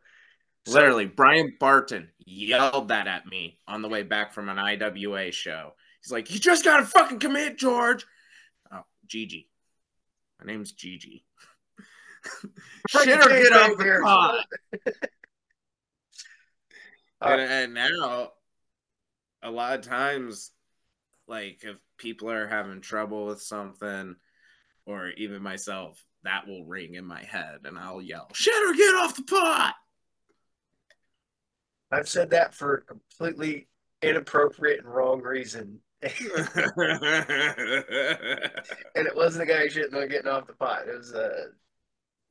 Literally, 0.67 1.07
Brian 1.07 1.55
Barton 1.61 2.11
yelled 2.19 2.89
that 2.89 3.07
at 3.07 3.25
me 3.25 3.61
on 3.69 3.83
the 3.83 3.89
way 3.89 4.03
back 4.03 4.33
from 4.33 4.49
an 4.49 4.59
IWA 4.59 5.31
show. 5.31 5.75
He's 6.03 6.11
like, 6.11 6.29
"You 6.33 6.41
just 6.41 6.65
gotta 6.65 6.85
fucking 6.85 7.21
commit, 7.21 7.57
George." 7.57 8.05
Oh, 8.73 8.83
GG. 9.07 9.47
My 10.41 10.53
name's 10.53 10.73
GG. 10.73 11.23
Shit 12.89 13.09
or 13.09 13.29
get 13.29 13.53
off 13.53 13.79
the 13.79 14.01
pot. 14.03 14.45
Uh, 17.21 17.29
and, 17.29 17.41
and 17.41 17.75
now, 17.75 18.31
a 19.43 19.51
lot 19.51 19.79
of 19.79 19.85
times, 19.85 20.51
like 21.27 21.61
if 21.63 21.77
people 21.99 22.31
are 22.31 22.47
having 22.47 22.81
trouble 22.81 23.27
with 23.27 23.41
something, 23.41 24.17
or 24.85 25.11
even 25.11 25.43
myself, 25.43 26.03
that 26.25 26.47
will 26.47 26.65
ring 26.65 26.95
in 26.95 27.05
my 27.05 27.23
head, 27.23 27.61
and 27.65 27.79
I'll 27.79 28.03
yell, 28.03 28.29
"Shit 28.35 28.69
or 28.69 28.75
get 28.75 28.95
off 28.95 29.17
the 29.17 29.23
pot." 29.23 29.75
I've 31.91 32.09
said 32.09 32.31
that 32.31 32.55
for 32.55 32.79
completely 32.79 33.69
inappropriate 34.03 34.81
and 34.81 34.89
wrong 34.89 35.23
reason. 35.23 35.81
and 36.03 36.13
it 38.95 39.17
wasn't 39.17 39.47
the 39.47 39.53
guy 39.53 39.67
shitting 39.67 39.95
on 39.95 40.09
getting 40.09 40.31
off 40.31 40.47
the 40.47 40.53
pot. 40.53 40.89
It 40.89 40.97
was 40.97 41.13
a 41.13 41.47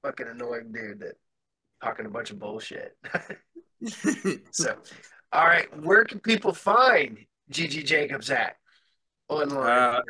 fucking 0.04 0.28
annoying 0.28 0.72
dude 0.72 1.00
that 1.00 1.16
talking 1.84 2.06
a 2.06 2.10
bunch 2.10 2.32
of 2.32 2.40
bullshit. 2.40 2.96
so, 4.52 4.76
all 5.32 5.46
right, 5.46 5.68
where 5.84 6.06
can 6.06 6.20
people 6.20 6.54
find 6.54 7.18
GG 7.52 7.86
Jacobs 7.86 8.30
at 8.32 8.58
online? 9.30 9.68
Uh, 9.68 10.02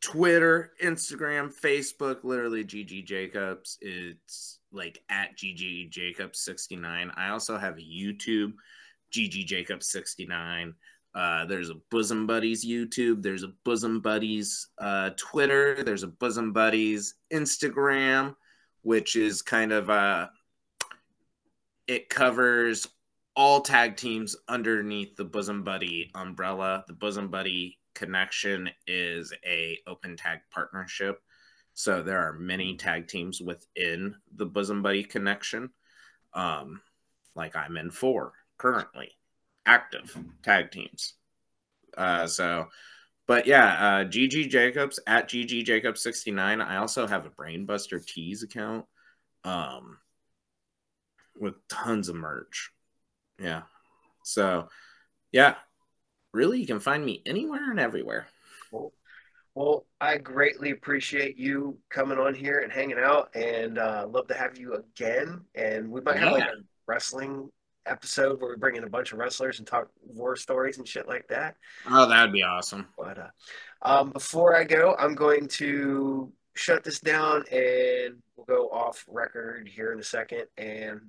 Twitter, 0.00 0.72
Instagram, 0.82 1.52
Facebook, 1.52 2.24
literally 2.24 2.64
GG 2.64 3.04
Jacobs. 3.04 3.76
It's 3.80 4.58
like 4.72 5.02
at 5.10 5.36
GG 5.36 5.90
Jacobs 5.90 6.40
69. 6.40 7.10
I 7.16 7.28
also 7.28 7.58
have 7.58 7.76
a 7.76 7.82
YouTube, 7.82 8.52
GG 9.12 9.46
Jacobs 9.46 9.88
69. 9.88 10.74
Uh, 11.14 11.44
there's 11.46 11.70
a 11.70 11.74
Bosom 11.90 12.26
Buddies 12.26 12.64
YouTube. 12.64 13.22
There's 13.22 13.42
a 13.42 13.52
Bosom 13.64 14.00
Buddies 14.00 14.68
uh, 14.78 15.10
Twitter. 15.16 15.82
There's 15.82 16.04
a 16.04 16.08
Bosom 16.08 16.52
Buddies 16.52 17.14
Instagram, 17.32 18.34
which 18.82 19.16
is 19.16 19.42
kind 19.42 19.72
of 19.72 19.90
uh, 19.90 20.28
it 21.90 22.08
covers 22.08 22.86
all 23.34 23.60
tag 23.62 23.96
teams 23.96 24.36
underneath 24.46 25.16
the 25.16 25.24
Bosom 25.24 25.64
Buddy 25.64 26.08
umbrella. 26.14 26.84
The 26.86 26.92
Bosom 26.92 27.32
Buddy 27.32 27.80
connection 27.96 28.70
is 28.86 29.32
a 29.44 29.76
open 29.88 30.16
tag 30.16 30.38
partnership. 30.52 31.20
So 31.74 32.00
there 32.00 32.20
are 32.20 32.32
many 32.32 32.76
tag 32.76 33.08
teams 33.08 33.40
within 33.40 34.14
the 34.36 34.46
Bosom 34.46 34.82
Buddy 34.82 35.02
connection. 35.02 35.70
Um, 36.32 36.80
like 37.34 37.56
I'm 37.56 37.76
in 37.76 37.90
four 37.90 38.34
currently 38.56 39.10
active 39.66 40.16
tag 40.44 40.70
teams. 40.70 41.14
Uh, 41.98 42.28
so, 42.28 42.68
but 43.26 43.48
yeah, 43.48 43.66
uh, 43.66 44.04
GG 44.04 44.48
Jacobs 44.48 45.00
at 45.08 45.28
GG 45.28 45.64
Jacobs 45.64 46.04
69. 46.04 46.60
I 46.60 46.76
also 46.76 47.08
have 47.08 47.26
a 47.26 47.30
Brainbuster 47.30 48.04
Tees 48.06 48.44
account 48.44 48.84
um, 49.42 49.98
with 51.40 51.54
tons 51.68 52.08
of 52.08 52.16
merch. 52.16 52.70
Yeah. 53.38 53.62
So, 54.24 54.68
yeah, 55.32 55.54
really, 56.32 56.60
you 56.60 56.66
can 56.66 56.80
find 56.80 57.04
me 57.04 57.22
anywhere 57.26 57.70
and 57.70 57.80
everywhere. 57.80 58.26
Cool. 58.70 58.92
Well, 59.54 59.86
I 60.00 60.18
greatly 60.18 60.70
appreciate 60.70 61.36
you 61.36 61.78
coming 61.88 62.18
on 62.18 62.34
here 62.34 62.60
and 62.60 62.72
hanging 62.72 62.98
out, 62.98 63.34
and 63.34 63.78
uh, 63.78 64.06
love 64.08 64.28
to 64.28 64.34
have 64.34 64.58
you 64.58 64.74
again. 64.74 65.40
And 65.54 65.90
we 65.90 66.00
might 66.00 66.18
have 66.18 66.32
like 66.32 66.44
a 66.44 66.62
wrestling 66.86 67.50
episode 67.86 68.40
where 68.40 68.50
we 68.50 68.56
bring 68.56 68.76
in 68.76 68.84
a 68.84 68.90
bunch 68.90 69.12
of 69.12 69.18
wrestlers 69.18 69.58
and 69.58 69.66
talk 69.66 69.88
war 70.06 70.36
stories 70.36 70.78
and 70.78 70.86
shit 70.86 71.08
like 71.08 71.26
that. 71.28 71.56
Oh, 71.88 72.08
that 72.08 72.22
would 72.22 72.32
be 72.32 72.42
awesome. 72.42 72.86
But 72.96 73.18
uh, 73.18 73.28
um, 73.82 74.10
before 74.10 74.56
I 74.56 74.64
go, 74.64 74.94
I'm 74.98 75.14
going 75.14 75.48
to 75.48 76.32
shut 76.54 76.84
this 76.84 77.00
down 77.00 77.44
and 77.50 78.16
we'll 78.36 78.46
go 78.46 78.68
off 78.70 79.04
record 79.08 79.68
here 79.68 79.92
in 79.92 80.00
a 80.00 80.04
second 80.04 80.44
and 80.58 81.00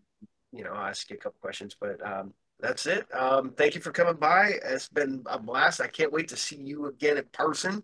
you 0.52 0.64
know 0.64 0.72
I'll 0.72 0.88
ask 0.88 1.10
you 1.10 1.16
a 1.16 1.20
couple 1.20 1.38
questions. 1.42 1.76
But 1.80 2.06
um, 2.06 2.34
that's 2.62 2.86
it. 2.86 3.08
Um, 3.14 3.52
thank 3.52 3.76
you 3.76 3.82
for 3.82 3.92
coming 3.92 4.16
by. 4.16 4.54
It's 4.64 4.88
been 4.88 5.24
a 5.26 5.40
blast. 5.40 5.82
I 5.82 5.88
can't 5.88 6.12
wait 6.14 6.28
to 6.30 6.38
see 6.38 6.58
you 6.58 6.86
again 6.86 7.18
in 7.18 7.26
person 7.32 7.84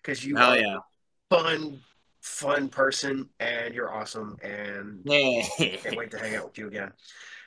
because 0.00 0.24
you 0.24 0.38
are 0.38 0.56
yeah. 0.56 0.76
a 0.76 1.36
fun, 1.36 1.80
fun 2.20 2.68
person 2.68 3.28
and 3.40 3.74
you're 3.74 3.92
awesome. 3.92 4.38
And 4.42 5.04
can't 5.06 5.96
wait 5.96 6.12
to 6.12 6.18
hang 6.18 6.36
out 6.36 6.44
with 6.44 6.58
you 6.58 6.68
again. 6.68 6.92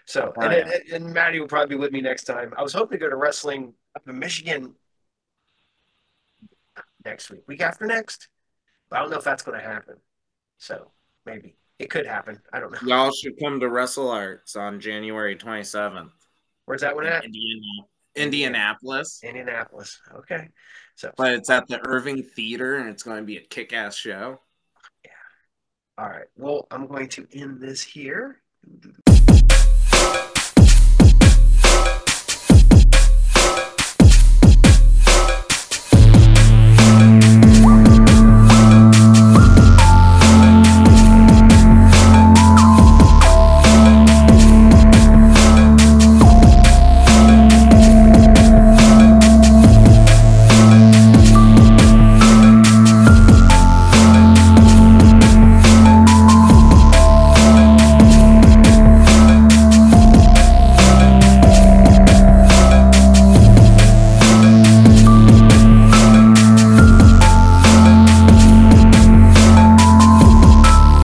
So, 0.06 0.34
Oh, 0.36 0.42
and, 0.42 0.52
yeah. 0.52 0.74
and, 0.94 1.06
and 1.06 1.14
Maddie 1.14 1.40
will 1.40 1.48
probably 1.48 1.76
be 1.76 1.80
with 1.80 1.92
me 1.92 2.02
next 2.02 2.26
time. 2.26 2.54
I 2.58 2.62
was 2.62 2.74
hoping 2.74 3.00
to 3.00 3.06
go 3.06 3.10
to 3.10 3.16
wrestling 3.16 3.74
up 3.96 4.08
in 4.08 4.20
Michigan 4.20 4.76
next 7.06 7.30
week, 7.32 7.48
week 7.48 7.62
after 7.62 7.86
next. 7.86 8.28
But 8.90 8.98
I 8.98 9.02
don't 9.02 9.12
know 9.12 9.18
if 9.18 9.24
that's 9.24 9.44
going 9.44 9.58
to 9.60 9.66
happen. 9.66 9.96
So 10.58 10.92
maybe 11.26 11.56
it 11.80 11.90
could 11.90 12.06
happen. 12.06 12.40
I 12.54 12.60
don't 12.60 12.72
know. 12.72 12.80
Y'all 12.88 13.12
should 13.12 13.40
come 13.40 13.60
to 13.60 13.70
Wrestle 13.70 14.10
Arts 14.10 14.56
on 14.56 14.80
January 14.80 15.36
27th. 15.36 16.12
Where's 16.66 16.82
that 16.82 16.96
one 16.96 17.06
at? 17.06 17.26
Indiana- 17.26 17.88
Indianapolis. 18.16 19.22
Indianapolis. 19.24 20.00
Okay. 20.16 20.50
So, 20.96 21.12
But 21.18 21.34
it's 21.34 21.50
at 21.50 21.68
the 21.68 21.86
Irving 21.86 22.24
Theater 22.24 22.78
and 22.78 22.90
it's 22.90 23.04
going 23.04 23.18
to 23.18 23.24
be 23.24 23.38
a 23.38 23.42
kick 23.42 23.74
ass 23.74 23.96
show. 23.96 24.40
Yeah. 25.04 25.12
All 25.98 26.10
right. 26.10 26.28
Well, 26.38 26.68
I'm 26.72 26.88
going 26.88 27.10
to 27.10 27.28
end 27.34 27.60
this 27.60 27.82
here 27.84 28.42